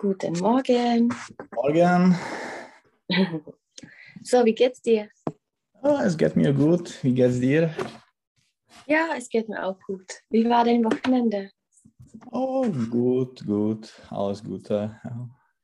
Guten 0.00 0.38
Morgen. 0.38 1.12
Morgen. 1.54 2.14
So, 4.22 4.44
wie 4.44 4.54
geht's 4.54 4.80
dir? 4.82 5.08
Ah, 5.82 6.02
es 6.04 6.16
geht 6.16 6.36
mir 6.36 6.52
gut. 6.52 7.02
Wie 7.02 7.14
geht's 7.14 7.40
dir? 7.40 7.74
Ja, 8.86 9.10
es 9.16 9.28
geht 9.28 9.48
mir 9.48 9.64
auch 9.64 9.80
gut. 9.80 10.12
Wie 10.30 10.48
war 10.48 10.64
dein 10.64 10.84
Wochenende? 10.84 11.50
Oh, 12.30 12.68
gut, 12.90 13.44
gut. 13.46 13.92
Alles 14.10 14.42
Gute. 14.44 15.00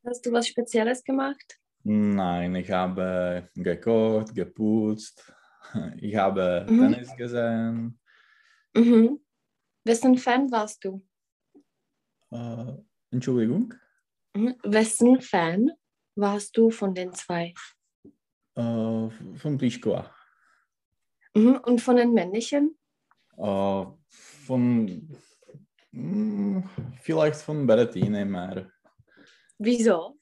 Hast 0.05 0.25
du 0.27 0.33
was 0.33 0.49
Spezielles 0.49 1.03
gemacht? 1.05 1.59
Nein, 1.85 2.55
ich 2.57 2.71
habe 2.71 3.49
gekocht, 3.55 4.35
geputzt. 4.35 5.33
Ich 5.99 6.17
habe 6.17 6.67
Mhm. 6.69 6.79
Tennis 6.79 7.17
gesehen. 7.17 8.01
Mhm. 8.75 9.21
Wessen 9.85 10.17
Fan 10.17 10.51
warst 10.51 10.85
du? 10.85 11.05
Äh, 12.31 12.73
Entschuldigung. 13.11 13.75
Mhm. 14.35 14.57
Wessen 14.65 15.21
Fan 15.21 15.71
warst 16.17 16.57
du 16.57 16.71
von 16.71 16.95
den 16.95 17.13
zwei? 17.13 17.55
Äh, 18.57 19.11
von 19.37 19.59
Pliskova. 19.59 20.15
Mhm. 21.35 21.57
Und 21.65 21.81
von 21.81 21.97
den 21.97 22.13
männlichen? 22.13 22.77
Äh, 23.37 23.85
von 24.47 25.19
hm, 25.91 26.69
vielleicht 27.01 27.37
von 27.37 27.67
Berettine 27.67 28.25
mehr. 28.25 28.71
Wieso? 29.59 30.19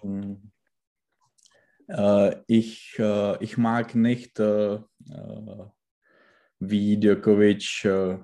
Hm. 0.00 0.52
Äh, 1.88 2.36
ich, 2.46 2.96
äh, 2.98 3.42
ich 3.42 3.58
mag 3.58 3.94
nicht 3.94 4.38
äh, 4.38 4.78
wie 6.60 6.96
Djokovic 6.96 7.84
äh, 7.84 8.18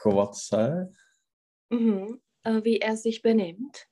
chovat 0.00 0.36
se, 0.36 0.92
Mhm. 1.70 2.20
Äh, 2.44 2.62
wie 2.64 2.78
er 2.80 2.96
sich 2.96 3.22
benimmt? 3.22 3.86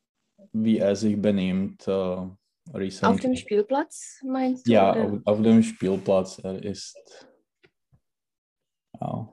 wie 0.53 0.79
er 0.79 0.95
sich 0.95 1.21
benimmt. 1.21 1.87
Äh, 1.89 1.91
Auf 1.91 2.37
recent. 2.75 3.25
dem 3.25 3.35
Spielplatz 3.37 4.21
meinst 4.25 4.67
du? 4.67 4.73
ja, 4.73 4.93
auf, 4.93 5.21
auf 5.25 5.43
dem 5.43 5.63
Spielplatz. 5.63 6.39
Er 6.39 6.63
ist. 6.63 6.97
Ja. 9.01 9.29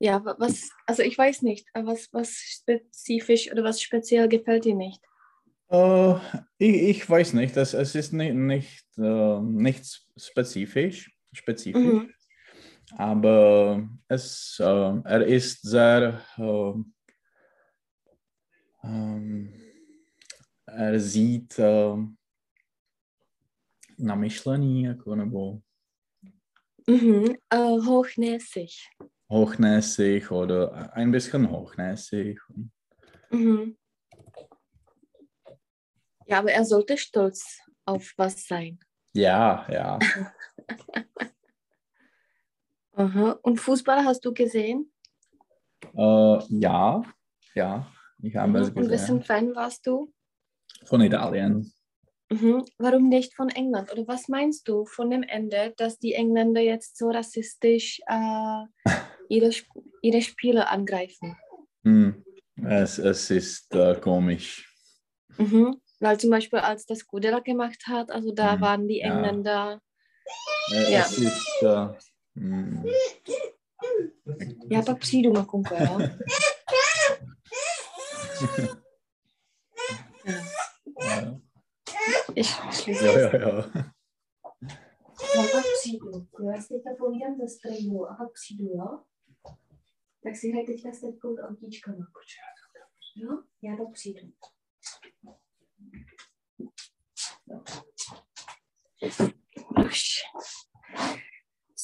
Ja, 0.00 0.24
wa- 0.24 0.36
was, 0.38 0.70
also 0.86 1.02
ich 1.02 1.16
weiß 1.18 1.42
nicht, 1.42 1.66
äh, 1.74 1.84
was, 1.84 2.08
was 2.12 2.30
spezifisch 2.36 3.50
oder 3.50 3.64
was 3.64 3.80
speziell 3.82 4.28
gefällt 4.28 4.64
dir 4.64 4.74
nicht? 4.74 5.00
Äh, 5.70 6.14
ich, 6.58 6.74
ich 7.02 7.10
weiß 7.10 7.34
nicht, 7.34 7.56
es, 7.56 7.74
es 7.74 7.94
ist 7.94 8.12
nicht, 8.12 8.34
nicht, 8.34 8.84
äh, 8.98 9.40
nicht 9.40 10.06
spezifisch, 10.16 11.12
spezifisch 11.32 11.82
Mhm. 11.82 12.12
Aber 12.96 13.88
es, 14.08 14.58
äh, 14.60 15.00
er 15.04 15.26
ist 15.26 15.62
sehr, 15.62 16.20
äh, 16.36 16.72
ähm, 18.84 19.52
er 20.66 21.00
sieht 21.00 21.58
äh, 21.58 21.96
na 23.98 24.14
myšlení, 24.14 24.82
jako, 24.84 25.14
nebo 25.14 25.60
Mhm. 26.86 27.36
Äh, 27.50 27.78
hochnäsig. 27.86 28.88
hochnäsig 29.30 30.30
oder 30.30 30.90
ein 30.94 31.10
bisschen 31.10 31.50
hochnäsig. 31.50 32.40
Mhm. 33.30 33.76
Ja, 36.26 36.38
aber 36.38 36.52
er 36.52 36.64
sollte 36.64 36.96
stolz 36.96 37.60
auf 37.84 38.14
was 38.16 38.46
sein. 38.46 38.78
Ja, 39.12 39.66
ja. 39.70 39.98
Aha. 42.98 43.38
Und 43.42 43.58
Fußball 43.60 44.04
hast 44.04 44.24
du 44.24 44.32
gesehen? 44.34 44.92
Äh, 45.96 46.38
ja, 46.48 47.02
ja, 47.54 47.86
ich 48.20 48.34
habe 48.36 48.58
es 48.58 48.70
Mhm. 48.70 48.76
Und 48.76 48.90
wessen 48.90 49.18
gesehen. 49.18 49.22
Fan 49.22 49.54
warst 49.54 49.86
du? 49.86 50.12
Von 50.84 51.00
Italien. 51.00 51.72
Mhm. 52.30 52.64
Warum 52.76 53.08
nicht 53.08 53.34
von 53.34 53.48
England? 53.50 53.92
Oder 53.92 54.06
was 54.08 54.28
meinst 54.28 54.66
du 54.68 54.84
von 54.84 55.10
dem 55.10 55.22
Ende, 55.22 55.72
dass 55.76 55.98
die 55.98 56.14
Engländer 56.14 56.60
jetzt 56.60 56.98
so 56.98 57.08
rassistisch 57.10 58.00
äh, 58.06 58.64
ihre, 59.28 59.50
ihre 60.02 60.20
Spieler 60.22 60.68
angreifen? 60.70 61.36
Hm. 61.84 62.24
Es, 62.66 62.98
es 62.98 63.30
ist 63.30 63.72
äh, 63.74 63.94
komisch. 64.00 64.68
Mhm. 65.38 65.80
Weil 66.00 66.18
zum 66.18 66.30
Beispiel, 66.30 66.58
als 66.58 66.84
das 66.84 67.06
Gudela 67.06 67.38
gemacht 67.38 67.84
hat, 67.86 68.10
also 68.10 68.32
da 68.32 68.56
Mhm. 68.56 68.60
waren 68.60 68.88
die 68.88 68.98
Ja. 68.98 69.14
Engländer, 69.14 69.80
Äh, 70.72 70.92
Ja. 70.92 71.00
Es 71.00 71.16
ist. 71.16 71.62
Äh, 71.62 71.88
hm. 72.38 72.84
já 74.70 74.82
pak 74.82 74.98
přijdu, 74.98 75.32
Makunko, 75.32 75.74
jo? 75.74 75.98
Jo, 82.86 83.02
jo, 83.02 83.30
jo. 83.40 83.62
Já 85.36 85.42
pak 85.52 85.64
přijdu. 85.80 86.10
Jo, 86.40 86.50
já 86.54 86.62
si 86.62 86.68
teďka 86.68 86.90
povídám 86.98 87.36
ze 87.36 87.48
streamu 87.48 88.06
a 88.06 88.14
pak 88.14 88.32
přijdu, 88.32 88.64
jo? 88.64 89.02
Tak 90.22 90.36
si 90.36 90.50
hraj 90.50 90.66
teďka 90.66 90.92
s 90.92 91.00
teďkou 91.00 91.36
s 91.36 91.40
autíčkama. 91.40 92.06
Jo? 93.16 93.42
Já 93.62 93.76
pak 93.76 93.92
přijdu. 93.92 94.32
Už. 99.86 100.02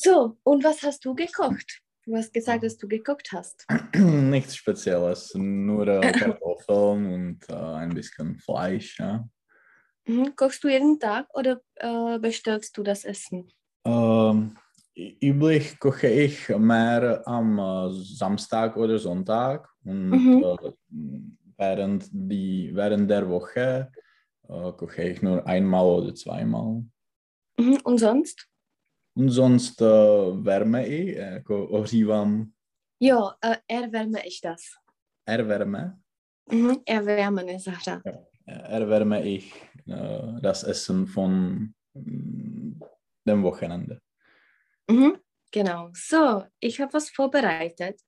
So, 0.05 0.37
und 0.43 0.63
was 0.63 0.83
hast 0.83 1.03
du 1.07 1.15
gekocht? 1.15 1.81
Du 2.05 2.15
hast 2.15 2.31
gesagt, 2.35 2.63
dass 2.63 2.77
du 2.77 2.87
gekocht 2.87 3.31
hast. 3.33 3.65
Nichts 3.97 4.55
Spezielles, 4.55 5.35
nur 5.35 5.89
äh, 5.89 6.13
Kartoffeln 6.13 7.07
und 7.11 7.49
äh, 7.49 7.55
ein 7.55 7.89
bisschen 7.95 8.37
Fleisch. 8.37 8.99
Ja. 8.99 9.27
Mhm. 10.07 10.37
Kochst 10.37 10.63
du 10.63 10.69
jeden 10.69 11.01
Tag 11.01 11.27
oder 11.33 11.63
äh, 11.77 12.19
bestellst 12.19 12.77
du 12.77 12.83
das 12.83 13.07
Essen? 13.07 13.51
Ähm, 13.87 14.59
üblich 14.95 15.79
koche 15.79 16.09
ich 16.09 16.51
mehr 16.51 17.27
am 17.27 17.59
äh, 17.59 17.91
Samstag 17.95 18.77
oder 18.77 18.99
Sonntag 18.99 19.71
und 19.87 20.11
Mhm. 20.11 20.45
äh, 20.45 21.23
während, 21.57 22.11
die, 22.13 22.73
während 22.75 23.11
der 23.11 23.27
Woche 23.27 23.91
äh, 24.51 24.73
koche 24.73 25.03
ich 25.03 25.23
nur 25.23 25.47
einmal 25.47 25.87
oder 25.87 26.15
zweimal. 26.15 26.85
Mhm. 27.59 27.79
Und 27.85 27.97
sonst? 27.97 28.51
Und 29.17 29.31
sonst 29.31 29.81
äh, 29.81 29.85
wärme 29.85 30.87
ich, 30.87 31.17
äh, 31.17 31.43
ohřívám, 31.49 32.51
Jo, 33.01 33.31
äh, 33.43 33.57
erwärme 33.69 34.27
ich 34.27 34.41
das. 34.41 34.77
erwärme, 35.27 35.99
Mhm. 36.51 36.83
Erwärmen 36.85 37.49
ist 37.49 37.65
Sache. 37.65 38.03
äh, 38.47 38.53
erwärme 38.53 39.23
ich 39.25 39.53
äh, 39.87 40.41
das 40.43 40.63
Essen 40.65 41.07
von 41.07 41.75
mm, 41.95 42.81
dem 43.27 43.43
Wochenende. 43.43 44.01
Mhm. 44.91 45.19
Genau. 45.53 45.91
So, 45.95 46.45
ich 46.61 46.81
habe 46.81 46.93
was 46.93 47.09
vorbereitet. 47.11 48.01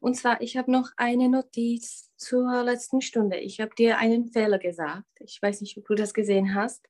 Und 0.00 0.16
zwar, 0.16 0.40
ich 0.40 0.56
habe 0.56 0.70
noch 0.72 0.90
eine 0.96 1.28
Notiz 1.28 2.10
zur 2.16 2.64
letzten 2.64 3.00
Stunde. 3.00 3.36
Ich 3.38 3.60
habe 3.60 3.74
dir 3.74 3.98
einen 3.98 4.28
Fehler 4.32 4.58
gesagt. 4.58 5.06
Ich 5.20 5.40
weiß 5.40 5.60
nicht, 5.60 5.76
ob 5.78 5.86
du 5.86 5.94
das 5.94 6.12
gesehen 6.12 6.54
hast. 6.54 6.86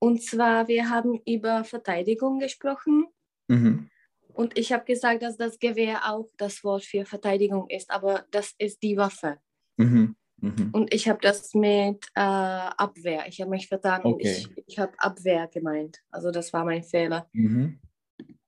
Und 0.00 0.22
zwar, 0.22 0.66
wir 0.66 0.88
haben 0.88 1.20
über 1.26 1.62
Verteidigung 1.64 2.38
gesprochen. 2.40 3.06
Mhm. 3.48 3.90
Und 4.32 4.58
ich 4.58 4.72
habe 4.72 4.84
gesagt, 4.84 5.22
dass 5.22 5.36
das 5.36 5.58
Gewehr 5.58 6.10
auch 6.10 6.26
das 6.38 6.64
Wort 6.64 6.84
für 6.84 7.04
Verteidigung 7.04 7.68
ist, 7.68 7.90
aber 7.90 8.24
das 8.30 8.54
ist 8.58 8.82
die 8.82 8.96
Waffe. 8.96 9.38
Mhm. 9.76 10.16
Mhm. 10.38 10.70
Und 10.72 10.94
ich 10.94 11.08
habe 11.08 11.18
das 11.20 11.52
mit 11.52 12.06
äh, 12.14 12.20
Abwehr. 12.20 13.26
Ich 13.28 13.40
habe 13.40 13.50
mich 13.50 13.68
vertan 13.68 14.02
und 14.02 14.14
Okay. 14.14 14.46
ich, 14.56 14.64
ich 14.66 14.78
habe 14.78 14.92
Abwehr 14.96 15.46
gemeint. 15.48 15.98
Also 16.10 16.30
das 16.30 16.52
war 16.52 16.64
mein 16.64 16.82
Fehler. 16.82 17.28
Mhm. 17.32 17.78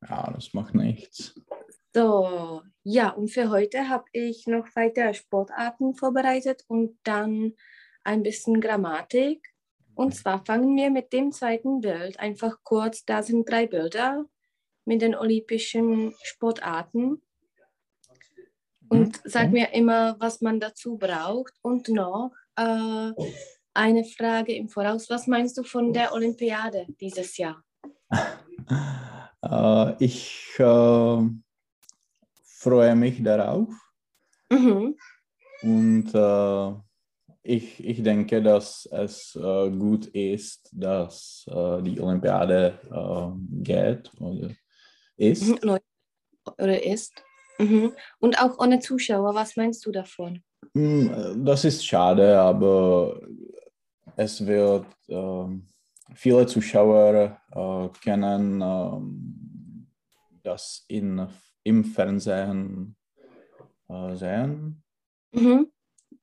Ja, 0.09 0.33
das 0.33 0.55
macht 0.55 0.75
nichts. 0.75 1.39
So, 1.95 2.63
ja, 2.83 3.11
und 3.11 3.29
für 3.29 3.51
heute 3.51 3.91
habe 3.91 4.05
ich 4.13 4.47
noch 4.47 4.67
weitere 4.75 5.13
Sportarten 5.13 5.95
vorbereitet 5.95 6.65
und 6.67 6.99
dann 7.03 7.53
ein 8.03 8.23
bisschen 8.23 8.61
Grammatik. 8.61 9.52
Und 9.95 10.15
zwar 10.15 10.45
fangen 10.45 10.77
wir 10.77 10.91
mit 10.91 11.13
dem 11.13 11.33
zweiten 11.33 11.81
Bild 11.81 12.19
einfach 12.19 12.59
kurz. 12.63 13.05
Da 13.05 13.23
sind 13.23 13.49
drei 13.49 13.67
Bilder 13.67 14.25
mit 14.85 15.03
den 15.03 15.15
olympischen 15.15 16.15
Sportarten. 16.23 17.23
Und 18.89 19.21
sag 19.25 19.49
okay. 19.49 19.53
mir 19.53 19.73
immer, 19.73 20.17
was 20.19 20.41
man 20.41 20.61
dazu 20.61 20.99
braucht. 20.99 21.55
Und 21.63 21.89
noch 21.89 22.33
äh, 22.57 23.13
eine 23.75 24.05
Frage 24.05 24.55
im 24.55 24.69
Voraus. 24.69 25.09
Was 25.09 25.27
meinst 25.27 25.57
du 25.57 25.63
von 25.63 25.93
der 25.93 26.13
Olympiade 26.13 26.87
dieses 27.01 27.37
Jahr? 27.37 27.63
Äh, 29.45 30.05
ich 30.05 30.55
äh, 30.59 31.19
freue 32.45 32.95
mich 32.95 33.23
darauf 33.25 33.69
Mhm. 34.53 34.97
und 35.63 36.15
äh, 36.15 36.73
ich, 37.43 37.85
ich 37.85 38.03
denke, 38.03 38.43
dass 38.43 38.87
es 38.87 39.37
äh, 39.37 39.71
gut 39.71 40.07
ist, 40.07 40.71
dass 40.73 41.45
äh, 41.49 41.83
die 41.83 42.01
Olympiade 42.01 42.79
äh, 42.91 43.63
geht 43.63 44.11
oder 44.21 44.51
ist. 45.17 45.49
Mhm. 45.63 45.79
Oder 46.59 46.83
ist? 46.85 47.13
Mhm. 47.59 47.93
Und 48.19 48.41
auch 48.41 48.59
ohne 48.59 48.81
Zuschauer, 48.81 49.35
was 49.35 49.57
meinst 49.57 49.85
du 49.87 49.93
davon? 49.93 50.43
Hm, 50.75 51.45
Das 51.45 51.65
ist 51.65 51.85
schade, 51.85 52.39
aber 52.39 53.21
es 54.17 54.45
wird 54.45 54.87
ähm, 55.09 55.69
viele 56.15 56.47
Zuschauer 56.47 57.39
äh, 57.51 57.89
können 58.05 58.61
ähm, 58.61 59.89
das 60.43 60.85
in, 60.89 61.27
im 61.63 61.85
Fernsehen 61.85 62.97
äh, 63.89 64.17
sehen. 64.17 64.83
Mhm. 65.33 65.71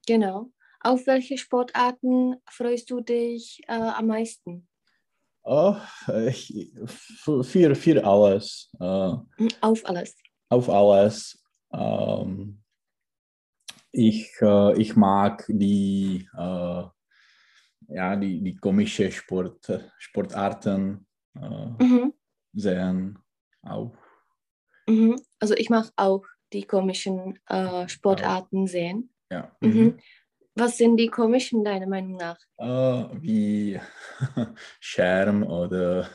Genau. 0.05 0.51
Auf 0.81 1.07
welche 1.07 1.37
Sportarten 1.37 2.35
freust 2.49 2.89
du 2.89 3.01
dich 3.01 3.61
äh, 3.67 3.73
am 3.73 4.07
meisten? 4.07 4.67
Oh, 5.43 5.75
ich, 6.27 6.73
für, 6.85 7.43
für, 7.75 8.05
alles. 8.05 8.69
Äh, 8.79 9.09
Mhm, 9.37 9.49
Auf 9.61 9.85
alles. 9.85 10.15
auf 10.49 10.69
alles. 10.69 11.43
Ähm, 11.73 12.61
ich, 13.91 14.31
äh, 14.41 14.79
ich 14.81 14.95
mag 14.95 15.45
die, 15.49 16.29
äh, 16.33 16.83
ja, 17.87 18.15
die, 18.15 18.41
die 18.41 18.55
komische 18.55 19.11
Sport, 19.11 19.69
Sportarten 19.97 21.05
äh, 21.35 21.83
Mhm. 21.83 22.13
sehen. 22.53 23.19
Auch. 23.63 23.95
Mhm. 24.87 25.19
Also 25.39 25.55
ich 25.55 25.69
mache 25.69 25.91
auch 25.97 26.25
die 26.53 26.63
komischen 26.65 27.37
äh, 27.47 27.87
Sportarten 27.89 28.67
sehen. 28.67 29.13
Ja. 29.31 29.55
Mhm. 29.61 29.99
Was 30.59 30.77
sind 30.77 30.97
die 30.97 31.07
komischen 31.07 31.63
deiner 31.63 31.87
Meinung 31.87 32.17
nach? 32.17 32.37
Äh, 32.57 33.21
wie 33.21 33.79
Scherm 34.79 35.43
oder 35.43 36.09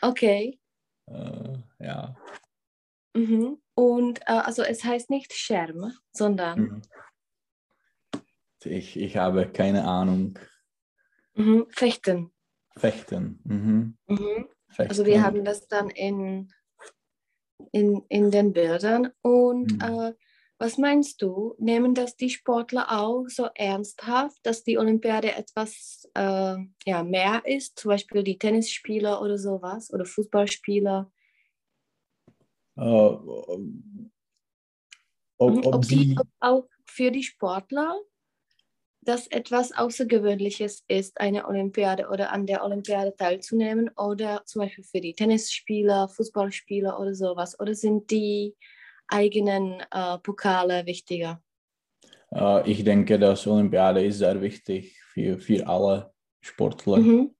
Okay. 0.00 0.58
äh, 1.06 1.58
ja. 1.78 2.16
Mhm. 3.14 3.58
Und 3.74 4.20
äh, 4.22 4.24
also 4.32 4.62
es 4.62 4.84
heißt 4.84 5.10
nicht 5.10 5.32
Scherm, 5.34 5.92
sondern 6.12 6.60
Mhm. 6.60 6.82
Ich, 8.66 8.96
ich 8.98 9.18
habe 9.18 9.46
keine 9.52 9.84
Ahnung. 9.84 10.38
mhm. 11.34 11.66
Fechten. 11.68 12.32
Fechten. 12.78 13.38
Mhm. 13.44 13.98
Mhm. 14.06 14.48
Fechten. 14.68 14.88
Also 14.90 15.04
wir 15.04 15.22
haben 15.22 15.44
das 15.44 15.68
dann 15.68 15.90
in, 15.90 16.50
in, 17.72 18.02
in 18.08 18.30
den 18.30 18.54
Bildern. 18.54 19.12
Und 19.20 19.72
Mhm. 19.72 19.80
äh, 19.82 20.14
was 20.64 20.78
meinst 20.78 21.20
du? 21.20 21.54
Nehmen 21.58 21.94
das 21.94 22.16
die 22.16 22.30
Sportler 22.30 22.90
auch 22.90 23.26
so 23.28 23.48
ernsthaft, 23.54 24.38
dass 24.44 24.64
die 24.64 24.78
Olympiade 24.78 25.34
etwas 25.34 26.08
äh, 26.14 26.56
ja, 26.86 27.02
mehr 27.02 27.42
ist? 27.44 27.78
Zum 27.78 27.90
Beispiel 27.90 28.22
die 28.22 28.38
Tennisspieler 28.38 29.20
oder 29.20 29.36
sowas 29.36 29.92
oder 29.92 30.06
Fußballspieler? 30.06 31.12
Äh, 32.76 32.80
ob, 32.80 33.68
ob, 35.38 35.66
Ob 35.66 35.82
die 35.82 36.16
ob 36.18 36.26
auch 36.40 36.66
für 36.86 37.10
die 37.10 37.24
Sportler 37.24 38.00
das 39.02 39.26
etwas 39.26 39.70
Außergewöhnliches 39.72 40.82
ist, 40.88 41.20
eine 41.20 41.46
Olympiade 41.46 42.08
oder 42.08 42.32
an 42.32 42.46
der 42.46 42.64
Olympiade 42.64 43.14
teilzunehmen 43.14 43.90
oder 43.98 44.42
zum 44.46 44.62
Beispiel 44.62 44.84
für 44.84 45.02
die 45.02 45.12
Tennisspieler, 45.12 46.08
Fußballspieler 46.08 46.98
oder 46.98 47.14
sowas? 47.14 47.60
Oder 47.60 47.74
sind 47.74 48.10
die 48.10 48.56
eigenen 49.08 49.82
äh, 49.90 50.18
Pokale 50.18 50.86
wichtiger? 50.86 51.40
äh, 52.32 52.70
ich 52.70 52.84
denke, 52.84 53.18
dass 53.18 53.46
Olympiade 53.46 54.04
ist 54.04 54.18
sehr 54.18 54.40
wichtig 54.40 55.00
für, 55.12 55.38
für 55.38 55.66
alle 55.66 56.12
Sportler. 56.40 56.98
Mhm. 56.98 57.34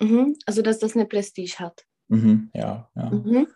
Mhm. 0.00 0.36
Also 0.46 0.62
dass 0.62 0.78
das 0.78 0.94
eine 0.94 1.06
Prestige 1.06 1.58
hat. 1.58 1.84
Mhm, 2.08 2.50
ja, 2.54 2.90
ja. 2.94 3.10
Mhm. 3.10 3.46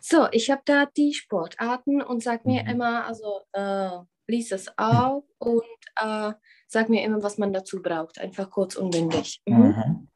So, 0.00 0.26
ich 0.32 0.50
habe 0.50 0.62
da 0.64 0.86
die 0.86 1.12
Sportarten 1.12 2.00
und 2.00 2.22
sag 2.22 2.46
mir 2.46 2.62
Mhm. 2.62 2.68
immer, 2.70 3.04
also 3.04 3.40
äh, 3.52 3.90
lies 4.26 4.50
es 4.52 4.72
auf 4.78 5.24
und 5.38 5.62
äh, 6.00 6.32
sag 6.66 6.88
mir 6.88 7.04
immer, 7.04 7.22
was 7.22 7.36
man 7.38 7.52
dazu 7.52 7.82
braucht. 7.82 8.18
Einfach 8.18 8.50
kurz 8.50 8.76
und 8.76 8.90
bündig. 8.90 9.40
Mhm. 9.46 10.08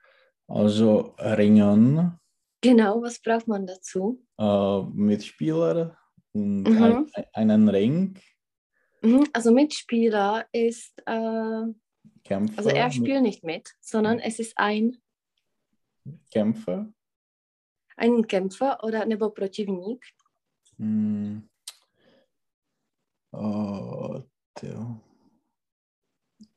Also 0.49 1.15
Ringen, 1.19 2.19
Genau, 2.63 3.01
was 3.03 3.21
braucht 3.21 3.49
man 3.49 3.67
dazu? 3.67 4.23
äh, 4.39 4.83
Mitspieler 4.95 5.97
und 6.33 6.63
Mhm. 6.65 7.11
ein, 7.15 7.25
einen 7.33 7.69
Ring, 7.69 8.19
Mhm. 9.03 9.25
Also 9.33 9.51
Mitspieler 9.51 10.47
ist, 10.53 11.03
äh, 11.07 11.63
Kämpfer, 12.23 12.59
also 12.59 12.69
er 12.69 12.91
spielt 12.91 13.23
nicht 13.23 13.43
mit, 13.45 13.75
sondern 13.81 14.19
es 14.19 14.39
ist 14.39 14.59
ein, 14.59 14.99
Kämpfer. 16.31 16.93
ein 17.97 18.27
Kämpfer 18.27 18.85
oder 18.85 19.07
nebo 19.07 19.31
protivník. 19.31 20.05
Hm. 20.77 21.49
Oh. 23.33 24.23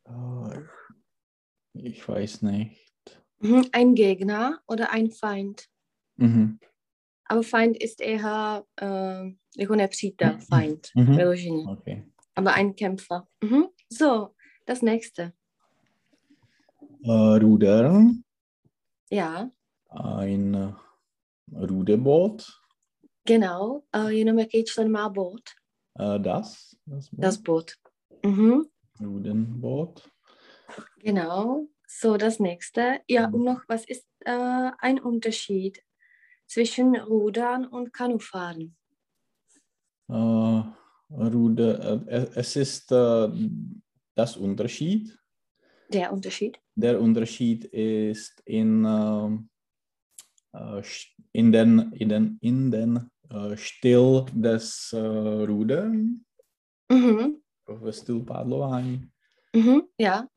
Oh, 0.06 0.50
ich 1.74 2.06
weiß 2.08 2.42
nicht. 2.42 3.24
Mhm. 3.40 3.70
Ein 3.72 3.96
Gegner 3.96 4.62
oder 4.68 4.92
ein 4.92 5.12
Feind. 5.12 5.70
Mhm. 6.18 6.60
Aber 7.34 7.42
Feind 7.44 7.78
ist 7.78 8.00
eher 8.02 8.64
äh, 8.82 9.24
jako 9.58 9.76
nepřítel, 9.76 10.38
Feind, 10.50 10.88
Mhm. 10.96 11.16
vyloženě. 11.18 11.64
Okay. 11.68 12.04
Aber 12.36 12.54
ein 12.54 12.74
Kämpfer. 12.76 13.24
Mhm. 13.44 13.64
So, 13.90 14.30
das 14.68 14.82
nächste. 14.82 15.32
Äh, 17.06 17.40
Rudern, 17.40 18.24
Ja, 19.12 19.50
ein 19.92 20.54
äh, 20.56 20.74
Ruderboot, 21.66 22.44
genau. 23.26 23.82
Äh, 23.96 24.10
jenom 24.14 24.40
jaký 24.40 24.64
člen 24.64 24.92
má 24.92 25.10
Boot? 25.10 25.42
äh, 26.00 26.20
das, 26.20 26.76
das 26.88 27.10
Boot, 27.10 27.20
Das 27.24 27.38
Boot. 27.38 27.72
Mhm. 28.26 28.62
Ruderboot. 29.02 30.10
Genau. 31.00 31.68
So, 31.88 32.18
das 32.18 32.40
nächste. 32.40 33.00
Ja, 33.08 33.28
Mhm. 33.28 33.34
und 33.36 33.44
noch, 33.44 33.62
was 33.68 33.86
ist 33.86 34.06
äh, 34.26 34.72
ein 34.80 35.00
Unterschied 35.00 35.80
zwischen 36.54 36.96
Rudern 36.96 37.66
und 37.66 37.92
Kanufahren? 37.94 38.76
Äh, 40.10 40.64
Ruder, 41.10 42.04
äh, 42.08 42.28
es 42.36 42.56
ist 42.56 42.92
äh, 42.92 43.30
das 44.16 44.38
Unterschied. 44.38 45.18
Der 45.90 46.12
Unterschied? 46.14 46.60
Der 46.76 47.02
Unterschied 47.02 47.66
ist 47.66 48.42
in, 48.46 48.86
äh, 48.86 49.38
sch- 50.82 51.08
in 51.32 51.52
den, 51.52 51.92
in 51.94 52.10
den, 52.10 52.38
in 52.42 52.72
den 52.72 53.10
äh, 53.30 53.58
Stil 53.58 54.25
des 54.34 54.94
äh, 54.94 54.98
Rudern, 55.46 56.24
Mhm. 56.92 57.42
ve 57.82 57.94
stylu 57.94 58.24
pádlování. 58.25 59.10
Mhm. 59.56 59.82
Ja. 59.98 60.27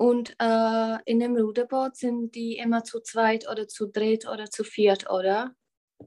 Und 0.00 0.34
äh, 0.38 0.96
in 1.04 1.20
dem 1.20 1.36
Ruderboot 1.36 1.94
sind 1.94 2.34
die 2.34 2.56
immer 2.56 2.84
zu 2.84 3.00
zweit 3.00 3.46
oder 3.50 3.68
zu 3.68 3.86
dritt 3.86 4.26
oder 4.26 4.46
zu 4.46 4.64
viert, 4.64 5.10
oder? 5.10 5.54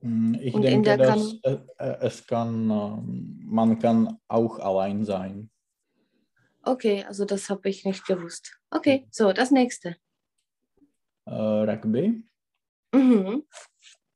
Mm, 0.01 0.33
Ich 0.41 0.55
Und 0.55 0.63
denke, 0.63 0.97
dass 0.97 1.35
äh, 1.43 1.57
äh, 1.77 1.97
es 2.01 2.25
kann, 2.25 2.71
ähm, 2.71 3.39
man 3.45 3.77
kann 3.77 4.17
auch 4.27 4.57
allein 4.57 5.05
sein. 5.05 5.51
Okay, 6.63 7.03
also 7.07 7.23
das 7.25 7.51
habe 7.51 7.69
ich 7.69 7.85
nicht 7.85 8.07
gewusst. 8.07 8.57
Okay, 8.71 9.05
so, 9.11 9.31
das 9.31 9.51
nächste. 9.51 9.95
Äh, 11.27 11.31
Rugby, 11.31 12.23
Mhm. 12.95 13.43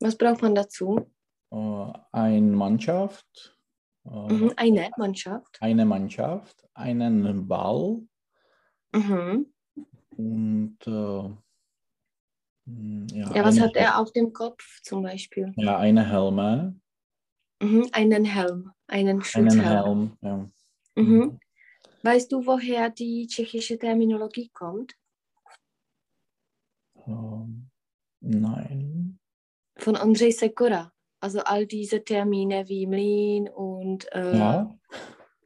Was 0.00 0.16
braucht 0.18 0.42
man 0.42 0.56
dazu? 0.56 1.08
äh, 1.52 1.92
eine 2.10 2.56
Mannschaft, 2.56 3.56
äh, 4.04 4.10
Mhm. 4.10 4.52
Eine 4.56 4.90
Mannschaft. 4.96 5.56
eine 5.60 5.84
Mannschaft, 5.84 6.66
einen 6.74 7.46
Ball 7.46 8.00
Mhm. 8.92 9.52
Und 10.18 10.76
äh, 10.86 11.28
mm, 12.66 13.06
ja, 13.14 13.34
Ja, 13.34 13.44
was 13.44 13.58
hat 13.60 13.76
er 13.76 13.98
auf 13.98 14.12
dem 14.12 14.32
Kopf 14.32 14.80
zum 14.82 15.02
Beispiel? 15.02 15.52
Ja, 15.56 15.78
eine 15.78 16.04
Helme, 16.04 16.74
Mhm. 17.60 17.88
Einen 17.90 18.24
Helm, 18.24 18.70
einen 18.86 19.08
einen 19.08 19.22
Schutzhelm. 19.24 19.60
Helm. 19.60 20.16
Ja. 20.20 20.48
Mhm. 20.94 21.40
Weißt 22.04 22.30
du, 22.30 22.46
woher 22.46 22.88
die 22.90 23.26
tschechische 23.26 23.76
Terminologie 23.78 24.48
kommt? 24.50 24.94
Ähm, 27.06 27.68
nein. 28.20 29.18
Von 29.76 29.96
Ondřej 29.96 30.32
Sekora. 30.32 30.92
Also 31.20 31.40
all 31.40 31.66
diese 31.66 32.04
Termine 32.04 32.68
wie 32.68 32.86
Mlin 32.86 33.48
und 33.48 34.06
äh, 34.12 34.38
Ja. 34.38 34.78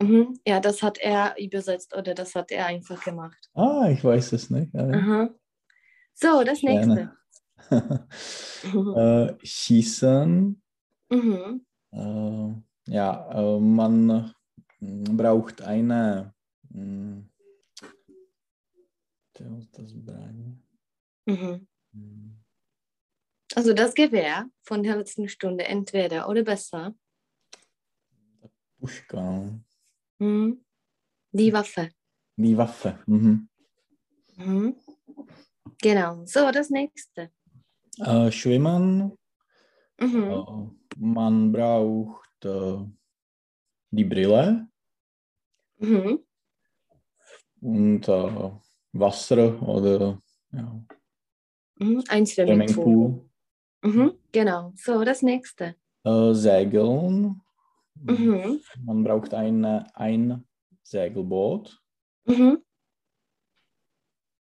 Mhm. 0.02 0.38
ja, 0.46 0.60
das 0.60 0.82
hat 0.82 0.98
er 0.98 1.34
übersetzt 1.38 1.94
oder 1.96 2.14
das 2.14 2.34
hat 2.34 2.50
er 2.50 2.66
einfach 2.66 3.02
gemacht. 3.04 3.50
Ah, 3.54 3.88
ich 3.90 4.02
weiß 4.02 4.32
es 4.32 4.50
nicht. 4.50 4.72
Ja. 4.74 5.28
So, 6.14 6.44
das 6.44 6.62
nächste. 6.62 7.12
Gerne. 7.68 8.08
äh, 9.40 9.46
schießen. 9.46 10.62
Mhm. 11.10 11.66
Äh, 11.92 12.92
ja, 12.92 13.30
äh, 13.32 13.60
man 13.60 14.34
mm, 14.80 15.16
braucht 15.16 15.62
eine. 15.62 16.34
mm, 16.70 17.20
das. 19.34 19.92
Mhm. 21.26 21.66
Mm, 21.92 22.36
Also 23.54 23.72
das 23.72 23.94
Gewehr 23.94 24.48
von 24.62 24.82
der 24.82 24.96
letzten 24.96 25.28
Stunde 25.28 25.64
entweder 25.64 26.28
oder 26.28 26.42
besser. 26.42 26.94
Puška. 28.78 29.60
Mhm. 30.22 30.64
Die 31.32 31.52
Waffe. 31.52 31.90
Die 32.36 32.56
Waffe. 32.56 32.98
Mhm. 33.06 33.48
Mhm. 34.36 34.76
Genau. 35.80 36.24
So, 36.26 36.50
das 36.52 36.70
nächste. 36.70 37.30
Äh, 37.98 38.30
schwimmen. 38.30 39.16
Mhm. 39.98 40.22
Äh, 40.30 40.96
man 40.98 41.50
braucht 41.52 42.44
äh, 42.44 42.78
die 43.90 44.04
Brille 44.04 44.68
Mhm. 45.78 46.20
und 47.60 48.08
äh, 48.08 48.50
Wasser 48.92 49.60
oder 49.62 50.20
ja, 50.52 50.84
Mhm. 51.80 52.04
Ein 52.08 52.26
Swimmingpool. 52.26 52.68
Swimmingpool. 52.84 53.30
Mhm. 53.82 54.12
Genau. 54.30 54.72
So, 54.76 55.02
das 55.02 55.22
nächste. 55.22 55.74
Äh, 56.04 56.32
Segeln. 56.34 57.40
Mhm. 57.94 58.60
Man 58.84 59.04
braucht 59.04 59.34
ein, 59.34 59.64
ein 59.94 60.44
Segelboot. 60.82 61.78
Mhm. 62.26 62.58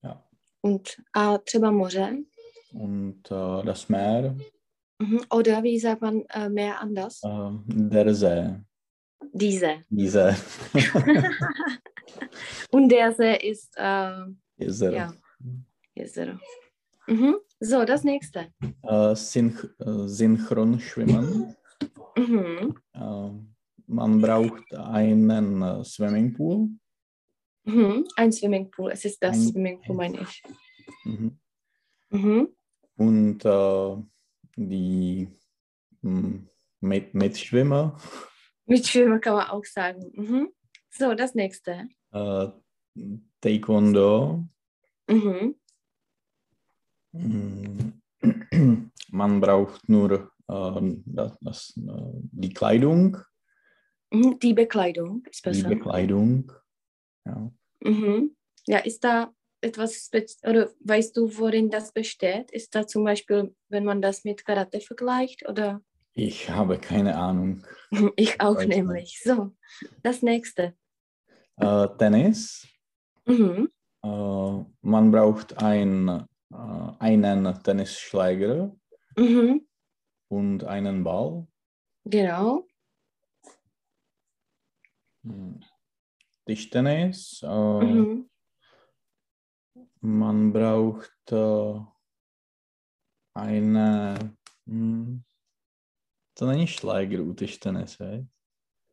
Ja. 0.02 0.24
Und 0.62 0.88
a 1.14 1.38
třeba 1.38 1.70
moře. 1.70 2.16
Und 2.72 3.30
äh, 3.30 3.64
das 3.64 3.88
Meer, 3.88 4.34
Mhm. 4.98 5.20
Oder 5.30 5.62
wie 5.62 5.78
sagt 5.78 6.00
man 6.00 6.22
äh, 6.30 6.48
mehr 6.48 6.80
anders? 6.80 7.20
äh, 7.22 7.50
der 7.66 8.14
See. 8.14 8.54
Diese. 9.32 9.82
Diese 9.90 10.34
Und 12.70 12.88
der 12.88 13.12
See 13.12 13.36
ist, 13.50 13.74
äh, 13.76 14.24
Jezer. 14.56 14.92
ja, 14.92 15.12
Jezero. 15.94 16.38
Mhm. 17.06 17.36
So, 17.60 17.84
das 17.84 18.04
nächste. 18.04 18.46
Äh, 18.82 19.14
Synch 19.14 19.64
äh, 19.80 20.08
Synchronschwimmen. 20.08 21.54
Mhm. 22.16 22.76
Äh, 22.92 23.30
man 23.86 24.20
braucht 24.20 24.74
einen 24.74 25.62
äh, 25.62 25.84
Swimmingpool. 25.84 26.70
Mhm. 27.64 28.06
Ein 28.16 28.32
Swimmingpool. 28.32 28.92
Es 28.92 29.04
ist 29.04 29.22
das 29.22 29.36
Ein- 29.36 29.42
Swimmingpool, 29.48 29.96
meine 29.96 30.20
ich. 30.22 30.42
Mhm. 31.04 31.38
Mhm. 32.10 32.48
Und 32.96 33.44
äh, 33.44 33.96
die 34.56 35.28
mh, 36.02 36.40
mit, 36.80 37.14
Mitschwimmer. 37.14 37.96
Mit 38.68 38.84
Schwimmen 38.84 39.20
kann 39.20 39.34
man 39.34 39.46
auch 39.48 39.64
sagen. 39.64 40.10
Mhm. 40.14 40.48
So, 40.90 41.14
das 41.14 41.36
nächste. 41.36 41.88
Äh, 42.10 42.48
Taekwondo. 43.40 44.44
Mhm. 45.08 45.54
Mm, 47.12 47.92
Man 49.10 49.40
braucht 49.40 49.88
nur 49.88 50.32
das, 50.48 51.36
das, 51.40 51.76
äh, 51.76 52.12
die 52.32 52.52
Kleidung, 52.54 53.18
Mhm. 54.12 54.38
Die 54.38 54.54
Bekleidung 54.54 55.24
ist 55.28 55.44
die 55.44 55.50
besser. 55.50 55.68
Bekleidung. 55.68 56.52
Ja. 57.24 57.50
Mhm. 57.80 58.36
Ja, 58.68 58.78
ist 58.78 59.02
da 59.02 59.32
etwas, 59.60 60.10
oder 60.44 60.70
weißt 60.80 61.16
du, 61.16 61.36
worin 61.38 61.70
das 61.70 61.92
besteht? 61.92 62.50
Ist 62.52 62.74
da 62.74 62.86
zum 62.86 63.04
Beispiel, 63.04 63.54
wenn 63.68 63.84
man 63.84 64.00
das 64.00 64.24
mit 64.24 64.44
Karate 64.44 64.80
vergleicht? 64.80 65.48
Oder 65.48 65.82
Ich 66.14 66.48
habe 66.50 66.78
keine 66.78 67.16
Ahnung. 67.16 67.64
ich 68.16 68.40
auch 68.40 68.54
Weiß 68.56 68.68
nicht. 68.68 68.76
nämlich. 68.76 69.20
So, 69.24 69.56
das 70.02 70.22
nächste. 70.22 70.74
Äh, 71.56 71.88
Tennis. 71.98 72.66
Mhm. 73.26 73.68
Äh, 74.04 74.64
man 74.82 75.10
braucht 75.10 75.60
ein, 75.62 76.08
äh, 76.52 76.92
einen 77.00 77.62
Tennisschläger 77.64 78.74
Mhm. 79.16 79.65
Und 80.28 80.64
einen 80.64 81.04
Ball. 81.04 81.46
Genau. 82.04 82.66
Hm. 85.24 85.60
Tischtennis. 86.46 87.42
Äh, 87.42 87.84
Mhm. 87.84 88.28
Man 90.00 90.52
braucht 90.52 91.32
äh, 91.32 91.80
eine. 93.34 94.36
Hm, 94.66 95.22
to 96.34 96.46
není 96.46 96.66
šláger 96.66 97.20
u 97.20 97.34
Tischtennis, 97.34 97.98
right? 98.00 98.26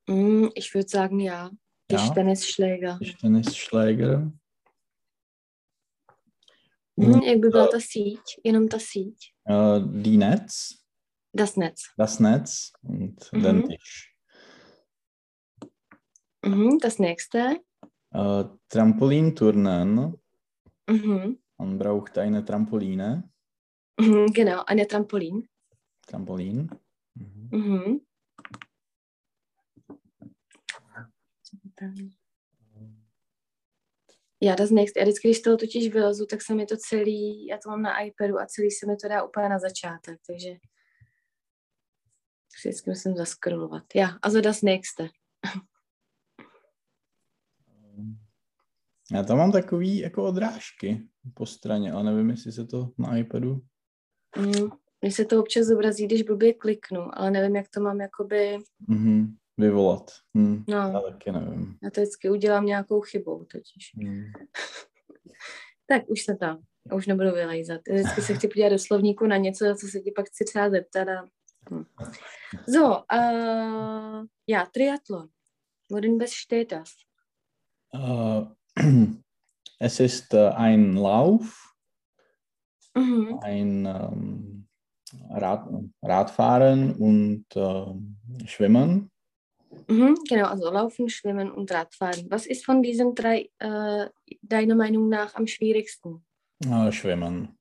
Mm, 0.10 0.48
Ich 0.56 0.74
würde 0.74 0.90
sagen, 0.90 1.20
ja. 1.20 1.52
Ja. 1.92 1.98
Tischtennisschläger. 1.98 2.98
Tischtennisschläger. 3.00 4.32
Mhm. 6.96 7.22
Jak 7.24 7.40
by 7.40 7.50
byla 7.50 7.68
ta 7.68 7.80
síť? 7.80 8.22
Jenom 8.44 8.68
ta 8.68 8.78
síť. 8.80 9.18
Äh, 9.50 9.80
die 10.02 10.18
Netz, 10.18 10.83
Das 11.36 11.58
Netz. 11.58 11.92
das 11.98 12.20
Netz 12.20 12.72
und 12.84 13.18
Mhm. 13.34 13.42
den 13.44 13.64
Tisch. 13.70 14.16
Mhm. 16.46 16.78
Das 16.80 17.00
nächste. 17.00 17.60
Äh, 18.14 18.44
Trampolinturnen. 18.68 20.14
Mhm. 20.88 21.40
Man 21.58 21.78
braucht 21.80 22.18
eine 22.18 22.44
Trampoline. 22.46 23.30
Mhm. 24.00 24.28
Genau, 24.34 24.64
eine 24.66 24.86
Trampolin. 24.88 25.48
Trampolin. 26.06 26.70
Mhm. 27.16 27.50
Mhm. 27.52 28.02
Já 34.42 34.56
das 34.56 34.72
nächste. 34.72 35.00
Já 35.00 35.06
vždycky, 35.06 35.28
když 35.28 35.42
to 35.42 35.58
totiž 35.58 35.94
vylezu, 35.94 36.26
tak 36.26 36.42
se 36.42 36.56
mi 36.56 36.66
to 36.66 36.76
celý, 36.78 37.46
já 37.48 37.58
to 37.58 37.70
mám 37.70 37.82
na 37.82 38.00
iPadu 38.02 38.40
a 38.40 38.46
celý 38.46 38.72
se 38.72 38.86
mi 38.88 38.96
to 38.98 39.08
dá 39.08 39.24
úplně 39.24 39.50
na 39.50 39.60
začátek, 39.60 40.20
takže 40.28 40.50
vždycky 42.70 42.90
musím 42.90 43.16
zaskrolovat. 43.16 43.84
Ja, 43.96 44.08
also 44.22 44.42
das 44.42 44.62
nächste. 44.62 45.10
Já 49.12 49.24
tam 49.24 49.38
mám 49.38 49.52
takový 49.52 49.98
jako 49.98 50.24
odrážky 50.24 51.08
po 51.34 51.46
straně, 51.46 51.92
ale 51.92 52.04
nevím, 52.04 52.30
jestli 52.30 52.52
se 52.52 52.66
to 52.66 52.90
na 52.98 53.18
iPadu. 53.18 53.62
Mm. 54.38 54.70
Mně 55.02 55.12
se 55.12 55.26
to 55.26 55.40
občas 55.40 55.66
zobrazí, 55.66 56.06
když 56.06 56.24
blbě 56.24 56.54
kliknu, 56.54 57.20
ale 57.20 57.32
nevím, 57.32 57.56
jak 57.56 57.70
to 57.70 57.82
mám 57.82 58.02
jakoby, 58.02 58.58
Mhm. 58.88 59.36
Vyvolat. 59.58 60.12
Hm. 60.38 60.64
Já 60.68 60.88
no, 60.92 61.02
taky 61.02 61.32
nevím. 61.32 61.78
já 61.84 61.90
to 61.90 62.02
vždycky 62.02 62.30
udělám 62.30 62.66
nějakou 62.66 63.02
chybou 63.02 63.46
totiž. 63.46 63.92
Hm. 64.04 64.24
Tak 65.88 66.10
už 66.10 66.22
jsem 66.22 66.38
tam. 66.38 66.62
Já 66.92 66.96
už 66.96 67.08
nebudu 67.08 67.32
vylejzat. 67.32 67.82
Vždycky 67.90 68.22
se 68.22 68.34
chci 68.36 68.48
podívat 68.48 68.70
do 68.70 68.80
slovníku 68.80 69.28
na 69.28 69.38
něco, 69.38 69.66
co 69.80 69.88
se 69.88 70.00
ti 70.00 70.12
pak 70.16 70.26
chci 70.28 70.46
třeba 70.46 70.70
zeptat. 70.70 71.08
A... 71.08 71.28
So, 72.66 73.04
uh, 73.12 74.26
ja, 74.46 74.66
Triathlon. 74.72 75.32
Worin 75.90 76.18
besteht 76.18 76.72
das? 76.72 76.96
Äh, 77.92 78.44
es 79.80 80.00
ist 80.00 80.34
äh, 80.34 80.50
ein 80.50 80.96
Lauf, 80.96 81.70
Mhm. 82.96 83.40
ein 83.42 83.86
ähm, 83.88 84.68
Rad, 85.32 85.68
Radfahren 86.04 86.94
und 86.96 87.46
ähm, 87.56 88.18
Schwimmen. 88.46 89.10
Mhm, 89.88 90.16
genau, 90.30 90.46
also 90.46 90.70
Laufen, 90.70 91.10
Schwimmen 91.10 91.52
und 91.52 91.72
Radfahren. 91.72 92.30
Was 92.30 92.46
ist 92.46 92.64
von 92.64 92.84
diesen 92.84 93.16
drei 93.16 93.50
äh, 93.58 94.10
deiner 94.44 94.76
Meinung 94.76 95.10
nach 95.10 95.34
am 95.34 95.48
schwierigsten? 95.48 96.24
Äh, 96.64 96.92
schwimmen. 96.92 97.58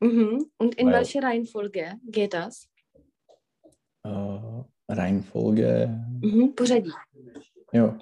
Mhm. 0.00 0.50
Und 0.58 0.74
in 0.74 0.88
Weil- 0.88 0.92
welcher 0.96 1.22
Reihenfolge 1.22 1.98
geht 2.04 2.34
das? 2.34 2.68
Äh, 4.08 4.64
Reihenfolge. 4.90 5.88
Mhm. 6.22 6.54
Pořadí. 6.54 6.90
Ja. 7.72 7.98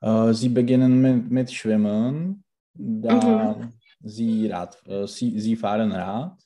Äh, 0.00 0.32
sie 0.34 0.48
beginnen 0.48 1.02
mit, 1.02 1.30
mit 1.30 1.52
Schwimmen, 1.52 2.42
dann 2.74 3.72
sie, 4.02 4.46
Rad, 4.48 4.80
äh, 4.86 5.06
sie, 5.06 5.38
sie 5.40 5.56
fahren 5.56 5.92
Rad 5.92 6.38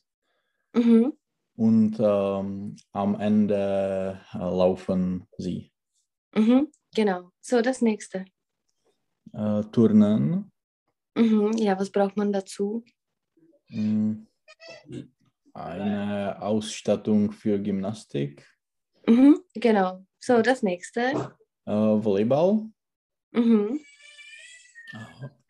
Mhm. 0.76 1.12
und 1.56 1.96
ähm, 2.00 2.74
am 2.92 3.20
Ende 3.20 4.18
äh, 4.34 4.38
laufen 4.38 5.24
sie. 5.38 5.70
Mhm. 6.36 6.68
Genau. 6.96 7.30
So, 7.40 7.60
das 7.62 7.80
nächste. 7.80 8.24
Äh, 9.32 9.62
Turnen. 9.70 10.50
Mhm. 11.16 11.52
Ja, 11.58 11.78
was 11.78 11.90
braucht 11.90 12.16
man 12.16 12.32
dazu? 12.32 12.84
Hm, 13.68 14.26
Eine 15.52 16.42
Ausstattung 16.42 17.30
für 17.30 17.60
Gymnastik. 17.60 18.44
Mhm. 19.06 19.40
Genau. 19.54 20.04
So, 20.18 20.42
das 20.42 20.62
nächste. 20.62 21.36
Äh, 21.66 21.72
Volleyball. 21.72 22.70
Mhm. 23.32 23.80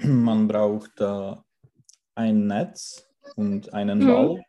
Man 0.02 0.48
braucht 0.48 1.00
äh, 1.00 1.36
ein 2.14 2.46
Netz 2.46 3.06
und 3.36 3.72
einen 3.72 3.98
Mhm. 4.00 4.06
Ball. 4.06 4.44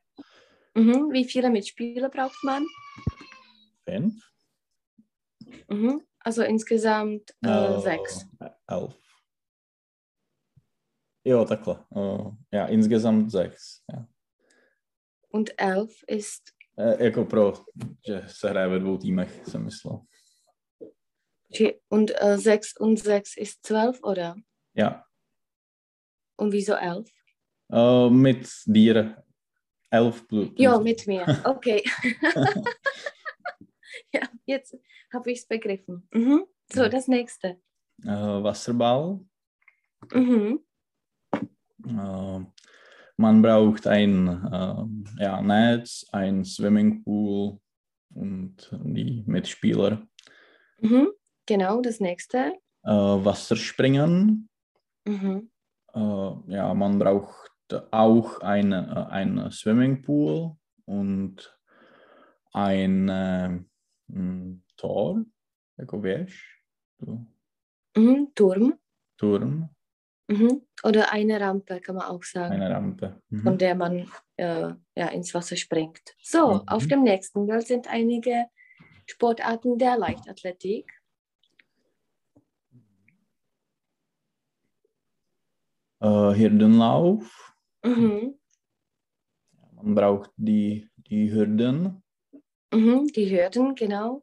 Mhm. 0.75 1.11
Wie 1.11 1.25
viele 1.25 1.49
Mitspieler 1.49 2.09
braucht 2.09 2.43
man? 2.43 2.65
Fünf. 3.87 4.13
Mhm. 5.69 6.01
Also 6.19 6.41
insgesamt 6.43 7.35
äh, 7.45 7.49
Äh, 7.49 7.79
sechs. 7.81 8.25
Elf. 8.67 8.93
Jo, 11.23 11.45
takhle. 11.45 11.85
Äh, 11.91 12.55
ja, 12.55 12.65
insgesamt 12.67 13.31
sechs. 13.31 13.83
Ja. 13.91 14.07
Und 15.29 15.53
elf 15.59 16.03
ist 16.07 16.53
E, 16.77 17.05
jako 17.05 17.23
pro, 17.25 17.53
že 18.07 18.23
se 18.27 18.49
hraje 18.49 18.67
ve 18.67 18.79
dvou 18.79 18.97
týmech, 18.97 19.47
jsem 19.47 19.63
myslel. 19.63 19.99
Und 21.89 22.11
äh, 22.21 22.37
6 22.37 22.73
und 22.79 22.99
6 22.99 23.37
ist 23.37 23.65
12, 23.65 23.99
oder? 24.03 24.35
Ja, 24.75 25.05
Und 26.37 26.51
wieso 26.51 26.73
11? 26.75 27.07
äh, 27.71 28.09
mit 28.09 28.47
dir. 28.67 29.23
Elf 29.91 30.27
plus. 30.27 30.49
Ja, 30.57 30.77
mit 30.79 31.07
mir. 31.07 31.25
Okay. 31.45 31.81
ja, 34.13 34.21
jetzt 34.45 34.75
habe 35.13 35.31
ich 35.31 35.39
es 35.39 35.47
begriffen. 35.47 36.07
Mhm. 36.13 36.45
So, 36.73 36.83
Ja. 36.83 36.89
das 36.89 37.07
nächste. 37.07 37.61
Äh, 38.03 38.43
Wasserball. 38.43 39.21
Mhm. 40.11 40.59
Äh, 41.87 42.39
man 43.17 43.41
braucht 43.41 43.87
ein 43.87 44.27
äh, 44.27 45.23
ja, 45.23 45.41
Netz, 45.41 46.05
ein 46.11 46.43
Swimmingpool 46.43 47.59
und 48.15 48.69
die 48.71 49.23
Mitspieler. 49.27 50.07
Mhm. 50.79 51.09
Genau, 51.45 51.81
das 51.81 51.99
nächste. 51.99 52.53
Äh, 52.83 52.89
Wasserspringen. 52.89 54.49
Mhm. 55.05 55.51
Äh, 55.93 55.99
ja, 56.47 56.73
man 56.73 56.97
braucht 56.97 57.51
auch 57.91 58.39
eine, 58.39 59.07
äh, 59.09 59.11
ein 59.13 59.51
Swimmingpool 59.51 60.55
und 60.85 61.57
ein 62.53 63.09
äh, 63.09 63.59
Tor, 64.77 65.25
jako 65.77 66.03
wiesz, 66.03 66.33
tu, 66.99 67.25
Mhm. 67.97 68.27
Turm. 68.35 68.73
Turm, 69.17 69.69
Mhm. 70.27 70.61
Oder 70.83 71.11
eine 71.11 71.39
Rampe, 71.39 71.79
kann 71.81 71.95
man 71.95 72.05
auch 72.05 72.23
sagen, 72.23 72.55
eine 72.55 72.69
Rampe. 72.73 73.21
Mhm. 73.29 73.41
von 73.43 73.57
der 73.57 73.75
man 73.75 74.11
äh, 74.37 74.73
ja, 74.95 75.07
ins 75.09 75.33
Wasser 75.33 75.55
springt. 75.55 76.15
So, 76.21 76.53
Mhm. 76.55 76.61
auf 76.67 76.87
dem 76.87 77.03
nächsten 77.03 77.45
Bild 77.45 77.67
sind 77.67 77.87
einige 77.87 78.45
Sportarten 79.05 79.77
der 79.77 79.97
Leichtathletik. 79.97 80.91
Äh, 86.01 86.07
Hürdenlauf, 86.35 87.53
Mhm. 87.83 88.37
man 89.75 89.95
braucht 89.95 90.31
die, 90.37 90.89
die 90.97 91.31
Hürden, 91.31 92.01
Mhm. 92.73 93.07
Die 93.15 93.29
Hürden, 93.29 93.75
genau. 93.75 94.21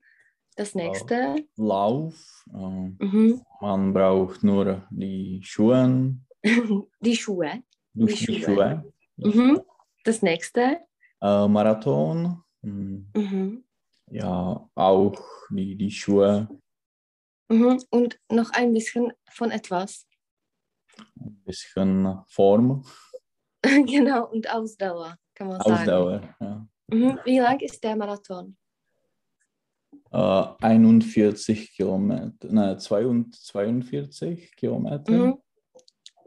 Das 0.56 0.74
nächste. 0.74 1.46
Lauf, 1.56 2.44
äh, 2.52 2.56
Mhm. 3.04 3.42
man 3.60 3.92
braucht 3.94 4.42
nur 4.44 4.86
die 4.90 5.40
Schuhe, 5.42 6.16
Die 7.00 7.16
Schuhe. 7.16 7.62
die, 7.94 8.04
Die 8.06 8.16
Schuhe. 8.16 8.40
Schuhe. 8.44 8.92
Mhm. 9.16 9.60
Das 10.04 10.20
nächste. 10.22 10.80
Äh, 11.20 11.48
Marathon, 11.48 12.42
hm, 12.62 13.10
Mhm. 13.16 13.64
ja, 14.10 14.68
auch 14.74 15.14
die, 15.50 15.76
die 15.76 15.90
Schuhe, 15.90 16.48
Mhm. 17.48 17.82
Und 17.90 18.18
noch 18.30 18.50
ein 18.52 18.72
bisschen 18.72 19.12
von 19.30 19.50
etwas. 19.50 20.06
ein 21.20 21.42
bisschen 21.44 22.18
Form, 22.28 22.84
genau, 23.86 24.30
und 24.30 24.48
Ausdauer, 24.50 25.16
kann 25.34 25.48
man 25.48 25.60
sagen. 25.60 25.72
Ausdauer. 25.74 26.34
Ja. 26.40 26.66
Mhm. 26.88 27.18
Wie 27.24 27.38
lang 27.38 27.60
ist 27.60 27.82
der 27.84 27.96
Marathon? 27.96 28.56
Äh, 30.12 30.54
41 30.60 31.72
Kilometer, 31.74 32.48
nein, 32.52 32.78
42 32.78 34.54
Kilometer. 34.56 35.12
Mhm. 35.12 35.38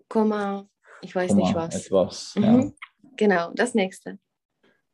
Komma, 0.08 0.68
ich 1.02 1.16
weiß 1.16 1.34
nicht 1.36 1.54
Komma 1.54 1.68
was. 1.68 1.86
Etwas, 1.86 2.36
Mhm. 2.36 2.74
Genau, 3.18 3.52
das 3.54 3.74
nächste. 3.74 4.18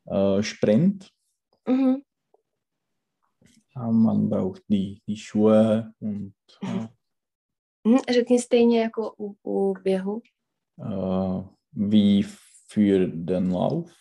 ja. 0.05 0.38
Äh, 0.39 0.43
Sprint, 0.43 1.10
Mhm. 1.67 2.03
ja, 3.75 3.91
man 3.91 4.29
braucht 4.29 4.63
die, 4.67 5.01
die 5.08 5.15
Schuhe 5.17 5.93
und 5.99 6.34
ja. 6.63 6.89
Řekni 8.10 8.39
stejně 8.39 8.82
jako 8.82 9.13
u, 9.17 9.36
u 9.43 9.73
běhu. 9.84 10.21
äh, 10.80 11.43
wie 11.71 12.23
für 12.67 13.08
den 13.08 13.51
Lauf. 13.54 13.91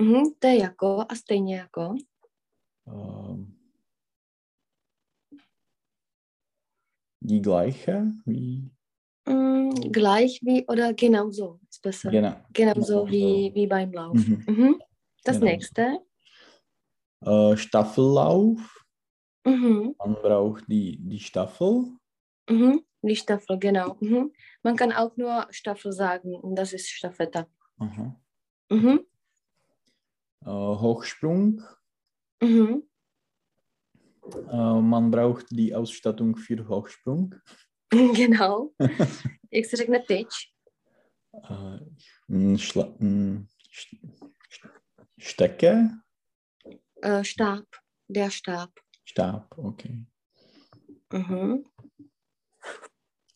Mhm. 0.00 0.24
To 0.38 0.46
je 0.48 0.58
jako 0.60 1.04
a 1.08 1.14
stejně 1.14 1.56
jako. 1.56 1.94
Äh, 2.86 3.46
die 7.20 7.42
gleiche, 7.42 8.12
wie, 8.24 8.70
Mm, 9.26 9.70
gleich 9.92 10.40
wie 10.42 10.66
oder 10.66 10.94
genauso 10.94 11.60
ist 11.68 11.82
besser. 11.82 12.10
genau, 12.10 12.36
Genauso 12.52 13.04
genauso. 13.04 13.10
wie, 13.12 13.52
wie 13.54 13.66
beim 13.66 13.92
Lauf. 13.92 14.16
Mhm. 14.16 14.44
Mhm. 14.48 14.82
Das 15.24 15.38
Genau. 15.38 15.52
nächste. 15.52 15.98
äh, 17.22 17.56
Staffellauf, 17.56 18.82
Mhm. 19.46 19.94
man 19.98 20.14
braucht 20.14 20.64
die, 20.68 20.98
die 20.98 21.20
Staffel. 21.20 21.92
Mhm. 22.48 22.82
Die 23.02 23.16
Staffel, 23.16 23.58
genau. 23.58 23.96
Mhm. 24.00 24.32
Man 24.62 24.76
kann 24.76 24.92
auch 24.92 25.16
nur 25.16 25.46
Staffel 25.50 25.92
sagen 25.92 26.34
und 26.34 26.56
das 26.56 26.72
ist 26.72 26.88
Staffetta. 26.88 27.46
Mhm. 28.70 29.00
Äh, 30.44 30.48
Hochsprung, 30.50 31.62
Mhm. 32.42 32.82
Äh, 34.34 34.80
man 34.80 35.10
braucht 35.10 35.46
die 35.50 35.74
Ausstattung 35.74 36.36
für 36.36 36.66
Hochsprung. 36.68 37.34
Genau. 37.92 38.72
Řekne 39.52 40.04
tyč? 40.06 40.52
Äh, 41.32 42.56
Schla 42.58 42.94
m, 43.00 43.48
Sch- 43.72 43.98
Stecke, 45.18 45.90
Äh, 47.02 47.24
Stab. 47.24 47.66
Der 48.08 48.30
Stab. 48.30 48.70
Stab, 49.04 49.58
okay. 49.58 50.06
Mhm. 51.12 51.64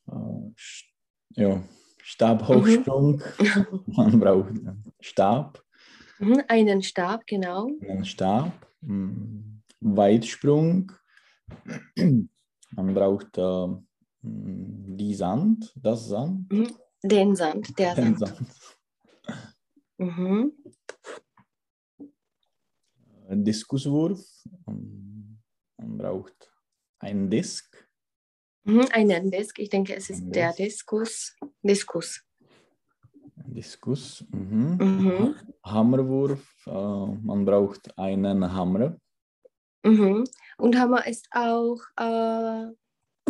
Äh, 0.06 0.52
Sch- 0.56 0.84
ja, 1.30 1.62
Stabhochsprung, 2.02 3.20
man 3.86 4.20
braucht 4.20 4.50
einen 4.50 4.84
Stab, 5.00 5.60
Mhm. 6.20 6.42
Einen 6.46 6.80
Stab, 6.82 7.26
genau. 7.26 7.66
einen 7.82 8.04
Stab. 8.04 8.52
M, 8.82 9.53
Weitsprung, 9.84 10.90
man 11.96 12.94
braucht 12.94 13.36
äh, 13.36 13.64
m, 14.22 14.96
die 14.96 15.14
Sand, 15.14 15.72
das 15.76 16.08
Sand, 16.08 16.50
Den 17.02 17.36
Sand, 17.36 17.78
der 17.78 17.94
den 17.94 18.16
Sand. 18.16 18.38
Sand. 18.38 18.78
Mhm. 19.98 20.52
Äh, 23.28 23.36
Diskuswurf, 23.36 24.24
ähm, 24.66 25.38
man 25.76 25.98
braucht 25.98 26.50
einen 26.98 27.30
Disk, 27.30 27.80
Mhm. 28.66 28.86
Einen 28.92 29.30
Disk. 29.30 29.58
Ich 29.58 29.68
denke, 29.68 29.94
es 29.94 30.08
ist 30.08 30.22
Ein 30.22 30.32
der 30.32 30.48
Disk. 30.54 30.88
Diskus. 30.88 31.36
Diskus. 31.62 32.24
Diskus. 33.36 34.24
Mhm. 34.30 34.78
Mhm. 34.80 35.34
Hammerwurf, 35.62 36.64
äh, 36.66 36.70
man 36.72 37.44
braucht 37.44 37.98
einen 37.98 38.50
Hammer. 38.50 38.96
Mhm. 39.84 40.24
Und 40.56 40.78
Hammer 40.78 41.06
ist 41.06 41.28
auch 41.30 41.78
äh, 41.96 42.72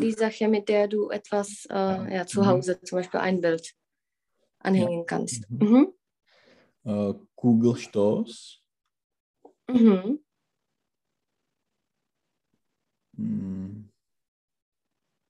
die 0.00 0.12
Sache, 0.12 0.48
mit 0.48 0.68
der 0.68 0.88
du 0.88 1.10
etwas 1.10 1.66
äh, 1.68 2.14
ja, 2.14 2.26
zu 2.26 2.42
Mhm. 2.42 2.46
Hause, 2.46 2.80
zum 2.82 2.98
Beispiel 2.98 3.20
ein 3.20 3.40
Bild, 3.40 3.74
anhängen 4.60 5.04
kannst. 5.06 5.50
Mhm. 5.50 5.92
Mhm. 6.84 6.90
Äh, 6.90 7.14
Kugelstoß, 7.34 8.60
Mhm. 9.68 10.20
hm, 13.16 13.88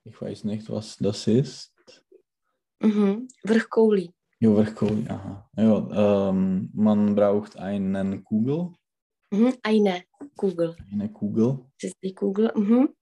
ich 0.04 0.20
weiß 0.20 0.44
nicht, 0.44 0.68
was 0.68 0.96
das 0.98 1.26
ist. 1.26 1.72
Mhm. 2.80 3.28
Vrchkouli. 3.46 4.12
Ja, 4.40 4.50
Vrchkouli, 4.50 5.08
aha. 5.08 5.48
Ja, 5.56 6.28
ähm, 6.30 6.70
man 6.74 7.14
braucht 7.14 7.56
einen 7.56 8.24
Kugel, 8.24 8.74
Mhm. 9.34 9.54
Eine 9.62 10.04
Kugel. 10.36 10.76
eine 10.92 11.12
Kugel. 11.12 11.58
Das 11.80 11.90
ist 11.90 12.02
die 12.02 12.14
Kugel. 12.14 12.52
Mhm. 12.54 12.94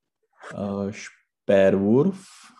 Äh, 0.52 0.92
Speerwurf, 0.92 2.54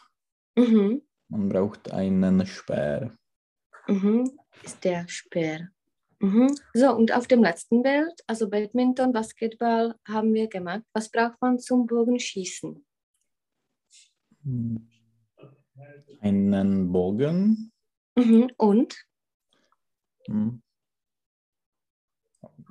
Mhm. 0.57 1.03
man 1.29 1.49
braucht 1.49 1.91
einen 1.91 2.45
Speer. 2.47 3.17
Mhm. 3.89 4.39
Ist 4.63 4.85
der 4.85 5.09
Speer. 5.09 5.71
Mhm. 6.21 6.55
So, 6.75 6.95
und 6.95 7.11
auf 7.13 7.27
dem 7.27 7.43
letzten 7.43 7.83
Bild, 7.83 8.13
also 8.27 8.49
Badminton, 8.49 9.13
Basketball 9.13 9.97
haben 10.07 10.35
wir 10.35 10.49
gemacht. 10.49 10.83
Was 10.93 11.11
braucht 11.11 11.41
man 11.41 11.59
zum 11.59 11.87
Bogenschießen? 11.87 12.85
Einen 16.21 16.93
Bogen. 16.93 17.73
Mhm. 18.17 18.51
Und? 18.59 18.97
Hm. 20.27 20.63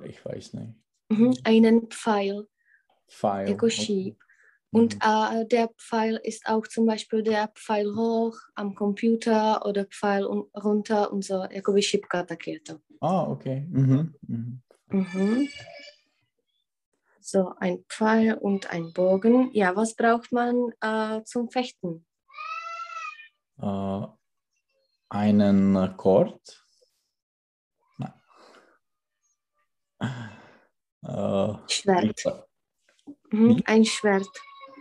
Ich 0.04 0.24
weiß 0.24 0.54
nicht. 0.54 0.74
Mhm. 1.18 1.34
Einen 1.44 1.90
Pfeil, 1.90 2.46
Pfeil. 3.08 3.48
jako 3.48 3.66
okay. 3.66 3.70
Schieb. 3.70 4.16
Und 4.74 4.94
Mhm. 4.94 5.00
äh, 5.02 5.46
der 5.46 5.68
Pfeil 5.76 6.18
ist 6.24 6.46
auch 6.46 6.66
zum 6.66 6.86
Beispiel 6.86 7.22
der 7.22 7.48
Pfeil 7.54 7.94
hoch 7.94 8.36
am 8.54 8.74
Computer 8.74 9.64
oder 9.66 9.84
Pfeil 9.84 10.24
un 10.26 10.48
runter 10.64 11.12
und 11.12 11.24
so, 11.24 11.44
jakoby 11.50 11.82
šipka 11.82 12.22
tak 12.24 12.46
je 12.46 12.58
to. 12.60 12.78
Ah, 13.00 13.26
okay. 13.30 13.66
Mhm. 13.70 14.14
Mhm. 14.28 14.62
Mhm. 14.88 15.48
So, 17.20 17.52
ein 17.60 17.84
Pfeil 17.88 18.34
und 18.40 18.70
ein 18.70 18.92
Bogen. 18.92 19.50
Ja, 19.52 19.76
was 19.76 19.94
braucht 19.94 20.32
man 20.32 20.72
äh, 20.80 21.22
zum 21.24 21.50
Fechten? 21.50 22.04
Äh, 23.60 24.06
einen 25.10 25.96
Kord. 25.96 26.61
Äh, 31.04 31.54
Schwert. 31.68 32.22
Mhm, 33.30 33.62
ein 33.66 33.84
Schwert. 33.84 34.28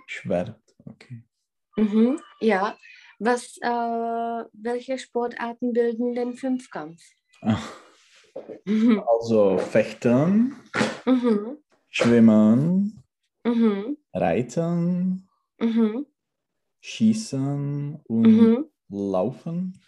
Schwert, 0.07 0.59
okay. 0.85 1.23
Mhm, 1.77 2.19
ja. 2.41 2.77
Was, 3.19 3.57
äh, 3.61 3.67
welche 4.53 4.97
Sportarten 4.97 5.73
bilden 5.73 6.13
den 6.15 6.33
Fünfkampf? 6.33 7.01
Also 9.07 9.57
Fechten, 9.57 10.55
Mhm. 11.05 11.57
Schwimmen, 11.89 13.03
Mhm. 13.45 13.97
Reiten, 14.13 15.27
Mhm. 15.59 16.05
Schießen 16.81 17.99
und 18.07 18.21
Mhm. 18.23 18.69
Laufen. 18.89 19.79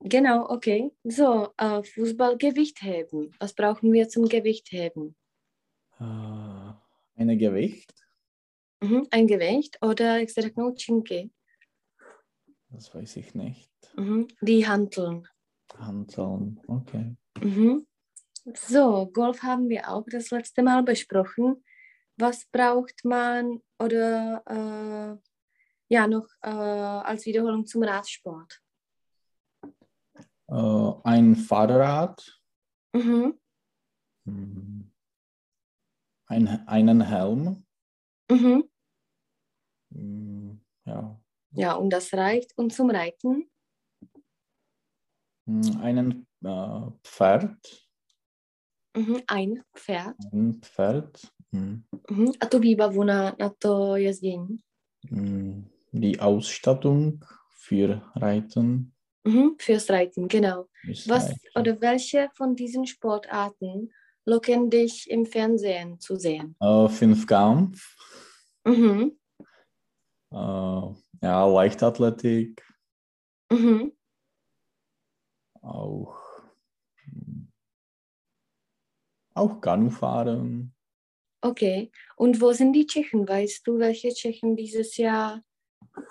Genau, 0.00 0.48
okay. 0.48 0.92
So, 1.04 1.48
äh, 1.56 1.82
Fußball, 1.82 2.36
Gewichtheben. 2.38 3.34
Was 3.40 3.54
brauchen 3.54 3.92
wir 3.92 4.08
zum 4.08 4.28
Gewichtheben? 4.28 5.16
Äh, 6.00 6.72
eine 7.20 7.36
Gewicht. 7.36 7.92
Mhm. 8.80 9.06
Ein 9.10 9.26
Gewicht 9.26 9.78
oder 9.82 10.18
jak 10.18 10.30
se 10.30 10.42
řeknou 10.42 10.74
činky? 10.74 11.30
Das 12.70 12.94
weiß 12.94 13.16
ich 13.16 13.34
nicht. 13.34 13.70
Mhm. 13.96 14.28
Die 14.42 14.66
Hanteln. 14.66 15.26
Hanteln, 15.76 16.60
okay. 16.66 17.16
Mhm. 17.40 17.86
So, 18.54 19.06
Golf 19.12 19.42
haben 19.42 19.68
wir 19.68 19.88
auch 19.88 20.04
das 20.06 20.30
letzte 20.30 20.62
Mal 20.62 20.82
besprochen. 20.82 21.64
Was 22.16 22.46
braucht 22.46 23.04
man 23.04 23.60
oder 23.78 24.42
äh, 24.46 25.16
ja 25.88 26.06
noch 26.06 26.28
äh, 26.42 26.48
als 26.48 27.26
Wiederholung 27.26 27.66
zum 27.66 27.82
Radsport? 27.82 28.60
Äh, 30.48 30.92
ein 31.04 31.36
Fahrrad, 31.36 32.38
Mhm. 34.24 34.87
Ein, 36.28 36.66
einen 36.68 37.00
Helm, 37.00 37.64
Mhm. 38.30 38.68
hm, 39.94 40.60
ja, 40.84 41.18
Ja, 41.52 41.72
und 41.74 41.90
das 41.90 42.12
reicht. 42.12 42.52
Und 42.58 42.72
zum 42.72 42.90
Reiten? 42.90 43.50
hm, 45.46 45.80
einen 45.80 46.26
äh, 46.44 46.90
Pferd, 47.02 47.84
Mhm. 48.96 49.22
Ein 49.28 49.62
Pferd. 49.76 50.16
ein 50.32 50.60
Pferd, 50.62 51.32
hm, 51.52 51.84
Mhm. 52.10 52.32
A 52.40 52.46
tu 52.46 52.58
výbavu 52.60 53.04
na, 53.04 53.34
na 53.38 53.48
to 53.58 53.96
jezdění. 53.96 54.58
die 55.92 56.20
Ausstattung 56.20 57.24
für 57.50 58.02
Reiten. 58.16 58.92
Mhm. 59.24 59.56
Fürs 59.58 59.88
Reiten, 59.90 60.28
genau. 60.28 60.68
Was 61.06 61.28
Reiten. 61.28 61.40
oder 61.54 61.80
welche 61.80 62.28
von 62.34 62.54
diesen 62.56 62.86
Sportarten 62.86 63.90
locken 64.28 64.68
dich 64.70 65.10
im 65.10 65.24
Fernsehen 65.24 65.98
zu 65.98 66.16
sehen? 66.16 66.54
Äh, 66.60 66.88
Fünfkampf, 66.88 67.96
Mhm. 68.64 69.18
äh, 70.30 70.36
ja, 70.36 71.46
Leichtathletik, 71.46 72.62
Mhm. 73.50 73.92
auch, 75.62 76.18
hm, 77.04 77.48
auch 79.34 79.60
Kanufahren. 79.60 80.74
Okay. 81.40 81.90
Und 82.16 82.40
wo 82.40 82.52
sind 82.52 82.72
die 82.74 82.86
Tschechen? 82.86 83.26
Weißt 83.26 83.66
du, 83.66 83.78
welche 83.78 84.10
Tschechen 84.10 84.56
dieses 84.56 84.96
Jahr 84.96 85.42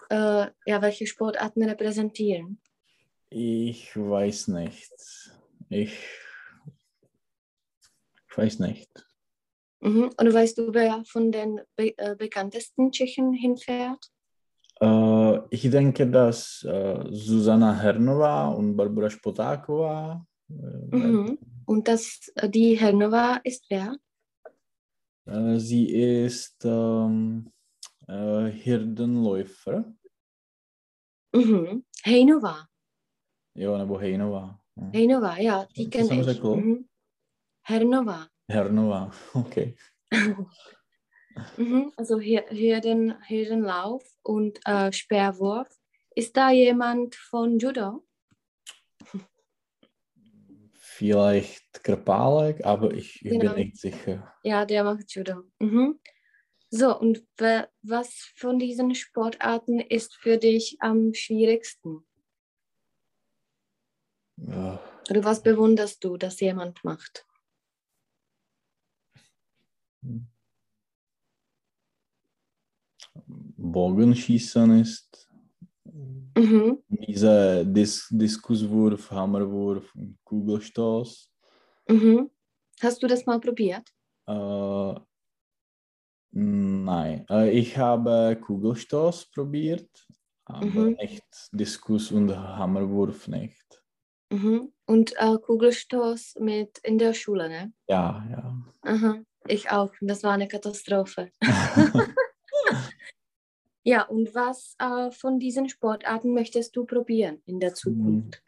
äh, 0.10 0.48
ja, 0.66 0.82
welche 0.82 1.06
Sportarten 1.06 1.64
repräsentieren? 1.64 2.60
Ich 3.30 3.96
weiß 3.96 4.48
nicht. 4.50 4.92
Ich, 5.70 5.98
ich 8.38 8.44
weiß 8.44 8.60
nicht. 8.60 8.90
Mhm. 9.82 10.10
Und 10.18 10.34
weißt 10.34 10.58
du, 10.58 10.74
wer 10.74 11.04
von 11.06 11.32
den 11.32 11.62
be 11.76 11.98
äh, 11.98 12.16
bekanntesten 12.16 12.92
Tschechen 12.92 13.34
hinfährt? 13.34 14.12
Äh, 14.80 15.40
ich 15.50 15.70
denke, 15.70 16.08
dass 16.10 16.64
äh, 16.64 17.04
Susanna 17.10 17.74
Hernova 17.80 18.50
und 18.50 18.76
Barbara 18.76 19.10
Spotakova. 19.10 20.26
Äh, 20.50 20.96
Mhm. 20.96 21.38
Und 21.66 21.88
das, 21.88 22.32
äh, 22.36 22.50
die 22.50 22.76
Hernova 22.80 23.42
ist 23.44 23.66
wer? 23.70 23.98
äh, 25.26 25.58
sie 25.60 25.90
ist 25.92 26.64
ähm, 26.64 27.52
äh, 28.08 28.46
Hirdenläufer. 28.52 29.94
Mhm. 31.34 31.84
Hejnova. 32.04 32.68
Jo, 33.56 33.78
nebo 33.78 33.98
Hejnova. 34.00 34.60
No. 34.76 34.92
Hejnova, 34.94 35.38
ja, 35.40 35.66
die 35.76 35.90
kenne 35.90 36.20
ich. 36.20 36.24
řekl? 36.24 36.56
Mhm. 36.56 36.87
Hernova. 37.68 38.30
Hernova, 38.50 39.12
okay. 39.34 39.76
Mhm. 41.56 41.92
Also 41.98 42.20
Hürden, 42.20 43.14
Hürdenlauf 43.28 44.04
und 44.24 44.60
äh, 44.66 44.92
Speerwurf. 44.92 45.68
Ist 46.16 46.36
da 46.36 46.50
jemand 46.50 47.14
von 47.14 47.60
Judo? 47.60 48.04
Vielleicht 50.74 51.84
Krpálek, 51.84 52.64
aber 52.64 52.92
ich, 52.92 53.24
ich 53.24 53.32
Genau. 53.32 53.54
bin 53.54 53.66
nicht 53.66 53.78
sicher. 53.78 54.34
Ja, 54.44 54.66
der 54.66 54.84
macht 54.84 55.12
Judo. 55.12 55.44
Mhm. 55.60 56.00
So, 56.72 56.98
und 57.00 57.24
wa- 57.38 57.68
was 57.84 58.32
von 58.36 58.58
diesen 58.58 58.96
Sportarten 58.96 59.80
ist 59.80 60.16
für 60.16 60.38
dich 60.40 60.78
am 60.80 61.14
schwierigsten? 61.14 62.04
Ja. 64.38 64.80
Oder 65.12 65.24
was 65.24 65.44
bewunderst 65.44 66.04
du, 66.04 66.18
dass 66.18 66.40
jemand 66.40 66.84
macht? 66.84 67.27
Bogenschießen 73.58 74.80
ist 74.80 75.28
Mhm. 76.38 76.84
dieser 76.90 77.66
Dis 77.66 78.08
Diskuswurf, 78.12 79.12
Hammerwurf 79.12 79.94
und 79.96 80.18
Kugelstoß. 80.24 81.32
Mhm. 81.90 82.30
Hast 82.82 83.02
du 83.02 83.08
das 83.08 83.26
mal 83.26 83.40
probiert? 83.40 83.90
Äh, 84.28 84.94
nein, 86.32 87.26
äh, 87.30 87.50
ich 87.52 87.78
habe 87.78 88.38
Kugelstoß 88.42 89.32
probiert, 89.32 90.08
aber 90.46 90.66
Mhm. 90.66 90.96
nicht 91.02 91.26
Diskus 91.52 92.12
und 92.12 92.36
Hammerwurf 92.36 93.28
nicht. 93.28 93.84
Mhm. 94.30 94.74
Und 94.86 95.14
äh, 95.18 95.38
Kugelstoß 95.38 96.36
mit 96.40 96.80
in 96.84 96.98
der 96.98 97.14
Schule, 97.14 97.50
ne? 97.50 97.74
Ja, 97.88 98.26
ja. 98.30 98.56
Aha. 98.82 99.24
Ich 99.48 99.70
auch. 99.72 99.92
Das 100.02 100.24
war 100.24 100.34
eine 100.34 100.48
Katastrophe. 100.48 101.32
Ja, 103.84 104.02
und 104.02 104.36
was 104.36 104.76
äh, 104.80 105.12
von 105.12 105.40
diesen 105.40 105.70
Sportarten 105.70 106.34
möchtest 106.34 106.76
du 106.76 106.84
probieren 106.84 107.42
in 107.46 107.62
der 107.62 107.74
Zukunft? 107.74 108.44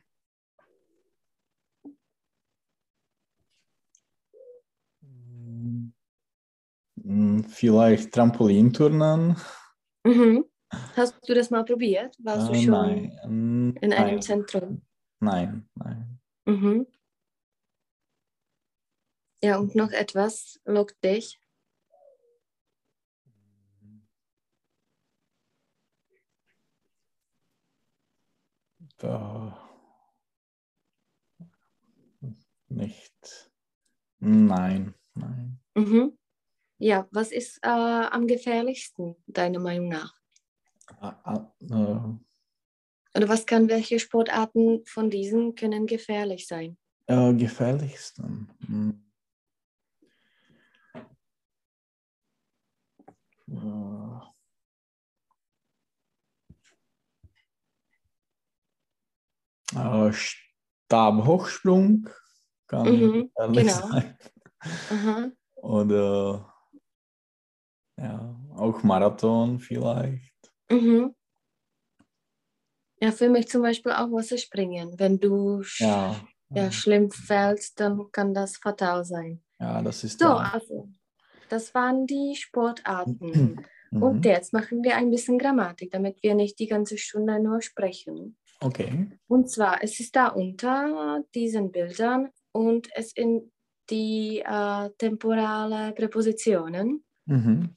Mm, 6.96 7.40
Vielleicht 7.48 8.12
Trampolinturnen? 8.14 9.38
Mhm. 10.04 10.44
Hast 10.98 11.16
du 11.26 11.34
das 11.34 11.50
mal 11.50 11.64
probiert? 11.64 12.16
Warst 12.20 12.50
du 12.50 12.54
Äh, 12.54 12.62
schon 12.64 12.74
nein, 12.74 13.20
mm, 13.26 13.78
in 13.82 13.94
einem 13.94 14.08
nein, 14.16 14.22
Zentrum? 14.22 14.82
nein, 15.22 15.70
nein. 15.76 16.20
Mhm. 16.46 16.86
Ja, 19.42 19.58
und 19.58 19.74
noch 19.76 19.92
etwas 19.92 20.60
lockt 20.66 21.04
dich. 21.04 21.40
Da 28.98 29.58
nicht. 32.68 33.52
Nein, 34.20 34.94
nein. 35.16 35.60
Mhm. 35.76 36.18
Ja, 36.78 37.08
was 37.12 37.32
ist 37.32 37.60
äh, 37.64 37.68
am 37.70 38.28
gefährlichsten, 38.28 39.16
deiner 39.28 39.60
Meinung 39.60 39.90
nach? 39.90 40.14
Ah, 41.00 41.52
äh, 41.62 42.18
Oder 43.18 43.28
was 43.28 43.46
kann, 43.46 43.70
welche 43.70 44.00
Sportarten 44.00 44.84
von 44.86 45.10
diesen 45.10 45.56
können 45.56 45.88
gefährlich 45.88 46.48
sein? 46.48 46.78
äh, 47.08 47.34
gefährlichsten. 47.34 48.50
Äh, 59.76 60.12
Stabhochsprung 60.88 62.10
kann 62.68 63.10
Mhm, 63.10 63.32
gefährlich 63.36 63.74
genau. 63.74 63.90
sein. 63.90 64.18
Aha. 64.90 65.32
Oder 65.62 66.54
Ja, 67.98 68.36
auch 68.56 68.82
Marathon 68.82 69.60
vielleicht. 69.60 70.52
Mhm. 70.72 71.14
Ja, 73.02 73.12
für 73.12 73.30
mich 73.30 73.48
zum 73.48 73.62
Beispiel 73.62 73.92
auch 73.94 74.12
Wasserspringen. 74.12 75.00
Wenn 75.00 75.20
du 75.20 75.64
sch 75.64 75.96
Ja, 75.96 76.28
ja, 76.54 76.72
schlimm 76.72 77.12
fällst, 77.12 77.80
dann 77.80 78.12
kann 78.12 78.34
das 78.34 78.58
fatal 78.58 79.06
sein. 79.06 79.42
ja 79.60 79.82
das 79.82 80.04
ist 80.04 80.22
So, 80.22 80.28
also, 80.38 80.90
das 81.50 81.74
waren 81.74 82.06
die 82.06 82.36
Sportarten. 82.36 83.66
Mhm. 83.92 84.04
Und 84.04 84.26
jetzt 84.26 84.54
machen 84.54 84.84
wir 84.84 84.98
ein 84.98 85.10
bisschen 85.10 85.40
Grammatik, 85.40 85.90
damit 85.90 86.22
wir 86.22 86.36
nicht 86.36 86.60
die 86.60 86.68
ganze 86.68 86.98
Stunde 87.00 87.42
nur 87.42 87.62
sprechen. 87.64 88.38
Okay. 88.60 89.08
Und 89.28 89.50
zwar, 89.50 89.84
es 89.84 90.00
ist 90.00 90.16
da 90.16 90.28
unter 90.28 91.24
diesen 91.34 91.72
Bildern 91.72 92.30
und 92.52 92.88
es 92.94 93.12
sind 93.12 93.52
die 93.90 94.44
äh, 94.46 94.90
temporale 94.98 95.94
Präpositionen. 95.94 97.04
Mhm. 97.26 97.76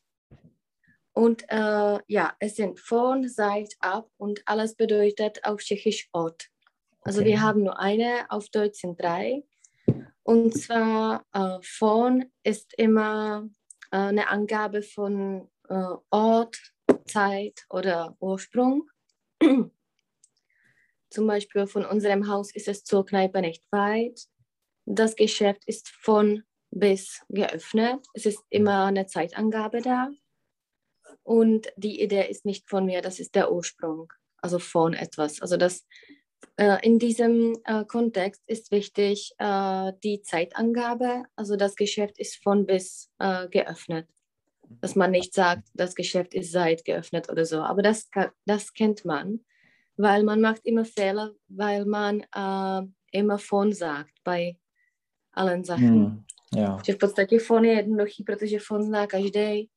Und 1.15 1.45
äh, 1.49 1.99
ja, 2.07 2.35
es 2.39 2.57
sind 2.57 2.81
von, 2.81 3.29
seit, 3.29 3.75
ab 3.81 4.09
und 4.17 4.43
alles 4.47 4.75
bedeutet 4.75 5.45
auf 5.45 5.61
Tschechisch 5.61 6.09
od. 6.13 6.49
Also 7.03 7.21
Okay. 7.21 7.31
wir 7.31 7.43
haben 7.43 7.63
nur 7.65 7.79
eine, 7.79 8.27
auf 8.31 8.49
Deutsch 8.49 8.81
sind 8.81 9.01
drei. 9.01 9.45
Und 10.23 10.55
zwar 10.57 11.25
äh, 11.33 11.59
von 11.63 12.25
ist 12.45 12.73
immer 12.79 13.49
eine 13.97 14.29
Angabe 14.29 14.83
von 14.83 15.49
äh, 15.69 15.95
Ort, 16.11 16.59
Zeit 17.07 17.67
oder 17.69 18.17
Ursprung. 18.21 18.89
Zum 21.11 21.27
Beispiel 21.27 21.67
von 21.67 21.85
unserem 21.85 22.29
Haus 22.29 22.55
ist 22.55 22.69
es 22.69 22.85
zur 22.85 23.05
Kneipe 23.05 23.41
nicht 23.43 23.65
weit. 23.71 24.19
Das 24.87 25.15
Geschäft 25.15 25.63
ist 25.67 25.89
von 25.89 26.43
bis 26.71 27.21
geöffnet. 27.29 28.07
Es 28.15 28.25
ist 28.25 28.43
immer 28.49 28.87
eine 28.87 29.07
Zeitangabe 29.07 29.83
da. 29.83 30.11
Und 31.23 31.71
die 31.77 32.01
Idee 32.03 32.29
ist 32.29 32.45
nicht 32.47 32.69
von 32.69 32.87
mir, 32.87 33.03
das 33.03 33.21
ist 33.21 33.35
der 33.35 33.53
Ursprung, 33.53 34.13
also 34.39 34.59
von 34.59 34.95
etwas. 34.95 35.41
Also 35.41 35.57
das 35.57 35.81
äh, 35.81 36.22
in 36.57 36.99
diesem 36.99 37.59
äh, 37.65 37.85
Kontext 37.85 38.43
ist 38.47 38.71
wichtig 38.71 39.33
äh, 39.39 39.93
die 40.05 40.23
Zeitangabe. 40.23 41.25
Also 41.35 41.57
das 41.57 41.77
Geschäft 41.77 42.19
ist 42.19 42.43
von 42.43 42.67
bis 42.67 43.11
äh, 43.19 43.49
geöffnet. 43.49 44.07
Dass 44.81 44.95
man 44.95 45.11
nicht 45.11 45.35
sagt, 45.35 45.69
das 45.75 45.95
Geschäft 45.95 46.35
ist 46.35 46.53
seit 46.53 46.85
geöffnet 46.85 47.31
oder 47.31 47.45
so. 47.45 47.63
Aber 47.63 47.83
das, 47.83 48.09
das 48.47 48.73
kennt 48.73 49.05
man, 49.05 49.41
weil 49.97 50.25
man 50.25 50.41
macht 50.41 50.65
immer 50.65 50.85
Fehler, 50.85 51.33
weil 51.49 51.85
man 51.85 52.21
äh, 52.35 52.87
immer 53.13 53.39
von 53.39 53.73
sagt 53.73 54.15
bei 54.25 54.57
allen 55.33 55.65
Sachen. 55.65 56.05
Hm, 56.05 56.25
Ja. 56.55 56.79
Že 56.85 56.93
v 56.93 56.99
podstatě 56.99 57.39
fon 57.39 57.65
je 57.65 57.73
jednoduchý, 57.73 58.25
protože 58.25 58.59
fon 58.59 58.83
zná 58.83 59.07
každý 59.07 59.69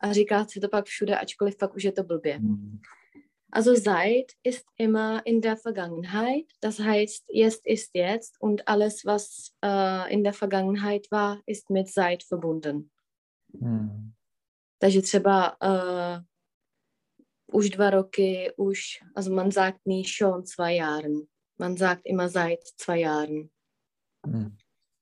a 0.00 0.12
říká 0.12 0.44
se 0.44 0.60
to 0.60 0.68
pak 0.68 0.86
všude, 0.86 1.18
ačkoliv 1.18 1.56
pak 1.56 1.76
už 1.76 1.84
je 1.84 1.92
to 1.92 2.02
blbě. 2.02 2.36
Hm, 2.38 2.80
Also 3.54 3.74
seit 3.74 4.32
ist 4.42 4.66
immer 4.78 5.20
in 5.26 5.42
der 5.42 5.58
Vergangenheit. 5.58 6.46
Das 6.60 6.78
heißt, 6.78 7.24
jetzt 7.28 7.66
ist 7.66 7.90
jetzt 7.94 8.40
und 8.40 8.66
alles, 8.66 9.04
was 9.04 9.54
äh, 9.62 10.10
in 10.12 10.24
der 10.24 10.32
Vergangenheit 10.32 11.06
war, 11.10 11.42
ist 11.44 11.68
mit 11.68 11.88
seit 11.88 12.22
verbunden. 12.22 12.90
hm. 13.52 14.12
Takže 14.78 15.02
třeba 15.02 15.56
äh, 15.60 16.20
už 17.52 17.70
dva 17.70 17.90
roky, 17.90 18.50
už, 18.56 19.00
also 19.14 19.30
man 19.30 19.50
sagt 19.50 19.86
nie 19.86 20.04
schon 20.04 20.44
zwei 20.46 20.76
Jahren. 20.76 21.28
Man 21.58 21.76
sagt 21.76 22.06
immer 22.06 22.28
seit 22.28 22.66
zwei 22.76 23.00
Jahren. 23.00 23.50
Hm. 24.26 24.56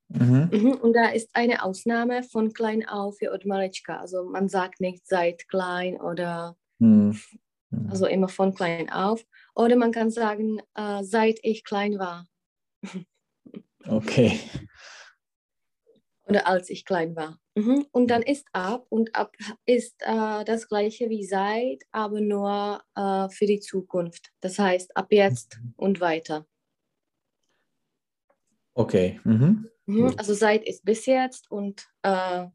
Mhm. 0.09 0.49
Mhm. 0.53 0.73
Und 0.73 0.93
da 0.93 1.11
ist 1.11 1.31
eine 1.35 1.63
Ausnahme 1.63 2.25
von 2.25 2.53
klein 2.53 2.87
auf 2.89 3.19
für 3.19 3.33
od 3.33 3.45
malička. 3.47 4.01
Also 4.01 4.25
man 4.25 4.49
sagt 4.49 4.81
nicht 4.81 5.07
seit 5.07 5.49
klein 5.49 6.01
oder 6.01 6.57
Hm. 6.81 7.17
Hm. 7.71 7.89
also 7.91 8.07
immer 8.07 8.29
von 8.29 8.55
klein 8.55 8.91
auf. 8.91 9.25
Oder 9.55 9.77
man 9.77 9.93
kann 9.93 10.11
sagen, 10.11 10.61
äh, 10.75 11.03
seit 11.03 11.39
ich 11.43 11.65
klein 11.65 11.99
war 11.99 12.27
Okay. 13.87 14.39
oder 16.31 16.47
als 16.47 16.71
ich 16.71 16.85
klein 16.85 17.17
war. 17.17 17.39
Mhm. 17.57 17.87
Und 17.91 18.09
dann 18.09 18.23
ist 18.23 18.47
ab 18.53 18.87
und 18.89 19.15
ab 19.15 19.35
ist 19.67 19.97
äh, 20.01 20.45
das 20.45 20.69
gleiche 20.69 21.11
wie 21.11 21.25
seit, 21.25 21.83
aber 21.91 22.21
nur 22.21 22.83
äh, 22.95 23.29
für 23.31 23.47
die 23.47 23.61
Zukunft. 23.61 24.31
Das 24.41 24.59
heißt 24.59 24.97
ab 24.97 25.09
jetzt 25.11 25.59
und 25.77 26.01
weiter. 26.01 26.47
Okay. 28.75 29.21
Mhm. 29.25 29.69
Mhm. 29.87 30.15
Also 30.17 30.35
seit 30.35 30.67
ist 30.67 30.85
bis 30.85 31.07
jetzt 31.07 31.51
und 31.51 31.89
äh, 32.03 32.47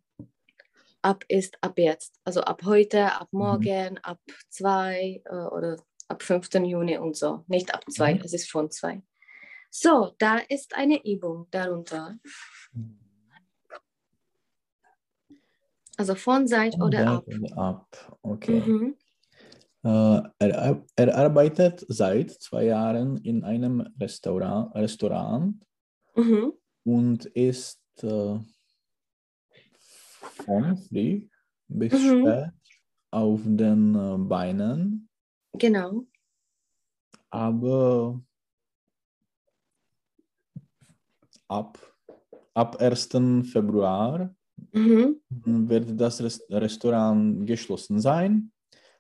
ab 1.06 1.24
ist 1.28 1.58
ab 1.62 1.78
jetzt. 1.78 2.20
Also 2.24 2.42
ab 2.42 2.64
heute, 2.66 3.14
ab 3.22 3.28
morgen, 3.32 4.00
ab 4.00 4.20
zwei 4.50 5.22
äh, 5.26 5.36
oder 5.36 5.78
ab 6.08 6.24
5. 6.24 6.54
Juni 6.66 6.98
und 6.98 7.16
so. 7.16 7.44
Nicht 7.48 7.74
ab 7.74 7.84
zwei, 7.90 8.16
Mhm. 8.16 8.22
es 8.24 8.34
ist 8.34 8.50
von 8.50 8.72
zwei. 8.72 9.04
So, 9.70 10.16
da 10.18 10.38
ist 10.50 10.76
eine 10.76 11.06
Übung 11.06 11.48
darunter. 11.52 12.18
Also 15.98 16.16
von 16.16 16.48
seit 16.48 16.76
oder 16.82 17.08
ab. 17.08 17.26
ab. 17.56 18.18
Okay. 18.24 18.62
Mhm. 18.62 18.96
Äh, 19.84 20.22
er, 20.40 20.84
er 20.96 21.16
arbeitet 21.16 21.86
seit 21.88 22.32
zwei 22.32 22.66
Jahren 22.66 23.18
in 23.18 23.44
einem 23.44 23.82
Restaurant, 24.00 24.74
Restaurant 24.74 25.64
Mhm. 26.16 26.54
und 26.84 27.26
ist 27.26 27.82
äh, 28.02 28.40
früh 30.26 31.28
bis 31.68 31.94
Mhm. 31.94 32.22
spät 32.22 32.52
auf 33.12 33.42
den 33.46 33.96
äh, 33.96 34.18
Beinen, 34.18 35.10
Genau. 35.58 36.06
aber 37.30 38.22
ab, 41.48 41.78
ab 42.54 42.76
1. 42.82 43.44
Februar 43.44 44.36
Mhm. 44.74 45.22
wird 45.30 46.00
das 46.00 46.22
Rest 46.22 46.44
Restaurant 46.50 47.46
geschlossen 47.48 48.00
sein, 48.00 48.52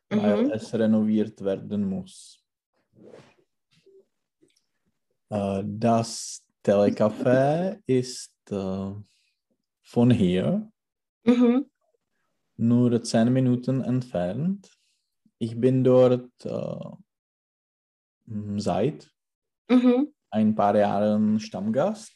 weil 0.09 0.45
Mhm. 0.45 0.51
es 0.51 0.73
renoviert 0.73 1.41
werden 1.43 1.85
muss. 1.89 2.41
Äh, 5.29 5.63
Das 5.65 6.43
Telecafé 6.63 7.79
ist 7.85 8.31
äh, 8.49 8.91
von 9.83 10.11
hier 10.11 10.71
Mhm. 11.25 11.65
nur 12.57 13.03
zehn 13.03 13.33
Minuten 13.33 13.81
entfernt. 13.81 14.69
Ich 15.39 15.59
bin 15.59 15.83
dort 15.83 16.31
äh, 16.45 16.89
seit 18.57 19.11
Mhm. 19.69 20.13
ein 20.29 20.53
paar 20.55 20.77
Jahren 20.77 21.39
Stammgast. 21.39 22.15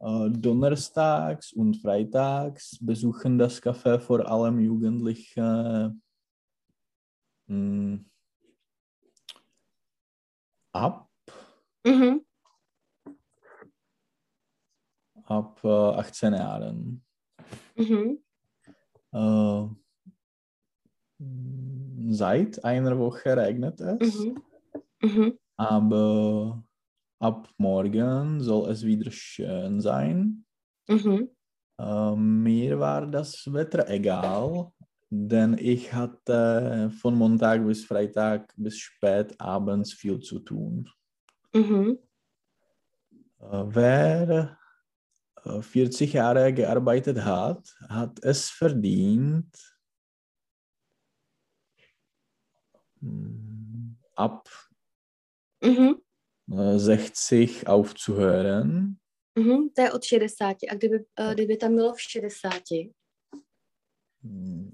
Äh, 0.00 0.30
Donnerstags 0.30 1.52
und 1.52 1.76
Freitags 1.76 2.76
besuchen 2.80 3.38
das 3.38 3.62
Café 3.62 4.00
vor 4.00 4.26
allem 4.28 4.58
Jugendliche 4.58 5.94
mh, 7.46 8.00
ab, 10.72 11.08
Mhm. 11.86 12.24
ab 15.24 15.60
äh, 15.64 15.68
18 15.68 16.34
Jahren. 16.34 17.04
Mhm. 17.76 18.18
Äh, 19.12 19.66
seit 22.10 22.64
einer 22.64 22.98
Woche 22.98 23.36
regnet 23.36 23.80
es, 23.80 24.14
Mhm. 24.16 24.42
Mhm. 25.02 25.38
aber 25.56 26.64
ab 27.20 27.48
morgen 27.58 28.40
soll 28.40 28.70
es 28.70 28.84
wieder 28.84 29.10
schön 29.10 29.80
sein. 29.80 30.44
Mhm. 30.88 31.30
Äh, 31.78 32.16
mir 32.16 32.78
war 32.78 33.06
das 33.06 33.52
Wetter 33.52 33.88
egal, 33.88 34.72
denn 35.10 35.56
ich 35.58 35.92
hatte 35.92 36.90
von 37.00 37.14
Montag 37.16 37.64
bis 37.66 37.84
Freitag 37.84 38.52
bis 38.56 38.78
spät 38.78 39.40
abends 39.40 39.92
viel 39.92 40.20
zu 40.20 40.40
tun. 40.40 40.88
Mhm. 41.54 41.98
Äh, 43.40 43.64
wer 43.66 44.58
40 45.60 46.12
Jahre 46.12 46.52
gearbeitet 46.52 47.24
hat, 47.24 47.74
hat 47.88 48.22
es 48.24 48.50
verdient, 48.50 49.56
mm, 53.00 53.96
ab 54.16 54.48
Mhm. 55.64 56.02
äh, 56.50 56.78
60 56.78 57.66
aufzuhören. 57.66 58.98
Mhm. 59.38 59.70
To 59.74 59.82
je 59.82 59.92
od 59.92 60.04
60. 60.04 60.70
A 60.70 60.74
kdyby, 60.74 60.98
uh, 61.20 61.32
kdyby 61.34 61.56
tam 61.56 61.74
bylo 61.76 61.94
v 61.94 62.00
60? 62.00 62.92
Mm, 64.22 64.72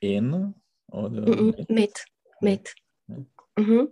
In 0.00 0.54
oder 0.92 1.22
Mhm. 1.28 1.46
mit. 1.46 1.68
Mit. 1.70 1.92
Mit. 2.40 2.70
Mit. 3.06 3.28
Mhm. 3.58 3.88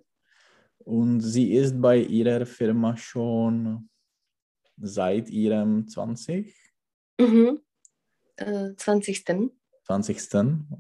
Und 0.85 1.21
sie 1.23 1.53
ist 1.55 1.81
bei 1.81 1.97
ihrer 1.99 2.45
Firma 2.47 2.97
schon 2.97 3.89
seit 4.83 5.31
ihrem 5.31 5.87
20. 5.87 6.55
Mhm. 7.21 7.59
Äh, 8.37 8.75
20. 8.77 9.25
20. 9.87 10.19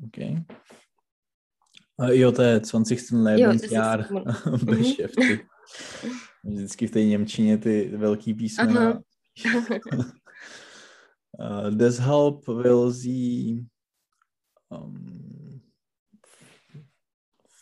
Okay. 0.06 0.44
Äh, 2.00 2.14
Jo, 2.18 2.32
to 2.32 2.42
je 2.42 2.60
20. 2.60 3.10
Lebensjahr 3.12 4.06
Jo, 4.10 4.24
beschäftigt. 4.64 5.46
Vždycky 6.44 6.86
v 6.86 6.90
té 6.90 7.04
Němčině 7.04 7.58
ty 7.58 7.96
velký 7.96 8.34
písmena. 8.34 9.02
Uh, 11.38 11.70
deshalb 11.76 12.46
will 12.48 12.92
sie 12.92 13.64
um, 14.68 15.60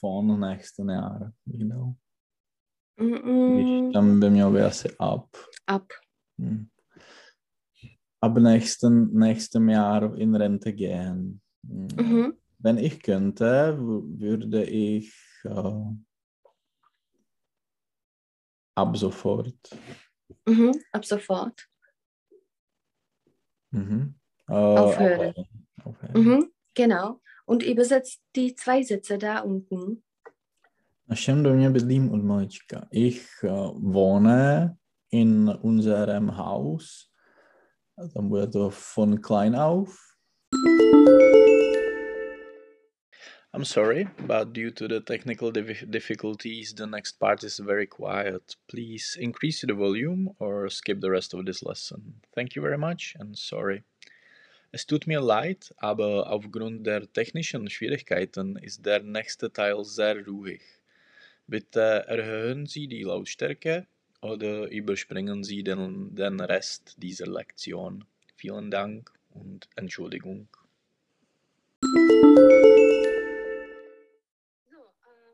von 0.02 0.40
nächsten 0.40 0.90
Jahr, 0.90 1.32
you 1.46 1.68
know. 1.68 1.92
Když 2.96 3.66
Mm, 3.66 3.92
tam 3.92 4.20
by 4.20 4.30
mělo 4.30 4.50
být 4.52 4.60
asi 4.60 4.88
up. 4.90 5.36
ab. 5.66 5.84
Hm. 6.38 6.70
Ab 8.20 8.38
nächsten, 8.38 9.12
nächstem 9.12 9.68
Jahr 9.68 10.16
in 10.16 10.34
Rente 10.34 10.72
gehen. 10.72 11.40
Hm. 11.66 11.88
Mhm. 11.96 12.34
Wenn 12.58 12.78
ich 12.78 13.02
könnte, 13.02 13.76
würde 13.78 14.64
ich 14.64 15.12
äh, 15.44 15.82
ab 18.76 18.96
sofort. 18.96 19.76
Mhm. 20.46 20.72
Ab 20.92 21.04
sofort. 21.04 21.68
Mhm. 23.72 24.14
Äh, 24.48 24.52
Aufhören. 24.52 25.28
aufhören. 25.28 25.66
Aufhören. 25.84 26.24
Mhm. 26.24 26.52
Genau. 26.74 27.20
Und 27.44 27.62
übersetzt 27.62 28.22
die 28.36 28.54
zwei 28.54 28.82
Sätze 28.82 29.18
da 29.18 29.40
unten. 29.40 30.02
Bydlím 31.06 32.12
od 32.12 32.24
malička. 32.24 32.86
Ich 32.90 33.26
uh, 33.42 33.74
wohne 33.76 34.78
in 35.12 35.48
unserem 35.48 36.36
Haus. 36.36 37.08
Dann 37.96 38.28
bude 38.28 38.50
to 38.50 38.70
von 38.70 39.20
klein 39.20 39.54
auf. 39.54 40.16
I'm 43.54 43.66
sorry, 43.66 44.08
but 44.26 44.54
due 44.54 44.70
to 44.70 44.88
the 44.88 45.00
technical 45.00 45.52
dif- 45.52 45.84
difficulties, 45.90 46.74
the 46.74 46.86
next 46.86 47.20
part 47.20 47.44
is 47.44 47.58
very 47.58 47.86
quiet. 47.86 48.56
Please 48.66 49.14
increase 49.20 49.60
the 49.60 49.74
volume 49.74 50.34
or 50.38 50.70
skip 50.70 51.02
the 51.02 51.10
rest 51.10 51.34
of 51.34 51.44
this 51.44 51.62
lesson. 51.62 52.22
Thank 52.34 52.56
you 52.56 52.62
very 52.62 52.78
much 52.78 53.14
and 53.20 53.36
sorry. 53.36 53.84
Es 54.72 54.86
tut 54.86 55.06
mir 55.06 55.20
leid, 55.20 55.70
aber 55.76 56.30
aufgrund 56.30 56.86
der 56.86 57.12
technischen 57.12 57.68
Schwierigkeiten 57.68 58.56
ist 58.56 58.86
der 58.86 59.02
nächste 59.02 59.52
Teil 59.52 59.84
sehr 59.84 60.24
ruhig. 60.26 60.62
Bitte 61.46 62.06
erhöhen 62.08 62.64
Sie 62.64 62.88
die 62.88 63.02
Lautstärke 63.02 63.86
oder 64.22 64.70
überspringen 64.70 65.44
Sie 65.44 65.62
den, 65.62 66.14
den 66.14 66.40
Rest 66.40 66.94
dieser 67.02 67.26
Lektion. 67.26 68.04
Vielen 68.36 68.70
Dank 68.70 69.12
und 69.30 69.68
Entschuldigung. 69.76 70.48
So, 74.70 74.78
äh. 75.04 75.32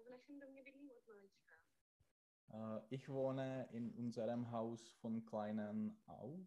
Äh, 2.52 2.80
ich 2.90 3.08
wohne 3.08 3.68
in 3.72 3.92
unserem 3.92 4.50
Haus 4.50 4.90
von 5.00 5.24
kleinen 5.26 6.00
auf. 6.06 6.40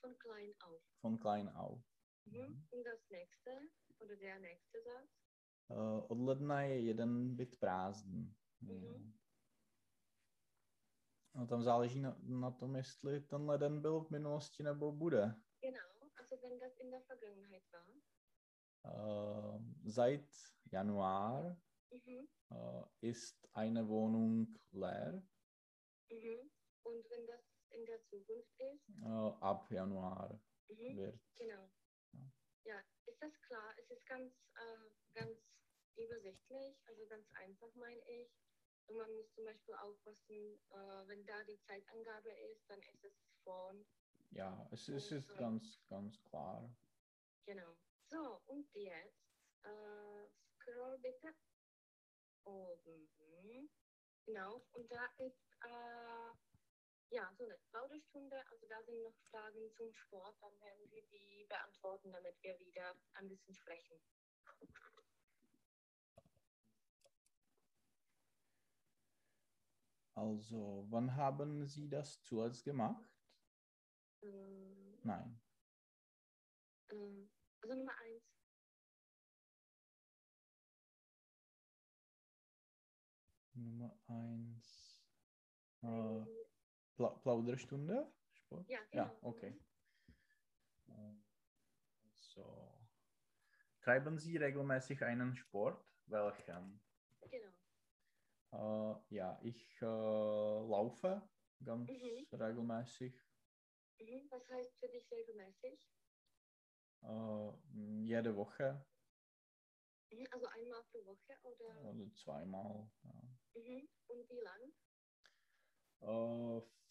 Von 0.00 0.18
klein 0.18 0.52
auf. 0.60 0.82
Von 1.00 1.18
klein 1.20 1.48
auf. 1.48 1.80
Mhm. 2.26 2.66
Und 2.70 2.84
das 2.84 3.08
nächste 3.10 3.50
oder 4.00 4.16
der 4.16 4.40
nächste 4.40 4.78
Satz? 4.82 5.10
Äh, 5.68 5.74
od 6.12 6.18
ledna 6.18 6.62
je 6.62 6.80
jeden 6.80 7.36
byt 7.36 7.56
prázdný. 7.60 8.34
Mhm. 8.60 9.14
No, 11.36 11.46
tam 11.46 11.62
záleží 11.62 12.00
na, 12.00 12.16
na 12.22 12.50
tom, 12.50 12.76
jestli 12.76 13.20
ten 13.20 13.50
leden 13.50 13.82
byl 13.82 14.00
v 14.00 14.10
minulosti 14.10 14.62
nebo 14.62 14.92
bude. 14.92 15.34
Genau, 15.60 16.10
also 16.16 16.36
wenn 16.42 16.58
das 16.58 16.72
in 16.80 16.90
der 16.90 17.02
Vergangenheit 17.02 17.62
war. 17.72 17.86
Äh, 18.84 19.58
seit 19.84 20.28
Januar 20.72 21.56
Mhm. 21.90 22.28
äh, 22.50 23.08
ist 23.08 23.48
eine 23.54 23.88
Wohnung 23.88 24.46
leer. 24.72 25.12
Mhm. 26.10 26.50
Und 26.82 27.04
wenn 27.10 27.26
das 27.26 27.44
in 27.70 27.84
der 27.84 28.02
Zukunft 28.04 28.50
ist? 28.58 28.88
Äh, 29.04 29.32
ab 29.40 29.70
Januar 29.70 30.40
Mhm. 30.68 30.96
wird. 30.96 31.20
Genau. 31.36 31.68
Ja. 32.12 32.20
Ja, 32.64 32.80
ist 33.06 33.22
das 33.22 33.32
klar? 33.42 33.74
Es 33.78 33.90
ist 33.90 34.06
ganz, 34.06 34.32
äh, 34.54 34.90
ganz 35.14 35.38
übersichtlich, 35.96 36.76
also 36.86 37.06
ganz 37.08 37.26
einfach, 37.34 37.74
meine 37.74 38.00
ich. 38.08 38.45
Und 38.88 38.96
man 38.98 39.12
muss 39.14 39.32
zum 39.34 39.44
Beispiel 39.44 39.74
aufpassen, 39.74 40.60
äh, 40.70 41.08
wenn 41.08 41.24
da 41.26 41.42
die 41.44 41.58
Zeitangabe 41.60 42.30
ist, 42.30 42.68
dann 42.68 42.80
ist 42.82 43.04
es 43.04 43.12
von, 43.44 43.84
Ja, 44.30 44.68
es, 44.72 44.88
es 44.88 45.10
ist 45.12 45.28
Okay. 45.30 45.38
ganz, 45.38 45.86
ganz 45.88 46.22
klar. 46.24 46.76
genau. 47.46 47.76
So, 48.08 48.42
und 48.46 48.68
jetzt, 48.74 49.18
äh, 49.64 50.28
scroll 50.54 50.98
bitte 51.00 51.34
oben 52.44 53.10
hinauf. 54.24 54.62
Und 54.74 54.90
da 54.92 55.06
ist, 55.18 55.50
äh, 55.64 56.30
ja, 57.10 57.32
so 57.38 57.44
eine 57.44 57.58
Plaudelstunde. 57.70 58.36
Also 58.50 58.66
da 58.68 58.82
sind 58.84 59.02
noch 59.02 59.16
Fragen 59.30 59.72
zum 59.76 59.92
Sport. 59.92 60.36
Dann 60.42 60.58
werden 60.60 60.90
wir 60.90 61.06
die 61.08 61.46
beantworten, 61.48 62.12
damit 62.12 62.36
wir 62.42 62.58
wieder 62.58 62.96
ein 63.14 63.28
bisschen 63.28 63.54
sprechen. 63.54 64.00
Also, 70.16 70.86
wann 70.90 71.14
haben 71.14 71.66
Sie 71.66 71.88
das 71.88 72.22
zuletzt 72.22 72.64
gemacht? 72.64 73.04
Ähm, 74.22 74.98
Nein. 75.04 75.40
ähm, 76.90 77.30
also 77.60 77.74
Nummer 77.76 77.96
eins. 77.98 78.24
Nummer 83.54 83.98
eins. 84.06 85.02
Äh, 85.82 85.86
Ähm, 85.88 86.26
Pla 86.96 87.10
Plauderstunde? 87.22 88.12
Sport? 88.32 88.66
ja, 88.68 88.80
Ja, 88.92 89.04
genau. 89.04 89.18
okay. 89.22 89.60
Äh, 90.88 91.14
So. 92.34 92.88
Treiben 93.80 94.18
Sie 94.18 94.36
regelmäßig 94.36 95.02
einen 95.02 95.34
Sport? 95.34 95.84
Welchen? 96.06 96.80
Genau. 97.30 97.52
Äh, 98.56 99.14
ja, 99.14 99.38
ich 99.42 99.82
äh, 99.82 99.84
laufe 99.84 101.22
ganz 101.62 101.90
Mhm. 101.90 102.26
regelmäßig. 102.32 103.14
Mhm. 104.00 104.26
Was 104.30 104.48
heißt 104.48 104.78
für 104.80 104.88
dich 104.88 105.10
regelmäßig? 105.10 105.78
Äh, 107.02 107.52
jede 108.04 108.34
Woche 108.34 108.84
Mhm. 110.10 110.26
Also 110.30 110.46
einmal 110.46 110.82
pro 110.84 111.04
Woche 111.04 111.36
oder? 111.42 111.92
oder 111.92 112.14
zweimal. 112.14 112.88
Ja. 113.04 113.60
Mhm. 113.60 113.88
Und 114.08 114.30
wie 114.30 114.40
lang? 114.40 114.72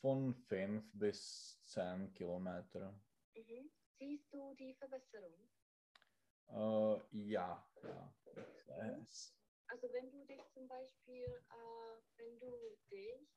Von 0.02 0.34
5 0.34 0.92
bis 0.94 1.58
10 1.64 2.14
Kilometer. 2.14 2.94
Mhm. 3.36 3.72
Siehst 3.98 4.34
du 4.34 4.54
die 4.56 4.74
Verbesserung? 4.76 5.34
Äh, 6.50 7.00
ja, 7.32 7.64
ja. 7.84 8.14
Sehe 8.68 9.00
es. 9.02 9.45
Also 9.76 9.92
wenn 9.92 10.10
du 10.10 10.24
dich 10.24 10.40
zum 10.54 10.70
Beispiel, 10.70 11.26
äh, 11.50 12.00
wenn 12.16 12.40
du 12.40 12.78
dich 12.90 13.28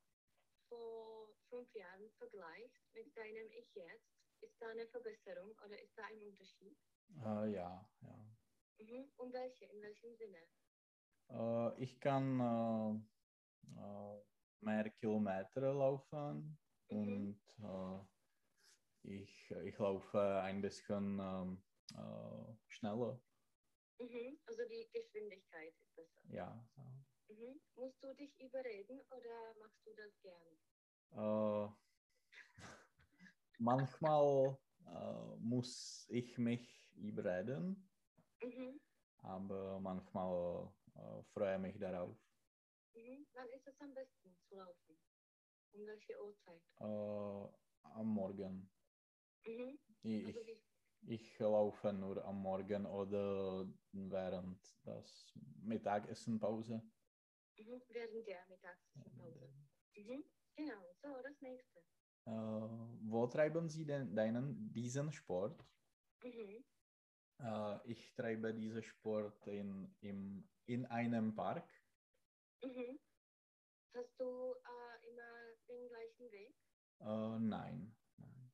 vor 0.68 1.34
fünf 1.48 1.74
Jahren 1.74 2.08
vergleichst 2.12 2.94
mit 2.94 3.16
deinem 3.16 3.50
Ich 3.50 3.74
jetzt, 3.74 4.06
ist 4.40 4.62
da 4.62 4.68
eine 4.68 4.86
Verbesserung 4.86 5.50
oder 5.64 5.82
ist 5.82 5.98
da 5.98 6.04
ein 6.04 6.22
Unterschied? 6.22 6.78
Äh, 7.16 7.50
ja, 7.54 7.90
ja. 8.02 8.38
Mhm. 8.78 9.10
Und 9.16 9.32
welche? 9.32 9.64
In 9.64 9.82
welchem 9.82 10.14
Sinne? 10.14 10.38
Äh, 11.28 11.82
ich 11.82 11.98
kann 12.00 12.38
äh, 12.38 13.80
äh, 13.80 14.24
mehr 14.60 14.90
Kilometer 14.90 15.74
laufen 15.74 16.56
Mhm. 16.88 17.34
und 17.34 17.42
äh, 17.58 18.04
ich, 19.02 19.50
ich 19.50 19.78
laufe 19.78 20.20
ein 20.42 20.62
bisschen 20.62 21.18
ähm, 21.18 21.64
äh, 21.96 22.56
schneller. 22.68 23.24
Mhm. 23.98 24.38
Also 24.46 24.62
die 24.68 24.88
Geschwindigkeit 24.92 25.74
ist 25.80 25.87
besser. 25.98 26.22
Ja. 26.30 26.68
ja. 26.76 26.84
Mhm. 27.28 27.60
Musst 27.76 28.02
du 28.02 28.14
dich 28.14 28.38
überreden 28.40 29.00
oder 29.10 29.54
machst 29.58 29.86
du 29.86 29.94
das 29.94 30.12
gern? 30.22 30.58
Äh, 31.10 31.68
manchmal 33.58 34.58
äh, 34.86 35.36
muss 35.38 36.06
ich 36.10 36.38
mich 36.38 36.94
überreden, 36.96 37.90
Mhm. 38.42 38.80
aber 39.18 39.80
manchmal 39.80 40.72
äh, 40.94 41.22
freue 41.34 41.58
mich 41.58 41.78
darauf. 41.78 42.16
Mhm. 42.94 43.26
Wann 43.34 43.48
ist 43.50 43.66
es 43.66 43.80
am 43.80 43.94
besten 43.94 44.36
zu 44.48 44.54
laufen? 44.56 44.96
Um 45.72 45.86
welche 45.86 46.14
Uhrzeit? 46.22 46.62
Äh, 46.80 47.48
am 47.82 48.06
Morgen. 48.06 48.70
Mhm. 49.46 49.78
Ich, 50.02 50.26
Also 50.26 50.46
wie, 50.46 50.67
ich 51.02 51.38
laufe 51.38 51.92
nur 51.92 52.24
am 52.24 52.42
Morgen 52.42 52.86
oder 52.86 53.66
während 53.92 54.60
das 54.84 55.32
Mittagessenpause. 55.62 56.82
mhm. 57.58 57.82
während 57.88 58.26
der 58.26 58.46
Mittagspause. 58.48 59.52
Mhm. 59.96 60.24
Genau, 60.56 60.82
so 61.02 61.22
das 61.22 61.40
nächste. 61.40 61.80
Äh, 62.26 62.30
wo 62.30 63.26
treiben 63.26 63.68
Sie 63.68 63.84
denn 63.86 64.14
deinen, 64.14 64.72
diesen 64.72 65.12
Sport? 65.12 65.64
Mhm. 66.22 66.64
Äh, 67.40 67.78
ich 67.90 68.14
treibe 68.14 68.54
diesen 68.54 68.82
Sport 68.82 69.46
in, 69.46 69.96
im, 70.00 70.48
in 70.66 70.86
einem 70.86 71.34
Park. 71.34 71.68
Mhm. 72.62 72.98
Hast 73.94 74.20
du 74.20 74.54
äh, 74.54 75.08
immer 75.08 75.56
den 75.68 75.88
gleichen 75.88 76.30
Weg? 76.32 76.54
Äh, 77.00 77.38
nein. 77.38 77.96
nein. 78.16 78.52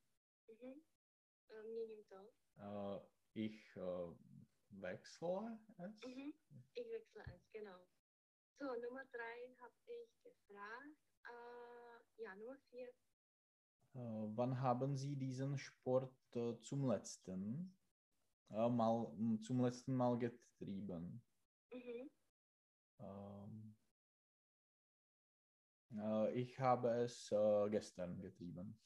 Mhm. 0.48 0.82
Měním 1.62 2.04
to. 2.04 2.16
Äh, 2.56 3.00
ich 3.34 3.76
äh, 3.76 3.80
wechsle 4.70 5.58
es. 5.78 6.04
Mhm. 6.04 6.32
Ich 6.74 6.90
wechsle 6.90 7.22
es, 7.34 7.50
genau. 7.52 7.78
So, 8.58 8.66
Nummer 8.66 9.04
drei 9.12 9.54
habe 9.60 9.74
ich 9.86 10.22
gefragt. 10.22 10.96
Äh, 11.24 12.22
ja, 12.22 12.34
Nummer 12.36 12.58
vier. 12.70 12.88
Wann 13.94 14.60
haben 14.60 14.96
Sie 14.96 15.14
diesen 15.14 15.56
Sport 15.56 16.12
zum 16.62 16.90
letzten 16.90 17.76
Mal 18.48 19.38
zum 19.42 19.60
letzten 19.60 19.94
Mal 19.94 20.18
getrieben? 20.18 21.22
Mhm. 21.70 22.10
Ähm, 22.98 23.76
äh, 25.96 26.32
ich 26.32 26.58
habe 26.58 26.88
es 27.04 27.32
gestern 27.70 28.20
getrieben. 28.20 28.76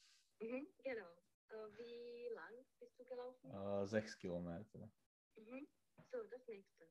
Mhm. 0.41 0.67
Genau. 0.83 1.28
Äh, 1.49 1.77
wie 1.77 2.33
lang 2.33 2.53
bist 2.79 2.99
du 2.99 3.05
gelaufen? 3.05 3.51
Äh, 3.51 3.85
sechs 3.87 4.17
Kilometer. 4.17 4.91
Mhm. 5.35 5.67
So, 6.11 6.23
das 6.29 6.47
nächste. 6.47 6.85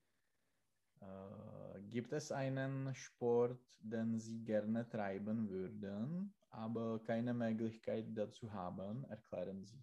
Äh, 1.00 1.80
gibt 1.90 2.12
es 2.12 2.32
einen 2.32 2.94
Sport, 2.94 3.60
den 3.78 4.18
Sie 4.18 4.42
gerne 4.44 4.88
treiben 4.88 5.48
würden, 5.48 6.34
aber 6.50 7.02
keine 7.04 7.34
Möglichkeit 7.34 8.06
dazu 8.14 8.52
haben? 8.52 9.04
Erklären 9.04 9.64
Sie. 9.64 9.80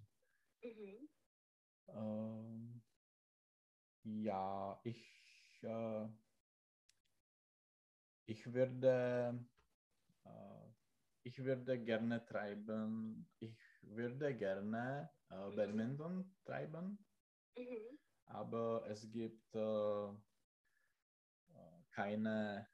Mhm. 0.61 1.07
Ähm, 1.87 2.81
ja, 4.03 4.79
ich, 4.83 5.59
äh, 5.63 6.07
ich 8.25 8.53
würde, 8.53 9.45
äh, 10.25 10.67
ich 11.23 11.43
würde 11.43 11.79
gerne 11.83 12.25
treiben, 12.25 13.29
ich 13.39 13.57
würde 13.87 14.35
gerne 14.37 15.11
äh, 15.29 15.35
Mhm. 15.35 15.55
Badminton 15.55 16.35
treiben, 16.45 17.05
Mhm. 17.57 17.97
aber 18.25 18.85
es 18.89 19.09
gibt 19.11 19.55
äh, 19.55 20.07
äh, 21.47 21.83
keine 21.91 22.69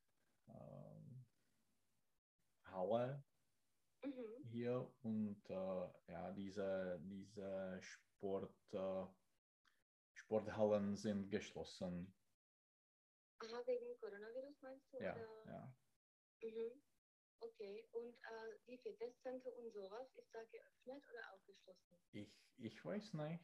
ähm, 0.47 1.25
Halle 2.63 3.25
Mhm. 4.03 4.43
hier 4.43 4.95
und 5.03 5.49
äh, 5.49 5.89
ja, 6.07 6.31
diese, 6.33 6.99
diese 7.03 7.79
Sport, 7.81 8.57
äh, 8.73 9.07
Sporthallen 10.13 10.95
sind 10.95 11.29
geschlossen. 11.29 12.15
Aha, 13.39 13.63
wegen 13.67 13.97
Coronavirus 13.99 14.61
meinst 14.61 14.93
du? 14.93 14.97
Ja, 14.97 15.13
Oder? 15.15 15.45
ja. 15.45 15.77
Mhm. 16.41 16.90
Okay, 17.41 17.83
und 17.93 18.13
äh, 18.13 18.59
die 18.67 18.77
Fitnesscenter 18.77 19.57
und 19.57 19.71
sowas, 19.73 20.07
ist 20.15 20.29
da 20.33 20.43
geöffnet 20.43 21.03
oder 21.09 21.33
auch 21.33 21.43
geschlossen? 21.45 21.97
Ich, 22.11 22.29
ich 22.57 22.85
weiß 22.85 23.13
nicht. 23.13 23.43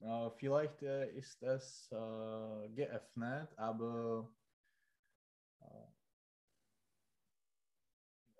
Äh, 0.00 0.30
vielleicht 0.30 0.82
äh, 0.82 1.10
ist 1.16 1.42
es 1.42 1.90
äh, 1.90 2.68
geöffnet, 2.74 3.56
aber 3.56 4.36
äh, 5.60 5.86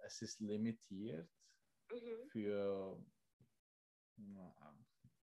es 0.05 0.21
ist 0.21 0.41
limitiert 0.41 1.31
Mhm. 1.91 2.29
für, 2.31 3.03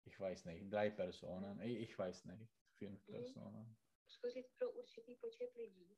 ich 0.04 0.18
weiß 0.18 0.46
nicht, 0.46 0.72
drei 0.72 0.90
Personen. 0.90 1.60
Ich, 1.60 1.90
ich 1.90 1.98
weiß 1.98 2.24
nicht, 2.24 2.50
fünf 2.74 3.06
Mhm. 3.06 3.12
Personen. 3.12 3.76
Zkusit 4.08 4.46
pro 4.58 4.72
určitý 4.72 5.14
počet 5.20 5.54
lidí. 5.54 5.94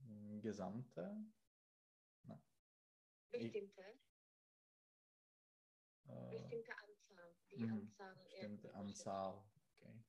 Äh, 0.00 0.40
gesamte 0.40 1.24
Ich- 3.32 3.52
Bestimmte, 3.52 3.82
äh, 6.06 6.30
bestimmte 6.30 6.72
Anzahl. 6.78 7.36
Die 7.50 7.58
Mhm. 7.58 7.72
Anzahl. 7.72 8.14
bestimmte. 8.24 8.74
Anzahl. 8.74 9.42
Okay. 9.74 10.04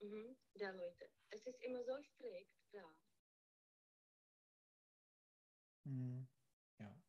Mhm. 0.00 0.36
Der 0.58 0.72
Leute. 0.72 1.10
Es 1.28 1.46
ist 1.46 1.60
immer 1.62 1.84
so 1.84 2.02
strikt 2.02 2.56
da. 2.72 2.96
Mhm. 5.84 6.26
Ja. 6.78 7.02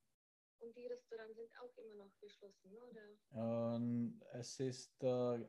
Und 0.59 0.75
die 0.75 0.85
Restaurants 0.87 1.35
sind 1.37 1.51
auch 1.57 1.75
immer 1.77 1.95
noch 1.95 2.19
geschlossen, 2.19 2.75
oder? 2.77 3.17
Ähm, 3.33 4.21
es 4.33 4.59
ist, 4.59 5.01
äh, 5.03 5.47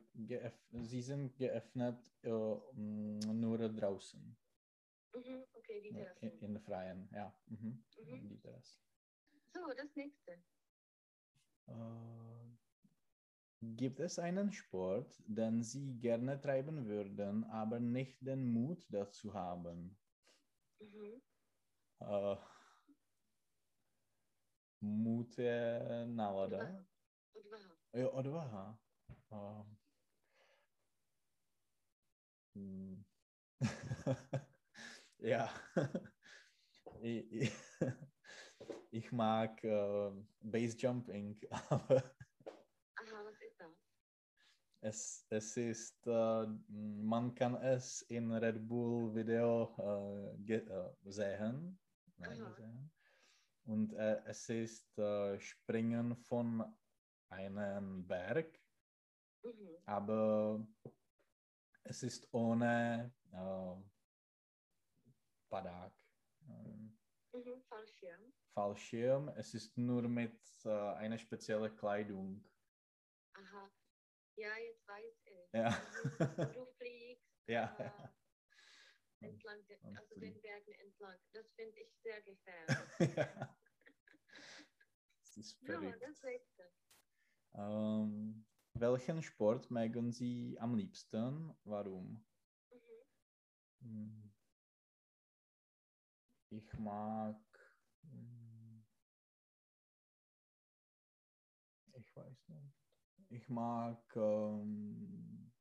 sie 0.83 1.01
sind 1.01 1.35
geöffnet 1.35 2.11
äh, 2.23 2.29
nur 2.73 3.57
draußen, 3.69 4.35
Mhm. 5.13 5.45
Okay, 5.53 5.81
die 5.81 5.91
nur 5.91 6.05
Terrassen. 6.05 6.39
in, 6.39 6.55
in 6.55 6.59
Freien, 6.61 7.09
ja. 7.13 7.33
Mhm. 7.47 7.83
Mhm. 7.97 8.29
Die. 8.29 8.81
So, 9.53 9.59
das 9.75 9.95
nächste. 9.95 10.31
Äh, 11.67 12.57
gibt 13.61 13.99
es 13.99 14.19
einen 14.19 14.51
Sport, 14.51 15.21
den 15.27 15.63
Sie 15.63 15.99
gerne 15.99 16.39
treiben 16.41 16.85
würden, 16.87 17.43
aber 17.45 17.79
nicht 17.79 18.25
den 18.25 18.51
Mut 18.51 18.85
dazu 18.89 19.33
haben? 19.33 19.97
Mhm. 20.79 21.21
Äh, 21.99 22.35
Mut 24.83 25.37
je 25.37 26.05
nálada. 26.07 26.85
Odvaha. 27.33 27.75
Jo, 27.93 28.09
odvaha. 28.11 28.77
Uh, 29.31 29.65
hm. 32.55 33.05
ja. 33.61 33.61
ich, 33.61 34.39
ich, 37.01 37.51
ich 38.91 39.11
mag 39.11 39.63
äh, 39.63 40.11
Base 40.41 40.77
Jumping, 40.77 41.39
aber 41.69 42.03
Aha, 42.95 43.25
was 43.25 43.41
ist 43.41 43.59
das? 43.59 43.71
es, 44.81 45.25
es 45.29 45.57
ist, 45.57 46.07
äh, 46.07 46.45
man 46.67 47.33
kann 47.35 47.55
es 47.55 48.01
in 48.03 48.31
Red 48.33 48.67
Bull 48.67 49.15
Video 49.15 49.73
äh, 50.47 50.53
äh, 50.55 50.93
sehen. 51.05 51.79
Nein, 52.17 52.53
sehen. 52.57 52.91
Und 53.65 53.93
äh, 53.93 54.21
es 54.25 54.49
ist 54.49 54.97
äh, 54.97 55.39
Springen 55.39 56.17
von 56.17 56.63
einem 57.29 58.05
Berg. 58.05 58.59
Mhm. 59.45 59.77
aber 59.85 60.65
es 61.83 62.01
ist 62.03 62.33
ohne 62.33 63.13
ähm, 65.61 66.97
Mhm. 67.33 67.61
Fallschirm. 67.67 68.33
Fallschirm. 68.53 69.29
Es 69.29 69.53
ist 69.53 69.77
nur 69.77 70.03
mit 70.07 70.39
äh, 70.65 70.69
einer 70.69 71.17
speziellen 71.17 71.75
Kleidung. 71.75 72.43
Aha. 73.33 73.71
Ja, 74.35 74.55
jetzt 74.57 74.87
weiß 74.87 75.25
ich. 75.25 75.53
Ja. 75.53 75.69
Und 76.37 76.55
du 76.55 76.65
fliegst 76.77 77.47
Ja. 77.47 77.75
äh, 77.79 79.25
entlang, 79.25 79.59
und 79.83 79.97
also 79.97 80.19
den 80.19 80.41
Bergen 80.41 80.73
entlang. 80.73 81.17
Das 81.31 81.51
finde 81.53 81.79
ich 81.79 81.95
sehr 82.03 82.21
gefährlich. 82.21 82.77
ja. 83.17 83.57
Es 85.23 85.37
ist 85.37 85.65
verrückt. 85.65 86.01
das 86.03 86.21
nächste. 86.21 86.71
Ähm, 87.55 88.45
welchen 88.73 89.23
Sport 89.23 89.71
mögen 89.71 90.11
Sie 90.11 90.57
am 90.59 90.75
liebsten? 90.75 91.55
Warum? 91.63 92.23
Mhm. 93.81 94.32
Hm. 96.53 96.59
Ich 96.59 96.73
mag. 96.79 97.35
hm, 98.03 98.83
Ich 101.95 102.15
weiß 102.15 102.49
nicht. 102.49 102.73
Ich 103.29 103.49
mag. 103.49 103.99
Ähm, 104.15 105.51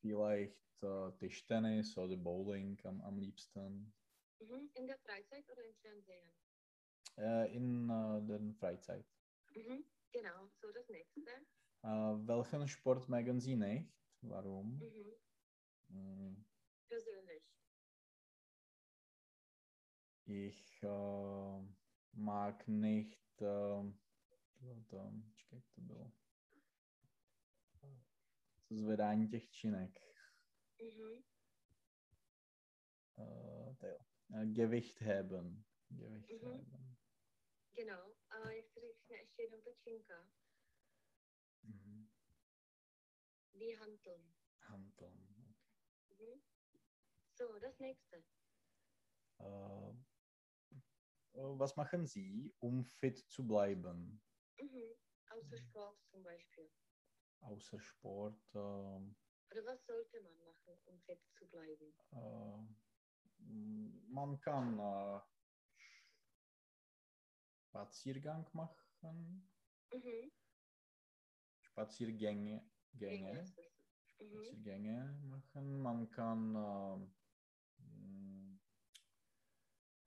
vielleicht 0.00 0.82
äh, 0.82 1.12
Tischtennis 1.18 1.96
oder 1.96 2.16
Bowling 2.16 2.78
am, 2.84 3.00
am 3.02 3.18
liebsten. 3.18 3.92
Mhm. 4.40 4.70
In 4.74 4.86
der 4.86 4.98
Freizeit 4.98 5.48
oder 5.50 5.64
im 5.64 5.74
Fernsehen? 5.80 6.30
Äh, 7.16 7.56
in 7.56 7.88
äh, 7.88 8.20
der 8.26 8.54
Freizeit. 8.58 9.06
Mhm. 9.54 9.84
Genau, 10.12 10.50
so 10.60 10.70
das 10.72 10.88
nächste. 10.88 11.20
Äh, 11.82 11.86
welchen 12.26 12.68
Sport 12.68 13.08
mögen 13.08 13.40
Sie 13.40 13.56
nicht? 13.56 13.88
Warum? 14.22 14.78
Mhm. 15.88 16.44
Persönlich. 16.88 17.44
Ich 20.26 20.82
äh, 20.82 21.68
mag 22.12 22.68
nicht. 22.68 23.42
Äh, 23.42 23.92
to, 24.88 25.12
čekaj, 25.36 25.62
to 25.74 25.80
bylo. 25.80 26.12
To 28.68 28.74
zvedání 28.76 29.28
těch 29.28 29.50
činek. 29.50 30.00
Mhm. 30.78 31.24
Uh, 33.16 33.76
to 33.76 33.86
jo. 33.86 33.98
Uh, 34.28 34.44
Gewicht 34.44 35.00
heben. 35.00 35.64
Gewicht 35.88 36.30
Mhm. 36.42 36.52
heben. 36.52 36.96
Genau. 37.74 38.14
A 38.30 38.50
jak 38.50 38.68
se 38.68 38.80
řekne 38.80 39.16
ještě 39.16 39.42
jednou 39.42 39.60
ta 39.60 39.70
činka? 39.72 40.28
die 43.54 43.76
Hanteln. 43.76 44.34
Hanteln. 44.68 45.18
Mhm. 46.10 46.53
So, 47.36 47.58
das 47.58 47.78
nächste. 47.80 48.24
Äh, 49.38 49.90
äh, 49.90 49.94
was 51.34 51.76
machen 51.76 52.06
Sie, 52.06 52.54
um 52.60 52.84
fit 52.84 53.18
zu 53.18 53.46
bleiben? 53.46 54.22
Mhm. 54.58 54.94
Außer 55.30 55.58
Sport 55.58 55.98
zum 56.10 56.22
Beispiel. 56.22 56.70
Außer 57.40 57.80
Sport. 57.80 58.54
ähm, 58.54 59.16
Oder 59.50 59.64
was 59.66 59.84
sollte 59.86 60.20
man 60.22 60.42
machen, 60.44 60.78
um 60.86 61.00
fit 61.02 61.20
zu 61.38 61.46
bleiben? 61.48 61.92
äh, 62.12 62.58
man 64.08 64.40
kann 64.40 64.78
äh, 64.78 65.20
Spaziergang 67.68 68.48
machen. 68.52 69.50
Mhm. 69.92 70.30
Spaziergänge. 71.60 72.70
Gänge. 72.94 73.44
Mhm. 74.20 74.56
Spaziergänge 74.56 75.20
machen. 75.24 75.82
Man 75.82 76.10
kann 76.10 76.54
m, 76.54 77.14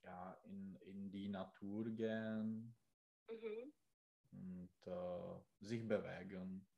ja, 0.07 0.33
in, 0.45 0.75
in 0.77 1.11
die 1.11 1.27
Natur 1.29 1.91
gehen 1.93 2.77
Mhm. 3.29 3.73
und 4.31 4.71
äh, 4.85 5.41
sich 5.59 5.87
bewegen. 5.87 6.71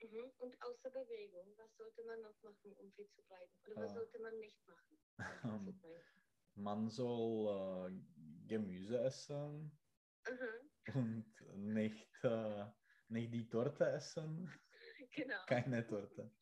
Mhm. 0.00 0.32
Und 0.38 0.62
außer 0.62 0.90
Bewegung, 0.90 1.54
was 1.58 1.76
sollte 1.76 2.02
man 2.04 2.20
noch 2.22 2.40
machen, 2.42 2.72
um 2.76 2.92
fit 2.92 3.12
zu 3.12 3.22
bleiben? 3.24 3.52
Oder 3.66 3.78
was 3.78 3.92
Äh. 3.92 3.94
sollte 3.94 4.18
man 4.20 4.38
nicht 4.38 4.66
machen? 4.66 4.98
um? 5.44 5.80
Man 6.54 6.88
soll 6.88 7.90
äh, 7.92 8.02
Gemüse 8.46 9.00
essen 9.00 9.78
Mhm. 10.26 10.70
und 10.94 11.34
nicht, 11.54 12.24
äh, 12.24 12.72
nicht 13.08 13.34
die 13.34 13.48
Torte 13.48 13.86
essen. 13.86 14.50
Genau. 15.10 15.46
Keine 15.46 15.86
Torte. 15.86 16.36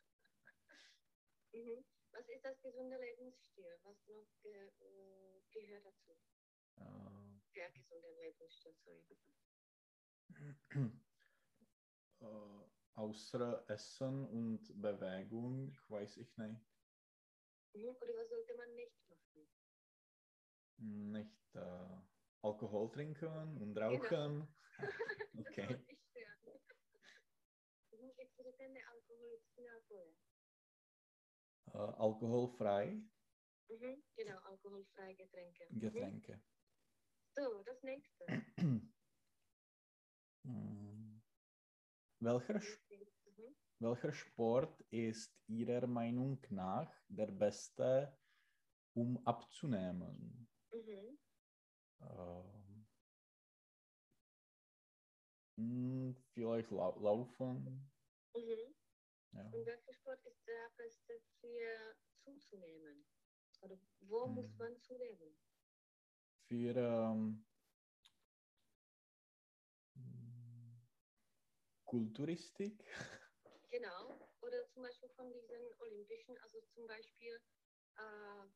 Mhm. 1.52 1.86
Was 2.10 2.28
ist 2.28 2.44
das 2.44 2.60
gesunde 2.60 2.98
Lebensstil? 2.98 3.78
Was 3.82 4.06
noch 4.08 4.28
ge 4.42 4.52
äh, 4.78 5.42
gehört 5.50 5.86
dazu? 5.86 6.23
Äh, 6.76 7.40
Der 7.54 7.70
gesunde 7.70 8.08
Lebensstil, 8.20 8.74
sorry. 8.84 9.16
äh, 12.20 12.70
außer 12.94 13.64
Essen 13.68 14.26
und 14.26 14.62
Bewegung 14.80 15.76
weiß 15.88 16.16
ich 16.18 16.36
nicht. 16.36 16.60
Oder 17.74 18.14
was 18.14 18.28
sollte 18.30 18.54
man 18.56 18.74
nicht 18.74 18.96
machen? 19.10 19.48
Nicht 20.78 21.54
äh, 21.54 22.00
Alkohol 22.42 22.90
trinken 22.92 23.56
und 23.62 23.76
rauchen. 23.78 24.48
Okay. 25.36 25.84
Ist. 25.88 26.04
Mhm. 27.92 28.10
Exorbitante 28.18 28.80
alkoholické 28.86 29.62
nápoje. 29.62 30.14
Äh, 31.72 31.78
alkoholfrei 31.78 33.02
Mhm. 33.68 34.02
Genau, 34.16 34.38
alkoholfreie 34.40 35.14
Getränke. 35.16 35.66
Getränke. 35.70 36.42
So, 37.36 37.62
das 37.64 37.82
nächste. 37.82 38.24
Mm. 40.46 41.22
Welcher, 42.20 42.60
Mhm. 42.60 43.54
welcher 43.80 44.12
Sport 44.12 44.80
ist 44.90 45.32
Ihrer 45.46 45.86
Meinung 45.86 46.40
nach 46.50 46.92
der 47.08 47.26
beste, 47.28 48.18
um 48.94 49.18
abzunehmen? 49.26 50.48
Mhm. 50.72 51.18
Ähm, 52.00 52.86
mm, 55.56 56.14
vielleicht 56.32 56.70
lau 56.70 56.98
laufen. 57.00 57.90
Mhm. 58.34 58.74
Ja. 59.32 59.42
Und 59.52 59.66
welcher 59.66 59.92
Sport 59.94 60.24
ist 60.26 60.46
der 60.46 60.70
beste 60.76 61.20
für 61.40 61.96
zuzunehmen? 62.24 63.06
Oder 63.60 63.78
wo 64.00 64.28
muss 64.28 64.52
Mhm. 64.52 64.58
man 64.58 64.78
zunehmen? 64.80 65.36
Für 66.48 66.76
ähm, 66.76 67.44
Kulturistik. 71.84 72.84
Genau. 73.70 74.18
Oder 74.40 74.66
zum 74.68 74.82
Beispiel 74.82 75.08
von 75.10 75.32
diesen 75.32 75.60
Olympischen, 75.80 76.36
also 76.38 76.60
zum 76.74 76.86
Beispiel 76.86 77.34
äh, 77.96 78.46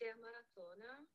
der 0.00 0.16
Marathoner 0.16 1.06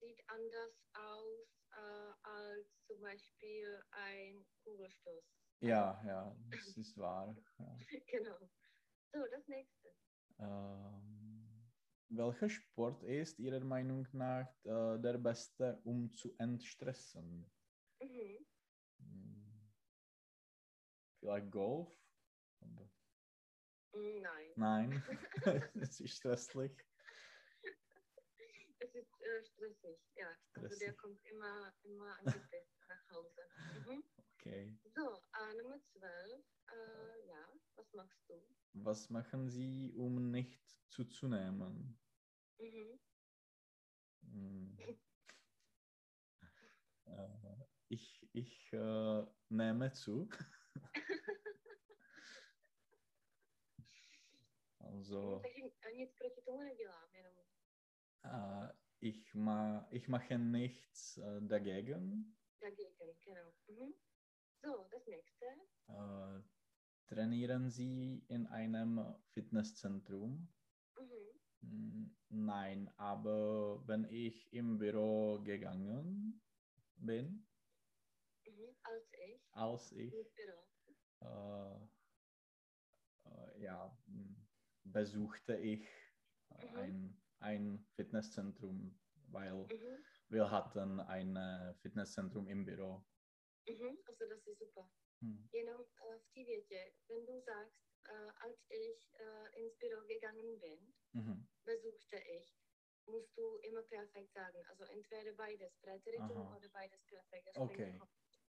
sieht 0.00 0.22
anders 0.28 0.72
aus 0.94 1.60
äh, 1.72 2.12
als 2.22 2.66
zum 2.86 3.00
Beispiel 3.00 3.82
ein 3.90 4.46
Kugelstoß. 4.64 5.24
Ja, 5.60 6.02
ja, 6.06 6.34
das 6.50 6.76
ist 6.76 6.96
wahr. 6.96 7.36
Ja. 7.58 7.78
genau. 8.06 8.38
So, 9.12 9.18
das 9.30 9.46
nächste. 9.48 9.88
Ähm, 10.38 11.19
welcher 12.10 12.50
Sport 12.50 13.02
ist 13.04 13.38
Ihrer 13.38 13.64
Meinung 13.64 14.06
nach 14.12 14.48
äh, 14.64 14.98
der 15.00 15.18
beste, 15.18 15.80
um 15.84 16.12
zu 16.12 16.34
entstressen? 16.38 17.50
Mhm. 18.00 18.46
Hm, 18.98 19.72
Vielleicht 21.20 21.50
Golf? 21.50 21.88
Nein. 23.92 24.52
Nein, 24.56 25.02
es 25.80 26.00
ist 26.00 26.16
stresslich. 26.16 26.72
Es 28.78 28.94
ist 28.94 29.20
äh, 29.20 29.44
stressig, 29.44 29.98
ja. 30.16 30.28
Also 30.54 30.68
der 30.68 30.76
Stressig. 30.76 30.96
kommt 30.98 31.24
immer, 31.26 31.72
immer 31.82 32.16
ein 32.18 32.24
bisschen 32.24 32.66
nach 32.88 33.10
Hause. 33.10 33.40
Mhm. 33.86 34.02
Okay. 34.38 34.78
So, 34.96 35.22
äh, 35.38 35.54
Nummer 35.62 35.80
12. 35.92 36.44
Äh, 36.72 37.28
ja, 37.28 37.48
was 37.76 37.92
machst 37.92 38.28
du? 38.28 38.34
Was 38.72 39.10
machen 39.10 39.48
Sie, 39.50 39.92
um 39.92 40.30
nicht 40.30 40.66
zuzunehmen? 40.88 41.99
Mhm. 42.60 42.98
Ich 47.88 48.28
ich 48.32 48.72
äh, 48.72 49.26
nehme 49.48 49.92
zu. 49.92 50.28
Also, 54.78 55.40
Takže 55.42 55.62
eh, 55.88 55.92
nic 55.94 56.10
proti 56.18 56.42
tomu 56.42 56.62
nedělám, 56.62 57.14
jenom 57.14 57.34
äh, 58.24 58.68
ich, 59.00 59.34
ma 59.34 59.86
ich 59.90 60.08
mache 60.08 60.38
nichts 60.38 61.16
äh, 61.18 61.40
dagegen. 61.42 62.36
dagegen, 62.60 63.16
genau. 63.24 63.52
Mhm. 63.68 63.94
So, 64.62 64.88
das 64.90 65.06
nächste. 65.06 65.46
Äh, 65.88 66.40
trainieren 67.06 67.70
Sie 67.70 68.24
in 68.28 68.46
einem 68.46 69.16
Fitnesszentrum? 69.24 70.48
Mhm. 70.98 71.39
Nein, 71.62 72.88
aber 72.96 73.82
wenn 73.86 74.04
ich 74.10 74.52
im 74.52 74.78
Büro 74.78 75.42
gegangen 75.42 76.40
bin, 76.96 77.46
Mhm. 78.46 78.76
Als 78.82 79.12
ich. 79.12 79.40
als 79.52 79.92
ich 79.92 80.14
äh, 81.20 81.74
äh, 83.24 83.62
ja, 83.62 83.98
besuchte 84.84 85.56
ich 85.56 85.86
Mhm. 86.50 86.76
ein, 86.76 87.22
ein 87.40 87.86
Fitnesszentrum, 87.96 88.98
weil 89.28 89.66
Mhm. 89.66 90.04
wir 90.28 90.50
hatten 90.50 91.00
ein 91.00 91.36
äh, 91.36 91.74
Fitnesszentrum 91.82 92.48
im 92.48 92.64
Büro. 92.64 93.04
Mhm. 93.68 93.98
Also 94.06 94.26
das 94.28 94.46
ist 94.46 94.58
super. 94.58 94.90
Hm. 95.20 95.48
Jenom 95.52 95.84
v 95.84 96.32
té 96.34 96.44
větě, 96.44 96.94
wenn 97.08 97.26
du 97.26 97.40
sagst, 97.40 97.89
als 98.14 98.58
ich 98.70 99.12
äh, 99.20 99.60
ins 99.62 99.76
Büro 99.78 100.06
gegangen 100.06 100.60
bin, 100.60 100.94
Mhm. 101.14 101.48
besuchte 101.64 102.18
ich, 102.18 102.58
musst 103.06 103.36
du 103.36 103.56
immer 103.58 103.82
perfekt 103.82 104.34
sagen. 104.34 104.64
Also 104.66 104.84
entweder 104.84 105.32
beides 105.34 105.76
Präteritum 105.78 106.38
Aha. 106.38 106.56
oder 106.56 106.68
beides 106.70 107.04
perfekt. 107.06 107.48
Das 107.48 107.56
Okay. 107.62 108.00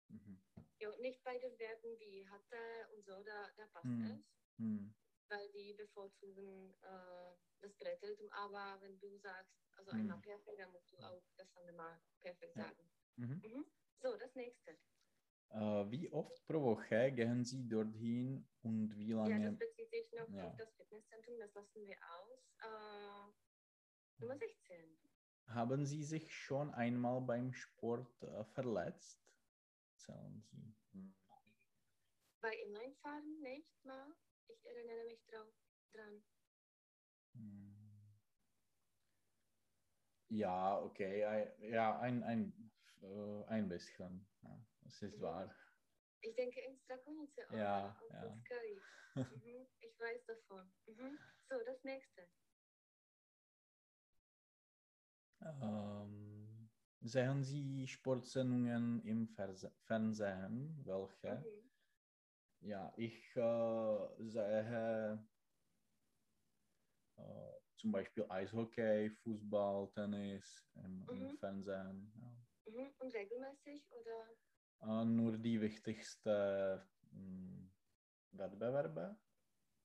Mhm. 0.09 0.43
Jo, 0.81 0.97
nicht 0.99 1.23
beide 1.25 1.53
Verben 1.57 1.99
wie 2.01 2.27
hatte 2.29 2.89
und 2.95 3.05
so, 3.07 3.23
da, 3.23 3.53
da 3.57 3.67
passt 3.69 3.85
Hm. 3.85 4.01
es. 4.01 4.21
Hm. 4.59 4.95
weil 5.29 5.51
die 5.53 5.75
bevorzugen 5.75 6.75
äh, 6.83 7.37
das 7.61 7.75
Präteritum, 7.77 8.31
aber 8.31 8.81
wenn 8.83 8.99
du 8.99 9.19
sagst, 9.19 9.55
also 9.75 9.91
Hm. 9.93 9.99
einmal 10.01 10.21
perfekt, 10.21 10.59
dann 10.61 10.73
musst 10.73 10.93
du 10.93 10.99
auch 10.99 11.23
das 11.37 11.49
andere 11.57 11.77
Mal 11.77 12.03
perfekt 12.21 12.57
Ja. 12.57 12.65
sagen. 12.65 12.91
Mhm. 13.17 13.43
Mhm. 13.43 13.67
So, 14.03 14.17
das 14.17 14.35
nächste. 14.35 14.79
Äh, 15.51 15.91
wie 15.91 16.11
oft 16.13 16.47
pro 16.47 16.61
Woche 16.63 17.13
gehen 17.13 17.45
Sie 17.45 17.69
dorthin 17.69 18.47
und 18.63 18.97
wie 18.99 19.09
Ja, 19.11 19.17
das 19.17 19.29
lange? 19.31 19.53
bezieht 19.57 19.91
sich 19.91 20.13
noch 20.13 20.29
Ja. 20.29 20.49
auf 20.51 20.57
das 20.59 20.75
Fitnesszentrum, 20.77 21.39
das 21.39 21.55
lassen 21.55 21.87
wir 21.87 21.97
aus. 22.11 22.39
Äh, 22.63 23.33
Nummer 24.21 24.37
16. 24.39 24.99
Haben 25.47 25.87
Sie 25.87 26.03
sich 26.05 26.35
schon 26.35 26.75
einmal 26.75 27.23
beim 27.23 27.53
Sport 27.53 28.23
äh, 28.23 28.45
verletzt? 28.45 29.33
Zählen 29.97 30.43
Sie. 30.43 30.77
Hm. 30.93 31.15
Bei 32.41 32.55
Inlinefahren 32.55 33.41
nicht 33.41 33.85
mal. 33.85 34.15
Ich 34.49 34.65
erinnere 34.67 35.05
mich 35.07 35.25
drauf, 35.27 35.49
dran. 35.93 36.23
Hm. 37.35 37.75
Ja, 40.29 40.79
okay. 40.83 41.21
Ja, 41.61 41.99
ein, 42.01 42.23
ein, 42.23 42.71
äh, 43.03 43.45
ein 43.47 43.69
bisschen. 43.69 44.29
Ja, 44.43 44.68
das 44.89 45.03
ist 45.03 45.21
wahr. 45.21 45.55
Ich 46.21 46.35
denke 46.35 46.61
in 46.61 46.75
Strakonice 46.77 47.47
oder 47.53 47.59
Ja, 47.59 48.01
auf 48.01 48.11
ja. 48.13 48.37
Skali. 48.45 48.83
Mhm. 49.15 49.67
Ich 49.81 49.99
weiß 50.01 50.25
davon. 50.27 50.73
Mhm. 50.87 51.19
So, 51.49 51.63
das 51.65 51.85
nächste. 51.85 52.29
Ähm, 55.41 56.71
sehen 57.01 57.43
Sie 57.43 57.87
Sportsendungen 57.87 59.01
im 59.05 59.29
Ferse 59.29 59.71
Fernsehen? 59.87 60.85
Welche? 60.85 61.45
Mhm. 61.45 61.71
Ja, 62.61 62.93
ich 62.97 63.37
äh, 63.37 64.09
sehe 64.19 65.29
äh, 67.17 67.53
zum 67.77 67.93
Beispiel 67.93 68.27
Eishockey, 68.29 69.11
Fußball, 69.11 69.91
Tennis 69.93 70.69
im, 70.75 71.09
im 71.11 71.29
Mhm. 71.29 71.39
Fernsehen. 71.39 72.13
Ja. 72.21 72.47
Mhm. 72.67 72.95
Und 72.99 73.15
regelmäßig 73.15 73.83
oder? 73.93 74.29
Nur 74.85 75.39
die 75.39 75.61
wichtigsten 75.61 76.83
mh, 77.11 77.71
Wettbewerbe, 78.31 79.21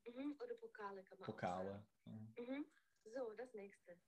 Mhm. 0.06 0.38
Oder 0.44 0.56
Pokale 0.56 1.02
kann 1.04 1.20
man 1.20 1.32
Pokale. 1.32 1.88
Sagen. 2.06 2.34
Mhm. 2.38 2.66
So, 3.06 3.34
das 3.36 3.54
nächste. 3.54 4.02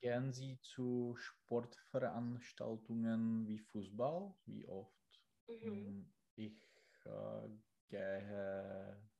Gehen 0.00 0.32
Sie 0.32 0.58
zu 0.60 1.14
Sportveranstaltungen 1.16 3.46
wie 3.48 3.58
Fußball? 3.58 4.36
Wie 4.46 4.64
oft? 4.66 5.24
Mhm. 5.48 5.66
Mm, 5.66 6.12
Ich 6.36 6.62
äh, 7.04 7.48
gehe 7.88 9.10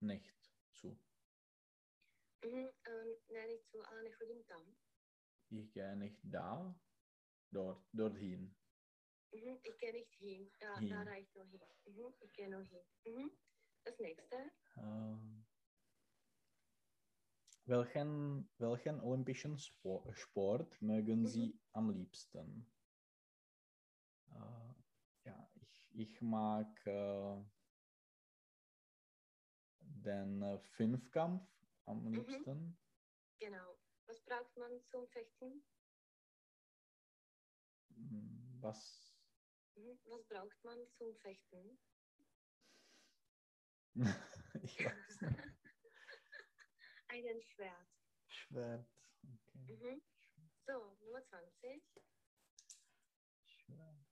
nicht 0.00 0.54
zu. 0.72 1.04
Mhm. 2.42 2.70
Ähm, 2.86 3.16
ne, 3.28 3.46
nicht 3.48 3.70
so, 3.72 3.82
ale 3.82 4.02
nechodím 4.02 4.46
tam. 4.46 4.76
Ich 5.50 5.72
gehe 5.72 5.96
nicht 5.96 6.20
da, 6.24 6.80
dort, 7.50 7.88
dorthin. 7.92 8.57
Mhm. 9.32 9.60
Ich 9.62 9.78
gehe 9.78 9.92
nicht 9.92 10.14
hin. 10.14 10.50
Ja, 10.60 10.80
Hin. 10.80 10.88
da 10.88 11.02
reicht 11.02 11.34
nur 11.34 11.44
hin. 11.46 11.60
Mhm. 11.84 12.14
Ich 12.20 12.32
gehe 12.32 12.48
nur 12.50 12.64
hin. 12.64 12.80
Mhm. 13.04 13.30
Das 13.84 13.98
nächste. 13.98 14.50
Ähm, 14.76 15.46
welchen, 17.66 18.48
welchen 18.58 19.00
olympischen 19.00 19.58
Sport, 19.58 20.16
Sport 20.16 20.80
mögen 20.80 21.20
Mhm. 21.22 21.26
Sie 21.26 21.60
am 21.72 21.90
liebsten? 21.90 22.72
Äh, 24.30 24.74
ja, 25.24 25.50
ich, 25.54 25.90
ich 25.94 26.20
mag 26.22 26.86
äh, 26.86 27.44
den 29.80 30.42
äh, 30.42 30.58
Fünfkampf 30.58 31.66
am 31.84 32.04
Mhm. 32.04 32.12
liebsten. 32.12 32.78
Genau. 33.38 33.78
Was 34.06 34.24
braucht 34.24 34.56
man 34.56 34.82
zum 34.86 35.06
Fechten? 35.08 35.62
Mm, 37.90 38.60
Was? 38.62 39.07
Was 39.78 40.26
braucht 40.28 40.64
man 40.64 40.78
zum 40.96 41.14
Fechten? 41.16 41.78
ich 44.62 44.84
weiß 44.84 45.20
nicht. 45.20 45.20
Ein 47.08 47.42
Schwert. 47.42 47.86
Schwert. 48.26 48.86
Okay. 49.22 49.76
Mhm. 49.76 50.02
So, 50.66 50.96
Nummer 51.04 51.24
20. 51.24 51.82
Schwert. 53.46 54.06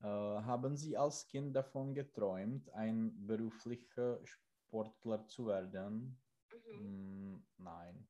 Äh, 0.00 0.06
haben 0.06 0.76
Sie 0.76 0.96
als 0.96 1.26
Kind 1.26 1.56
davon 1.56 1.94
geträumt, 1.94 2.70
ein 2.70 3.26
beruflicher 3.26 4.24
Sportler 4.24 5.26
zu 5.26 5.46
werden? 5.46 6.22
Mhm. 6.52 7.36
Mm, 7.38 7.46
nein. 7.56 8.08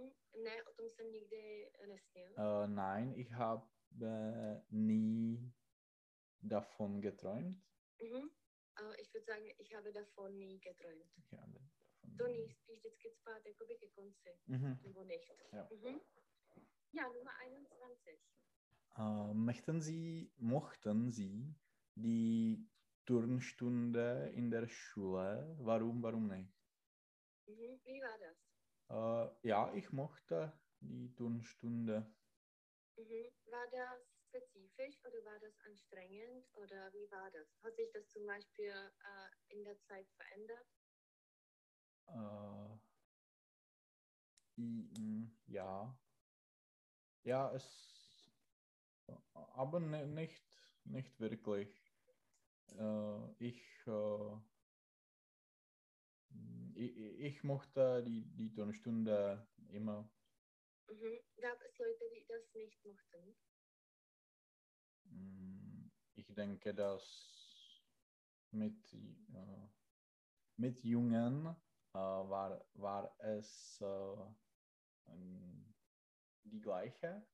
Mhm. 0.00 0.10
Ne, 0.44 0.62
o 0.64 0.72
tom 0.72 0.86
jsem 0.90 1.12
nikdy 1.12 1.70
nesnil. 1.88 2.32
Äh, 2.36 2.66
nein, 2.68 3.12
ich 3.16 3.32
habe 3.32 3.66
nie 4.70 5.52
davon 6.42 7.00
geträumt. 7.00 7.62
Mhm. 8.02 8.30
Äh, 8.80 9.00
ich 9.02 9.12
würde 9.14 9.26
sagen, 9.26 9.50
ich 9.58 9.74
habe 9.74 9.92
davon 9.92 10.38
nie 10.38 10.58
geträumt. 10.60 11.04
Ich 11.16 11.32
habe 11.32 11.52
davon 11.52 12.16
To 12.18 12.26
ní, 12.26 12.48
spíš 12.52 12.78
vždycky 12.78 13.10
spát 13.10 13.46
jakoby 13.46 13.74
ke 13.78 13.88
konci, 13.88 14.38
Mhm. 14.46 14.78
nebo 14.82 15.04
nicht. 15.04 15.30
Ja. 15.52 15.68
Mhm. 15.70 16.00
Ja, 16.92 17.08
Nummer 17.08 17.32
21. 17.38 18.20
Äh, 18.96 19.34
möchten 19.34 19.80
Sie, 19.80 20.32
mochten 20.38 21.10
Sie 21.10 21.54
die 21.94 22.68
Turnstunde 23.04 24.30
in 24.34 24.50
der 24.50 24.66
Schule? 24.68 25.56
Warum, 25.60 26.02
warum 26.02 26.26
nicht? 26.28 26.52
Mhm. 27.46 27.80
Wie 27.84 28.00
war 28.02 28.18
das? 28.18 28.49
Äh, 28.90 29.28
ja, 29.48 29.72
ich 29.72 29.92
mochte 29.92 30.52
die 30.80 31.14
Turnstunde. 31.14 32.12
Mhm. 32.96 33.32
War 33.50 33.66
das 33.70 34.18
spezifisch 34.28 35.00
oder 35.04 35.24
war 35.24 35.38
das 35.40 35.58
anstrengend 35.60 36.46
oder 36.54 36.92
wie 36.92 37.10
war 37.10 37.30
das? 37.30 37.58
Hat 37.62 37.76
sich 37.76 37.90
das 37.92 38.08
zum 38.08 38.26
Beispiel 38.26 38.68
äh, 38.70 39.54
in 39.54 39.64
der 39.64 39.78
Zeit 39.80 40.10
verändert? 40.10 40.66
Äh, 42.06 42.78
m, 44.58 45.38
ja. 45.46 46.00
Ja, 47.24 47.50
es. 47.54 48.30
Aber 49.34 49.80
ne, 49.80 50.06
nicht, 50.06 50.44
nicht 50.84 51.20
wirklich. 51.20 51.92
Äh, 52.72 53.32
ich, 53.38 53.62
äh, 53.86 54.36
ich, 56.74 56.96
ich 56.96 57.44
mochte 57.44 58.02
die, 58.04 58.24
die 58.36 58.52
Turnstunde 58.52 59.48
immer. 59.68 60.10
Mhm. 60.88 61.20
Gab 61.40 61.60
es 61.62 61.78
Leute, 61.78 62.04
die 62.14 62.26
das 62.26 62.54
nicht 62.54 62.84
mochten? 62.84 63.36
Mm, 65.04 65.90
Ich 66.14 66.34
denke, 66.34 66.74
dass 66.74 67.82
mit, 68.50 68.92
äh, 68.92 69.68
mit 70.56 70.82
Jungen 70.84 71.46
äh, 71.94 71.98
war, 71.98 72.68
war 72.74 73.16
es 73.20 73.80
äh, 73.80 74.16
die 76.44 76.60
gleiche. 76.60 77.26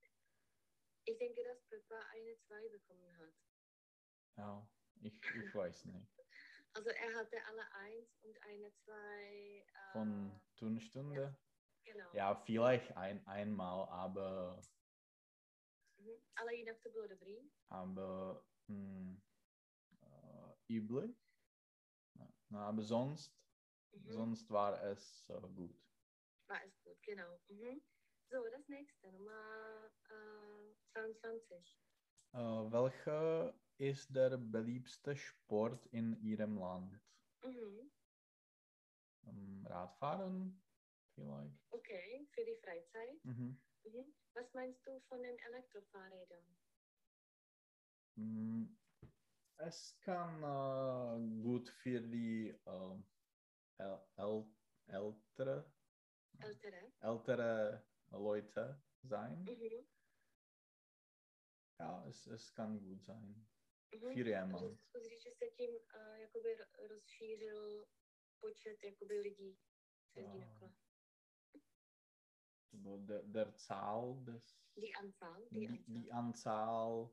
Ich 1.07 1.19
denke, 1.19 1.43
dass 1.45 1.65
Peppa 1.69 2.01
eine 2.11 2.37
2 2.39 2.69
bekommen 2.69 3.17
hat. 3.19 3.35
Ja, 4.37 4.69
ich, 5.03 5.21
ich 5.35 5.55
weiß 5.55 5.87
nicht. 5.87 6.26
Also 6.77 6.91
er 6.91 7.15
hatte 7.15 7.37
alle 7.47 7.73
1 7.73 8.07
und 8.23 8.37
eine 8.43 8.71
2. 8.85 8.93
Äh, 8.93 9.93
Von 9.93 10.31
Turnstunde? 10.57 11.35
Genau. 11.85 12.13
Ja, 12.13 12.35
vielleicht 12.45 12.95
ein, 12.97 13.27
einmal, 13.27 13.89
aber, 13.89 14.61
Mhm. 15.97 16.21
Ale 16.35 16.53
jinak 16.55 16.83
to 16.83 16.91
bylo 16.91 17.07
dobrý. 17.09 17.51
aber 17.71 18.45
mm, 18.69 19.17
äh, 20.03 20.55
üblich. 20.69 21.17
Ja, 22.51 22.59
aber 22.59 22.83
sonst, 22.83 23.33
Mhm. 23.93 24.13
sonst 24.13 24.51
war 24.51 24.83
es 24.83 25.25
äh, 25.31 25.41
gut. 25.55 25.81
War 26.49 26.63
es 26.63 26.79
gut, 26.85 27.03
genau. 27.03 27.39
Mhm. 27.49 27.81
So, 28.29 28.45
das 28.51 28.69
nächste, 28.69 29.13
Nummer 29.13 29.91
äh, 30.11 30.75
22. 30.93 31.79
Äh, 32.35 32.39
ist 33.79 34.15
der 34.15 34.37
beliebste 34.39 35.17
Sport 35.17 35.87
in 35.87 36.21
Ihrem 36.21 36.57
Land? 36.59 37.01
Mhm. 37.43 37.91
Ähm, 39.23 39.67
Radfahren 39.67 40.65
vielleicht? 41.15 41.61
Okay, 41.71 42.29
für 42.35 42.45
die 42.45 42.57
Freizeit. 42.57 43.25
Mhm. 43.25 43.67
Mhm. 43.85 44.15
Was 44.35 44.53
meinst 44.55 44.87
du 44.87 45.01
von 45.09 45.23
den 45.23 45.39
Elektrofahrrädern? 45.39 46.59
Mm, 48.17 48.79
Es 49.59 49.99
kann 50.01 50.43
äh, 50.43 51.43
gut 51.43 51.69
für 51.69 52.01
die 52.03 52.49
äh, 52.51 53.03
äl 53.79 54.01
äl 54.17 54.57
ältere, 54.87 55.77
Ältere? 56.41 56.93
ältere 57.01 57.91
Leute 58.11 58.87
sein. 59.03 59.45
Mhm. 59.47 59.87
Ja, 61.79 62.07
es, 62.07 62.27
es 62.27 62.55
kann 62.55 62.81
gut 62.83 63.03
sein. 63.03 63.49
Mhm. 63.95 64.11
Jemand. 64.13 64.81
Chci 64.81 65.09
říct, 65.09 65.23
že 65.23 65.31
se 65.39 65.47
tím 65.57 65.71
uh, 65.75 66.15
jakoby 66.17 66.49
ro- 66.57 66.89
rozšířil 66.89 67.87
počet 68.41 68.85
jakoby 68.85 69.21
lidí, 69.21 69.59
co 70.13 70.21
jezdí 70.21 70.39
na 70.39 70.55
kole. 70.59 70.73
So 72.73 72.99
Der, 73.07 73.23
der 73.25 73.53
Zahl 73.57 74.25
des, 74.25 74.59
Die 74.77 74.93
Anzahl, 74.95 75.49
die 75.51 75.61
die, 75.61 75.69
Anzahl. 75.69 75.95
die 75.95 76.13
Anzahl 76.13 77.11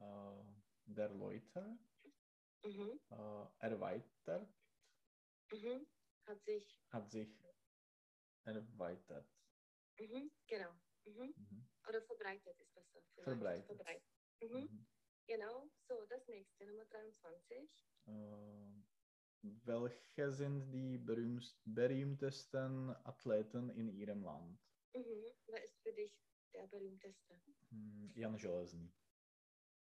äh, 0.00 0.44
der 0.86 1.08
Leute 1.10 1.78
Mhm. 2.66 2.98
äh, 3.10 3.66
erweitert, 3.66 4.48
Mhm. 5.52 5.86
Hat 6.26 6.42
sich, 6.44 6.82
hat 6.90 7.10
sich 7.10 7.44
erweitert. 8.44 9.26
mhm. 10.00 10.30
genau. 10.48 10.72
Mhm. 11.06 11.34
Mhm. 11.36 11.68
Oder 11.88 12.02
verbreitet 12.02 12.58
ist 12.60 12.74
besser. 12.74 13.00
vielleicht. 13.14 13.24
Verbreitet. 13.24 13.66
Verbreitet. 13.66 14.08
Mhm. 14.40 14.60
Mhm. 14.64 14.93
Genau, 15.26 15.70
so, 15.88 16.04
das 16.06 16.28
nächste, 16.28 16.66
Nummer 16.66 16.84
23. 16.84 17.70
Äh, 18.06 18.84
welche 19.42 20.30
sind 20.32 20.70
die 20.70 20.98
berühmst, 20.98 21.62
berühmtesten 21.64 22.90
Athleten 22.90 23.70
in 23.70 23.88
Ihrem 23.88 24.22
Land? 24.22 24.60
Mhm. 24.94 25.32
Wer 25.46 25.64
ist 25.64 25.80
für 25.82 25.92
dich 25.92 26.12
der 26.52 26.66
berühmteste? 26.66 27.40
Hm, 27.70 28.12
Jan 28.14 28.38
Železný. 28.38 28.92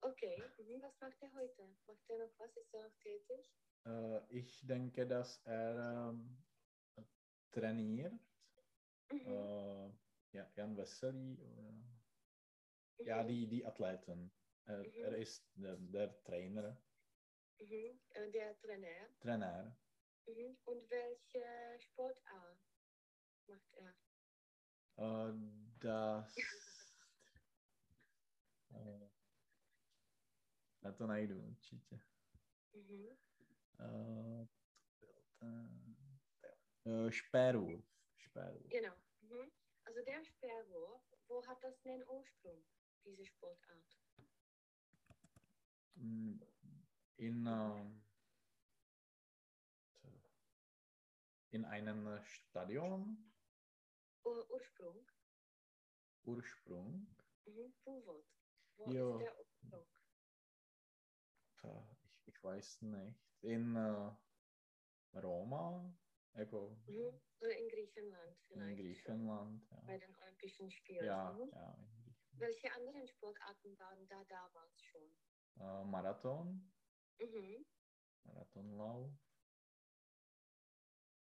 Okay, 0.03 0.37
mhm. 0.59 0.83
was 0.83 1.01
macht 1.01 1.23
er 1.23 1.33
heute? 1.35 1.63
Macht 1.87 2.11
er 2.11 2.19
noch 2.19 2.39
was? 2.39 2.57
Ist 2.57 2.75
er 2.75 2.89
noch 2.89 2.97
tätig? 2.99 3.55
Äh, 3.87 4.39
ich 4.39 4.67
denke, 4.67 5.07
dass 5.07 5.47
er 5.47 6.11
ähm, 6.11 6.45
trainiert. 7.51 8.13
Mhm. 9.11 9.27
Äh, 9.27 9.89
ja, 10.37 10.51
Jan 10.57 10.77
Veselý. 10.77 11.39
Oder, 11.39 11.75
ja, 13.05 13.23
Mhm. 13.23 13.29
die, 13.29 13.49
die 13.49 13.65
Athleten. 13.65 14.40
Er, 14.71 14.79
Mhm. 14.79 15.05
er 15.05 15.17
ist 15.17 15.43
der, 15.57 15.77
der 15.77 16.23
Trainer. 16.23 16.81
Mhm. 17.61 18.01
Äh, 18.11 18.31
der 18.31 18.57
Trainer. 18.61 19.09
Trainer. 19.21 19.77
Mhm. 20.27 20.57
Und 20.65 20.89
welche 20.91 21.45
Sportart 21.81 22.59
macht 23.49 23.75
er? 23.75 23.95
Äh, 24.97 25.33
das. 25.81 26.37
äh, 28.75 29.09
na 30.83 30.93
to 30.93 31.07
najdu 31.07 31.35
určitě. 31.49 32.01
Byl 32.73 33.17
ten- 33.37 34.47
äh, 36.85 37.11
Sperrwurf. 37.11 37.85
Sperrwurf. 38.17 38.69
Genau. 38.71 38.95
Mhm. 39.21 39.51
Also 39.85 40.05
der 40.05 40.25
Speerwurf, 40.25 41.03
wo 41.29 41.43
hat 41.47 41.63
das 41.65 41.81
den 41.83 42.03
Ursprung, 42.09 42.65
diese 43.05 43.27
Sportart? 43.27 43.97
In, 46.01 46.41
ähm, 47.47 48.03
in 51.51 51.65
einem 51.67 52.25
Stadion 52.25 53.35
Ur 54.25 54.51
Ursprung? 54.51 55.07
Ursprung. 56.25 57.07
Mhm. 57.45 57.75
Wo 57.85 58.85
ist 58.87 59.21
der 59.21 59.39
Ursprung? 59.39 59.87
Äh, 61.63 61.83
Ich, 62.03 62.35
ich 62.35 62.43
weiß 62.43 62.83
nicht. 62.83 63.21
In 63.43 63.77
äh, 63.77 64.17
Roma, 65.19 65.99
jako 66.35 66.69
Mhm. 66.87 67.21
So 67.41 67.47
in 67.47 67.69
Griechenland 67.69 68.37
in 68.37 68.47
vielleicht. 68.47 68.79
Griechenland. 68.79 69.69
Bei 69.85 69.93
Ja, 69.93 69.99
den 69.99 70.17
Olympischen 70.17 70.71
Spielen. 70.71 71.05
ja, 71.05 71.31
ja 71.31 71.31
in 71.31 71.51
Griechenland. 71.51 72.41
Welche 72.41 72.73
anderen 72.73 73.07
Sportarten 73.07 73.79
waren 73.79 74.07
da 74.09 74.25
damals 74.25 74.81
schon? 74.83 75.30
Äh, 75.59 75.85
Marathon, 75.85 76.71
Mhm. 77.21 77.65
Marathonlauf. 78.25 79.11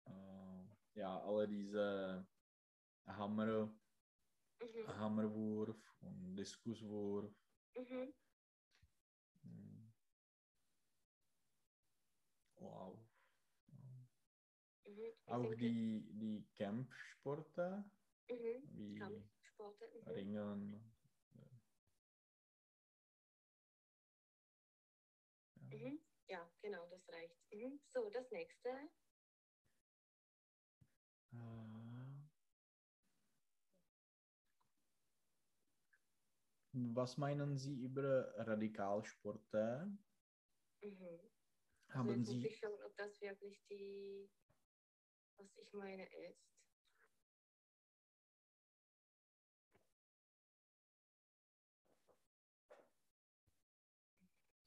Äh, 0.07 0.99
ja, 0.99 1.21
alle 1.23 1.49
diese 1.49 2.27
Hammer, 3.07 3.71
Mhm. 4.61 4.87
Hammerwurf 4.99 5.77
und 6.01 6.37
Diskuswurf. 6.37 7.33
Mhm. 7.77 8.13
Mm. 9.45 9.93
Wow. 12.61 12.99
Mhm. 14.87 15.13
Auch 15.27 15.55
die, 15.55 16.05
die 16.13 16.47
Kampfsporte 16.57 17.85
Mhm. 18.31 18.63
wie 18.73 18.99
Kampfsporte. 18.99 19.85
Mhm. 19.95 20.15
Ringen. 20.15 20.96
Mhm. 27.57 27.81
So, 27.95 28.11
das 28.11 28.31
nächste. 28.31 28.69
Äh, 31.33 31.37
Was 36.73 37.17
meinen 37.17 37.57
Sie 37.57 37.75
über 37.81 38.35
Radikalsporte? 38.37 39.97
Mhm. 40.83 41.31
Also 41.89 41.99
Haben 41.99 42.19
muss 42.19 42.27
Sie, 42.27 42.43
ich 42.45 42.59
schauen, 42.59 42.83
ob 42.83 42.95
das 42.97 43.21
wirklich 43.23 43.67
die, 43.67 44.31
was 45.39 45.57
ich 45.57 45.73
meine, 45.73 46.05
ist. 46.29 46.57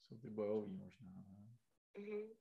jsou 0.10 0.18
ty 0.18 0.30
bojový 0.30 0.72
možná, 0.74 1.08
ne? 1.08 1.58
Mhm. 1.98 2.39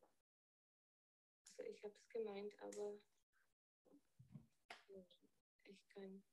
Ich 1.78 1.84
habe 1.84 1.94
es 1.94 2.08
gemeint, 2.08 2.52
aber 2.60 2.98
ich 5.64 5.88
kann. 5.90 6.24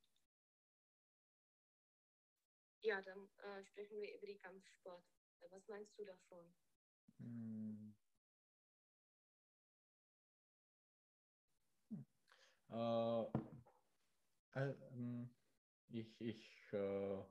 Ja, 2.82 3.00
dann 3.04 3.30
äh, 3.44 3.64
sprechen 3.64 4.02
wir 4.02 4.16
über 4.18 4.26
die 4.26 4.40
Kampfsport. 4.40 5.04
Was 5.52 5.68
meinst 5.68 6.00
du 6.00 6.06
davon? 6.06 6.52
Hm. 7.20 7.94
Hm. 11.90 12.06
Äh, 12.72 13.24
äh, 14.60 15.28
ich, 15.90 16.22
ich, 16.22 16.74
äh, 16.74 17.24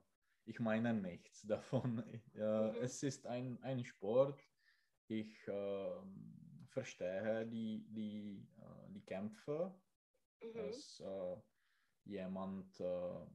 ich 0.45 0.59
meine 0.61 0.93
nichts 0.93 1.41
davon. 1.47 1.97
Mhm. 2.33 2.75
Es 2.81 3.03
ist 3.03 3.27
ein, 3.27 3.61
ein 3.61 3.83
Sport. 3.83 4.41
Ich 5.09 5.35
ähm, 5.47 6.44
verstehe 6.75 7.47
die, 7.47 7.87
die, 7.91 8.53
äh, 8.57 8.91
die 8.93 9.05
Kämpfe. 9.05 9.81
Mhm. 10.41 10.55
dass 10.55 10.99
äh, 11.01 11.37
jemand, 12.05 12.79
äh, 12.81 13.27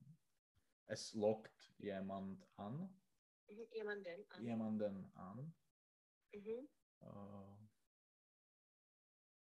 es 0.86 1.14
lockt 1.14 1.74
jemand 1.78 2.50
an, 2.56 3.02
Mhm. 3.48 3.68
Jemanden 3.72 4.26
an. 4.30 4.42
jemanden 4.42 5.12
an. 5.14 5.56
Mhm. 6.34 6.68
Äh, 7.00 7.68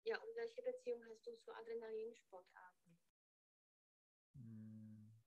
Ja, 0.06 0.22
und 0.22 0.34
welche 0.36 0.62
Beziehung 0.64 1.06
hast 1.08 1.28
du 1.28 1.36
zu 1.38 1.54
Adrenalinsportarten? 1.54 3.02
mh, 4.34 5.22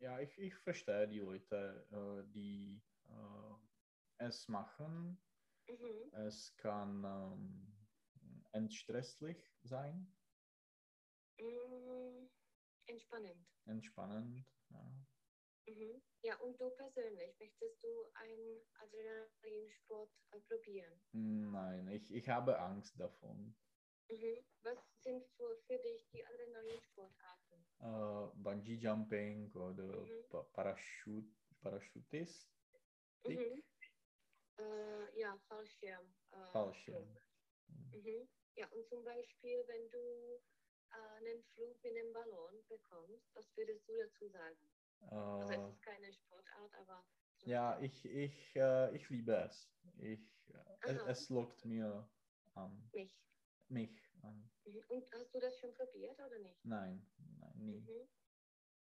ja, 0.00 0.20
ich, 0.20 0.38
ich 0.38 0.54
verstehe 0.56 1.08
die 1.08 1.20
Leute, 1.20 1.88
äh, 1.92 2.30
die 2.32 2.88
äh, 3.08 3.54
es 4.18 4.48
machen. 4.48 5.25
Mhm. 5.68 6.10
Es 6.12 6.56
kann 6.56 7.04
ähm, 7.04 7.86
entstresslich 8.52 9.52
sein, 9.62 10.12
Mm, 11.38 12.28
Entspannend. 12.86 13.46
entspannend. 13.66 14.46
Ja. 14.70 15.06
Mhm. 15.66 16.00
Ja, 16.22 16.36
und 16.40 16.60
du 16.60 16.70
persönlich, 16.70 17.38
möchtest 17.40 17.82
du 17.82 18.06
einen 18.14 18.62
Adrenalinsport 18.78 20.10
probieren? 20.48 21.00
Nein, 21.12 21.88
ich, 21.88 22.12
ich 22.12 22.28
habe 22.28 22.58
Angst 22.58 22.98
davon. 23.00 23.54
Mhm. 24.08 24.44
Was 24.62 24.78
sind 25.02 25.26
für, 25.36 25.56
für 25.66 25.78
dich 25.78 26.08
die 26.12 26.24
Adrenalinsportarten? 26.24 27.66
Äh, 27.78 28.42
Bungee 28.42 28.76
Jumping 28.76 29.52
oder 29.52 30.06
Mhm. 30.06 30.24
pa 30.30 30.42
Parachut 30.54 31.26
Parachutist. 31.60 32.56
Dick. 33.26 33.38
Mhm. 33.38 33.62
Äh, 34.58 35.18
ja, 35.20 35.36
Fallschirm. 35.48 36.14
Äh, 36.32 36.46
Fallschirm. 36.52 37.16
Mhm. 37.92 38.28
Ja, 38.56 38.66
und 38.72 38.86
zum 38.88 39.04
Beispiel, 39.04 39.64
wenn 39.68 39.90
du 39.90 40.40
äh, 40.90 41.16
einen 41.18 41.42
Flug 41.54 41.82
mit 41.82 41.96
einem 41.96 42.12
Ballon 42.12 42.66
bekommst, 42.68 43.34
was 43.34 43.56
würdest 43.56 43.88
du 43.88 43.92
dazu 43.96 44.28
sagen? 44.28 44.56
Also 45.40 45.52
es 45.52 45.58
Äh, 45.58 45.76
ist 45.76 45.82
keine 45.82 46.12
Sportart, 46.12 46.74
aber 46.74 47.04
ja, 47.44 47.78
ich, 47.80 48.04
ich, 48.04 48.56
äh, 48.56 48.96
ich 48.96 49.08
liebe 49.10 49.32
es. 49.36 49.68
Ich, 49.98 50.20
es, 50.82 51.02
es 51.06 51.28
lockt 51.28 51.64
mir 51.64 52.08
an. 52.54 52.90
mich. 52.92 53.10
Mich 53.68 53.90
an. 54.22 54.50
Mhm. 54.64 54.84
Und 54.88 55.12
hast 55.12 55.34
du 55.34 55.40
das 55.40 55.58
schon 55.58 55.74
probiert 55.74 56.18
oder 56.18 56.38
nicht? 56.38 56.64
Nein, 56.64 57.06
nein, 57.40 57.52
nie. 57.58 57.80
Mhm. 57.80 58.08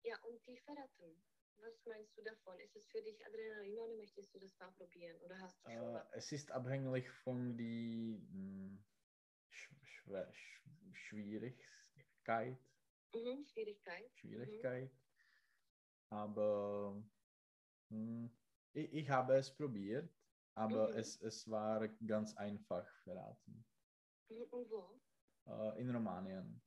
Ja, 0.04 0.16
und 0.24 0.46
die 0.48 0.58
Ferraten. 0.58 1.24
Was 1.58 1.86
meinst 1.86 2.18
du 2.18 2.24
davon? 2.24 2.60
Ist 2.60 2.76
es 2.76 2.90
für 2.90 3.02
dich 3.02 3.26
Adrenalin 3.26 3.80
oder 3.80 3.96
möchtest 3.96 4.34
du 4.34 4.40
das 4.40 4.58
mal 4.60 4.72
probieren? 4.72 5.20
Oder 5.22 5.40
hast 5.40 5.64
du 5.64 5.70
schon 5.70 5.94
Äh, 5.96 6.18
es 6.18 6.32
ist 6.32 6.52
abhängig 6.52 7.10
von 7.10 7.58
die 7.58 8.18
mh, 8.32 8.84
Sch 9.50 9.74
Schwer 9.84 10.34
Sch 10.34 10.62
Schwierigkeit. 10.94 12.60
Mhm. 13.14 13.44
Schwierigkeit. 13.44 14.12
Schwierigkeit. 14.14 14.92
Aber 16.10 17.04
mh, 17.90 18.30
ich, 18.74 18.94
ich 18.94 19.10
habe 19.10 19.36
es 19.38 19.56
probiert, 19.56 20.14
aber 20.56 20.90
Mhm. 20.90 20.98
es, 20.98 21.22
es 21.22 21.50
war 21.50 21.88
ganz 21.90 22.36
einfach 22.38 22.88
verraten. 23.04 23.66
Mhm. 24.30 24.44
Und 24.52 24.70
wo? 24.70 25.02
Äh, 25.48 25.82
in 25.82 25.90
Rumänien. 25.90 26.62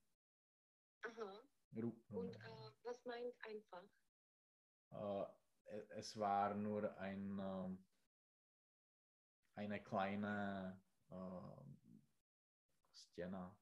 Aha. 1.02 1.42
Ru 1.72 1.90
Und 2.12 2.36
äh, 2.36 2.72
was 2.84 3.04
meint 3.04 3.34
einfach? 3.44 3.84
Äh, 4.92 5.22
e- 5.66 5.86
es 5.90 6.16
war 6.18 6.54
nur 6.54 6.96
ein, 6.98 7.38
ähm, 7.40 7.86
eine 9.54 9.82
kleine 9.82 10.82
äh, 11.10 11.60
Stena, 12.92 13.56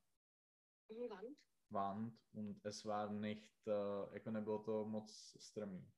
Mhm. 0.91 1.11
Wand? 1.11 1.37
Wand 1.71 2.15
und 2.33 2.65
es 2.65 2.85
war 2.85 3.11
nicht, 3.11 3.67
äh, 3.67 4.15
jako 4.15 4.31
nebylo 4.31 4.59
to 4.59 4.85
moc 4.85 5.09
strmý. 5.41 5.93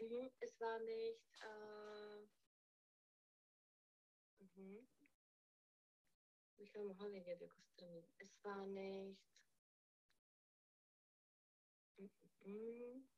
Mhm. 0.00 0.30
Es 0.40 0.60
war 0.60 0.78
nicht. 0.80 1.22
Äh, 1.42 2.26
mhm. 4.40 4.86
Vědět 7.10 7.40
jako 7.40 7.60
strmý. 7.62 8.04
Es 8.18 8.44
war 8.44 8.66
nicht. 8.66 9.20
Mhm. 12.44 13.15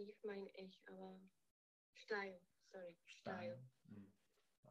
Schief 0.00 0.16
meine 0.24 0.48
ich, 0.56 0.80
aber 0.86 1.20
steil. 1.92 2.40
Sorry, 2.72 2.96
steil. 3.04 3.60
Hm. 3.84 4.12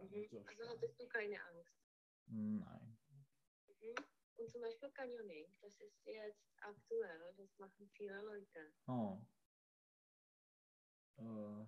Mhm. 0.01 0.27
So 0.31 0.39
Also 0.39 0.53
steil. 0.63 0.69
hattest 0.69 0.99
du 0.99 1.07
keine 1.07 1.43
Angst. 1.45 1.77
Nein. 2.25 2.97
Mhm. 3.67 3.95
Und 4.37 4.51
zum 4.51 4.61
Beispiel 4.61 4.89
Canyoning, 4.91 5.53
das 5.61 5.79
ist 5.79 6.05
jetzt 6.05 6.49
aktuell, 6.61 7.33
das 7.37 7.55
machen 7.59 7.87
viele 7.93 8.19
Leute. 8.23 8.73
Oh. 8.87 9.21
Uh, 11.17 11.67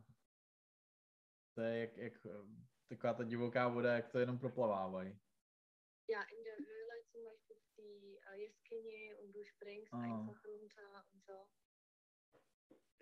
to 1.54 1.62
je 1.62 1.80
jak, 1.80 1.98
jak 1.98 2.14
taková 2.88 3.14
ta 3.14 3.24
divoká 3.24 3.68
voda, 3.68 3.94
jak 3.96 4.12
to 4.12 4.20
jenom 4.20 4.40
proplavávají. 4.40 5.20
Ja, 6.10 6.24
in 6.24 6.44
der 6.44 6.58
Höhle 6.58 7.04
zum 7.12 7.24
Beispiel 7.24 7.58
die 7.78 8.18
äh, 8.28 8.38
Jeskynie 8.40 9.18
und 9.20 9.32
du 9.36 9.44
springst 9.46 9.94
Ah. 9.94 10.02
einfach 10.04 10.44
runter 10.46 11.06
und 11.14 11.24
so. 11.26 11.48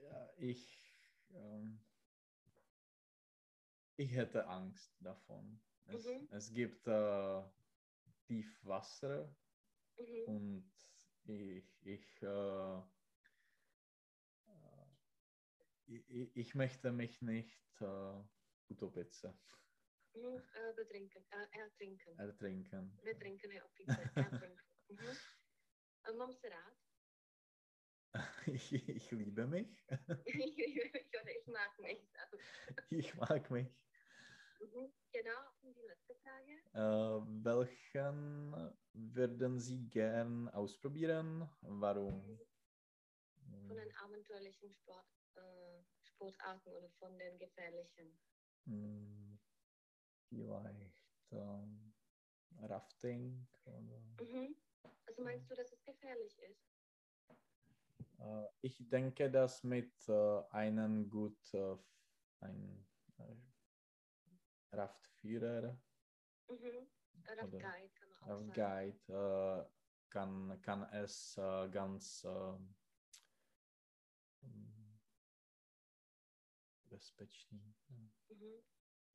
Ja, 0.04 0.30
ich, 0.38 0.70
ähm, 1.34 1.80
ich 3.98 4.12
hätte 4.12 4.48
Angst 4.48 4.98
davon. 5.00 5.62
Es, 5.86 6.06
Mhm. 6.06 6.28
es 6.32 6.54
gibt 6.54 6.88
äh, 6.88 7.44
tief 8.28 8.66
Wasser 8.66 9.36
Mhm. 9.98 10.26
und 10.28 10.72
ich, 11.26 11.86
ich, 11.86 12.22
äh, 12.22 12.28
äh, 12.28 12.82
ich, 15.88 16.36
ich 16.36 16.56
möchte 16.56 16.92
mich 16.92 17.22
nicht 17.22 17.82
äh, 17.82 18.24
utopice 18.70 19.34
Mhm. 20.14 20.44
Äh, 20.54 20.74
betrinken, 20.76 21.24
äh, 21.32 21.48
ertrinken. 21.60 22.18
ertrinken. 22.18 23.00
Betrinken 23.04 23.52
opice, 23.64 23.98
ertrinken. 24.16 24.62
Mhm. 24.90 25.18
Äh, 26.04 26.14
mám 28.14 28.22
se 28.22 28.30
rád. 28.40 28.48
Ich, 28.48 28.74
ich 28.74 29.12
liebe 29.12 29.48
mich. 29.48 29.86
Oder 29.90 31.32
ich 31.40 31.48
mag 31.48 31.80
mich. 31.80 32.00
Ich 32.90 33.16
mag 33.16 33.50
mich. 33.52 33.68
Mhm. 34.60 34.92
Genau, 35.12 35.40
und 35.62 35.76
die 35.76 35.82
letzte 35.82 36.16
Frage. 36.16 36.52
Äh, 36.74 37.44
welchen 37.44 38.54
würden 38.94 39.60
Sie 39.60 39.90
gern 39.90 40.50
ausprobieren? 40.50 41.50
Warum? 41.62 42.40
Von 43.68 43.78
den 43.78 43.96
abenteuerlichen 43.98 44.72
Sport, 44.72 45.06
äh, 45.36 45.84
Sportarten 46.04 46.70
oder 46.70 46.90
von 47.00 47.18
den 47.18 47.38
gefährlichen. 47.38 48.20
Hm, 48.66 49.40
vielleicht 50.30 50.94
ähm, 51.32 51.94
Rafting 52.62 53.48
oder 53.66 54.00
Mhm. 54.22 54.56
Also 55.06 55.24
meinst 55.24 55.50
du, 55.50 55.56
dass 55.56 55.72
es 55.72 55.84
gefährlich 55.84 56.38
ist? 56.40 56.69
Äh, 58.20 58.48
ich 58.62 58.90
denke, 58.90 59.32
dass 59.32 59.64
mit 59.64 60.08
äh, 60.08 60.42
einem 60.52 61.10
gut 61.10 61.54
äh, 61.54 61.78
ein 62.40 62.88
äh, 63.18 63.36
Raftführer, 64.72 65.82
Mhm. 66.48 66.88
Raft 67.28 67.54
Oder 67.54 67.60
Guide 67.60 67.90
kann 67.94 68.48
sagen. 68.48 68.54
Guide, 68.54 69.72
kann, 70.10 70.62
kann 70.62 70.84
es 70.94 71.36
ganz 71.72 72.26
bezpečný, 76.90 77.60
Mhm. 78.30 78.64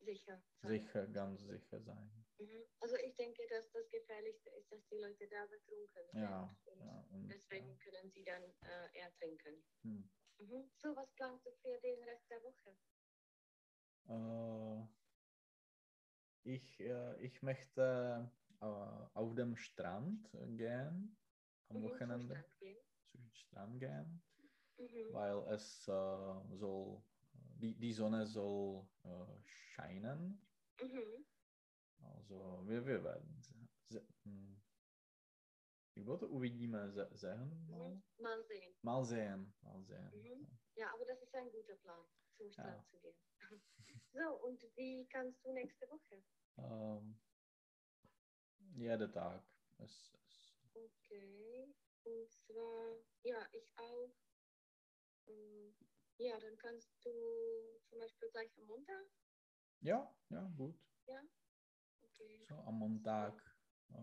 Sicher. 0.00 0.42
sicher, 0.62 1.06
ganz 1.08 1.40
sicher 1.42 1.80
sein. 1.80 2.23
Mhm. 2.38 2.64
Also 2.80 2.96
ich 2.96 3.16
denke, 3.16 3.46
dass 3.48 3.70
das 3.70 3.88
Gefährlichste 3.90 4.50
ist, 4.50 4.70
dass 4.72 4.86
die 4.86 4.96
Leute 4.96 5.28
da 5.28 5.46
betrunken 5.46 6.10
sind. 6.12 6.20
Ja, 6.20 6.56
Und 6.64 6.78
ja, 6.78 7.00
und, 7.10 7.28
deswegen 7.30 7.66
ja. 7.66 7.78
können 7.78 8.10
sie 8.10 8.24
dann 8.24 8.42
äh, 8.62 8.98
ertrinken. 8.98 9.64
Hm. 9.84 10.10
Mhm. 10.38 10.70
So, 10.76 10.96
was 10.96 11.14
planst 11.14 11.46
du 11.46 11.52
für 11.52 11.78
den 11.80 12.02
Rest 12.04 12.30
der 12.30 12.42
Woche? 12.42 12.78
Äh, 14.06 14.88
ich, 16.42 16.80
äh, 16.80 17.20
ich 17.24 17.42
möchte 17.42 18.32
äh, 18.60 18.64
auf 18.64 19.34
dem 19.34 19.56
Strand 19.56 20.30
gehen, 20.32 21.18
am 21.68 21.82
Mhm, 21.82 22.00
zum 22.06 22.18
Wochenende 22.18 22.20
Strand 22.20 22.58
gehen. 22.58 22.78
zum 23.12 23.30
Strand 23.32 23.80
gehen, 23.80 24.24
Mhm. 24.78 25.08
weil 25.08 25.38
es 25.54 25.88
äh, 25.88 25.92
soll, 26.56 27.04
die, 27.32 27.78
die 27.78 27.92
Sonne 27.92 28.26
soll 28.26 28.88
äh, 29.04 29.42
scheinen. 29.44 30.48
Mhm. 30.80 31.24
Also 32.12 32.62
wir, 32.66 32.84
wir 32.86 33.02
werden 33.04 33.40
hm, 34.24 34.62
jak 35.96 36.04
bylo 36.04 36.18
to 36.18 36.28
uvidíme, 36.28 36.90
se, 36.92 37.08
sehen? 37.14 37.66
Mal? 37.70 38.00
Sehen. 38.48 38.74
mal 38.82 39.04
sehen, 39.04 39.52
mal 39.62 39.84
sehen. 39.84 40.10
Mhm. 40.12 40.46
Ja, 40.76 40.92
aber 40.94 41.04
das 41.04 41.22
ist 41.22 41.34
ein 41.34 41.50
guter 41.50 41.76
Plan, 41.76 42.04
zum 42.36 42.50
Strand 42.50 42.68
Ja. 42.68 42.84
zu 42.90 42.98
gehen. 42.98 43.16
So, 44.12 44.34
und 44.46 44.62
wie 44.76 45.06
kannst 45.08 45.44
du 45.44 45.52
nächste 45.52 45.86
Woche? 45.90 46.22
Ähm, 46.56 47.20
jeden 48.76 49.12
Tag. 49.12 49.42
Es, 49.78 50.12
es, 50.14 50.60
Okay. 50.74 51.74
Und 52.04 52.30
zwar, 52.30 52.96
ja, 53.22 53.48
ich 53.52 53.72
auch. 53.76 54.10
Ähm, 55.26 55.74
Ja, 56.18 56.38
dann 56.38 56.56
kannst 56.56 57.04
du 57.04 57.10
zum 57.88 57.98
Beispiel 57.98 58.30
gleich 58.30 58.56
am 58.58 58.66
Montag. 58.66 59.06
ja, 59.80 60.16
ja, 60.30 60.48
gut. 60.56 60.76
Okay. 61.06 61.28
So 62.18 62.54
am 62.54 62.78
Montag. 62.78 63.34
Äh, 63.90 63.94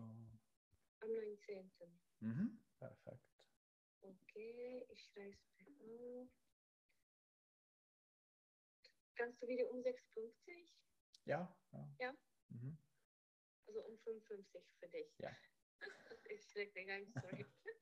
Am 1.00 1.14
19. 1.14 1.72
mhm, 2.20 2.58
perfekt. 2.78 3.24
Okay, 4.02 4.86
ich 4.88 5.00
schreibe 5.06 5.36
es 5.36 5.56
mir 5.56 5.70
auf. 6.22 6.28
Kannst 9.16 9.42
du 9.42 9.46
wieder 9.48 9.70
um 9.70 9.80
6,50? 9.82 10.66
Ja, 11.24 11.56
ja. 11.72 11.88
Ja. 11.98 12.14
Mhm. 12.48 12.78
Also 13.66 13.84
um 13.86 13.98
55 13.98 14.62
für 14.80 14.88
dich. 14.88 15.08
Ja. 15.18 15.36
ich 16.30 16.42
schrecke 16.50 16.84
ganz 16.84 17.08
sorry. 17.20 17.46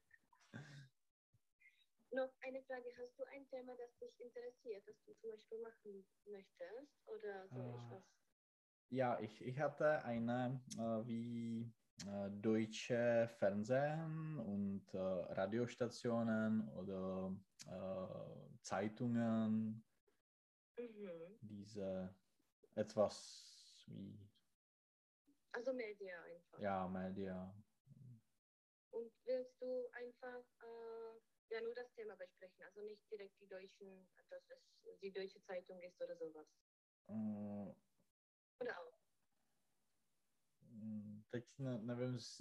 Noch 2.13 2.33
eine 2.41 2.63
Frage. 2.65 2.97
Hast 2.97 3.19
du 3.19 3.25
ein 3.25 3.49
Thema, 3.51 3.77
das 3.77 3.97
dich 3.99 4.19
interessiert, 4.21 4.87
das 4.87 4.97
du 5.07 5.15
zum 5.21 5.31
Beispiel 5.31 5.59
machen 5.61 6.07
möchtest? 6.27 7.09
Oder 7.09 7.49
soll 7.49 7.75
ich 7.75 7.83
Ah. 7.83 7.91
was? 7.91 8.05
Ja, 8.91 9.21
ich, 9.21 9.41
ich 9.41 9.61
hatte 9.61 10.05
eine 10.05 10.65
äh, 10.77 11.07
wie 11.07 11.73
äh, 12.07 12.31
deutsche 12.31 13.29
Fernsehen 13.29 14.39
und 14.41 14.93
äh, 14.95 14.99
Radiostationen 14.99 16.69
oder 16.71 17.37
äh, 17.69 18.59
Zeitungen, 18.63 19.87
Mhm. 20.77 21.39
diese 21.41 22.19
etwas 22.75 23.85
wie 23.87 24.19
Also 25.53 25.73
Media 25.73 26.23
einfach. 26.23 26.59
ja, 26.61 26.89
Media. 26.89 27.55
Und 28.91 29.13
willst 29.25 29.61
du 29.61 29.89
einfach 29.93 30.45
äh, 30.63 31.21
ja 31.55 31.61
nur 31.61 31.75
das 31.75 31.93
Thema 31.93 32.17
besprechen? 32.17 32.63
Also 32.65 32.83
nicht 32.83 33.11
direkt 33.11 33.41
die 33.41 33.47
deutschen, 33.49 34.09
dass 34.29 34.51
es 34.51 34.81
die 35.01 35.13
deutsche 35.13 35.41
Zeitung 35.43 35.81
ist 35.83 36.01
oder 36.03 36.17
sowas. 36.17 36.47
Äh, 38.61 38.65
Oder 38.65 38.79
auch. 38.79 38.95
mm, 40.63 41.23
teď 41.31 41.45
ne, 41.59 41.79
nevím, 41.79 42.19
z 42.19 42.41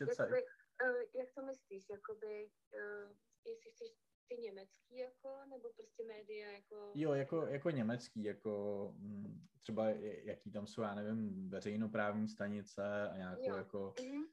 Jakoby, 0.00 0.14
Zeitung. 0.14 0.44
uh, 0.84 1.20
jak 1.20 1.32
to 1.34 1.42
myslíš? 1.42 1.84
Jakoby, 1.90 2.50
uh, 2.74 3.16
jestli 3.46 3.70
chceš 3.70 3.88
ty 4.28 4.36
německý 4.36 4.96
jako, 4.96 5.44
nebo 5.48 5.72
prostě 5.72 6.04
média 6.04 6.50
jako... 6.50 6.92
Jo, 6.94 7.12
jako, 7.12 7.46
jako 7.46 7.70
německý, 7.70 8.22
jako 8.22 8.92
mm, 8.96 9.46
třeba 9.60 9.90
jaký 10.24 10.52
tam 10.52 10.66
jsou, 10.66 10.82
já 10.82 10.94
nevím, 10.94 11.50
veřejnoprávní 11.50 12.28
stanice 12.28 13.08
a 13.08 13.16
nějakou 13.16 13.50
Jo. 13.50 13.56
jako 13.56 13.94
Mhm. 14.00 14.24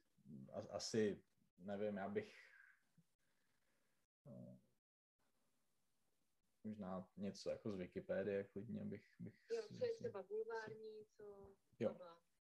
a- 0.52 0.74
asi, 0.76 1.22
nevím, 1.58 1.96
já 1.96 2.08
bych 2.08 2.34
eh, 4.26 4.53
možná 6.64 7.08
něco 7.16 7.50
jako 7.50 7.72
z 7.72 7.76
Wikipedie, 7.76 8.44
klidně 8.44 8.84
bych, 8.84 9.06
bych 9.18 9.34
Jo, 9.50 9.62
co 9.78 9.84
je 9.86 9.94
třeba 9.94 10.22
bulvární, 10.22 11.04
co... 11.16 11.54
Jo. 11.80 11.96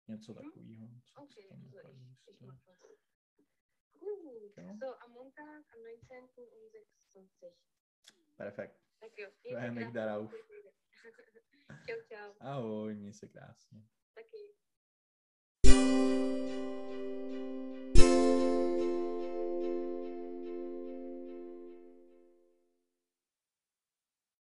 Něco 0.09 0.33
Mhm. 0.33 0.43
takového. 0.45 0.89
Co, 1.05 1.23
Okay, 1.23 1.45
also 1.51 1.77
napadlo, 1.77 1.91
ich, 1.91 2.29
ich 2.29 2.39
to- 2.39 2.47
mach 2.47 2.65
was. 2.67 2.81
Gut, 4.01 4.57
Ja. 4.57 4.77
so 4.79 5.05
am 5.05 5.11
Montag, 5.13 5.65
am 5.75 5.83
19. 5.83 6.39
um 6.53 6.69
6.50 6.69 7.53
Perfekt. 8.37 8.81
Tak 9.01 9.19
jo. 9.19 9.29
Mějte 9.45 9.65
jak 9.65 9.75
krásně. 9.75 9.93
darauf. 9.93 10.31
čau, 11.87 12.01
čau. 12.09 12.33
Ahoj, 12.41 12.95
měj 12.95 13.13
se 13.13 13.29
krásně. 13.29 13.83
Taky. 14.15 14.55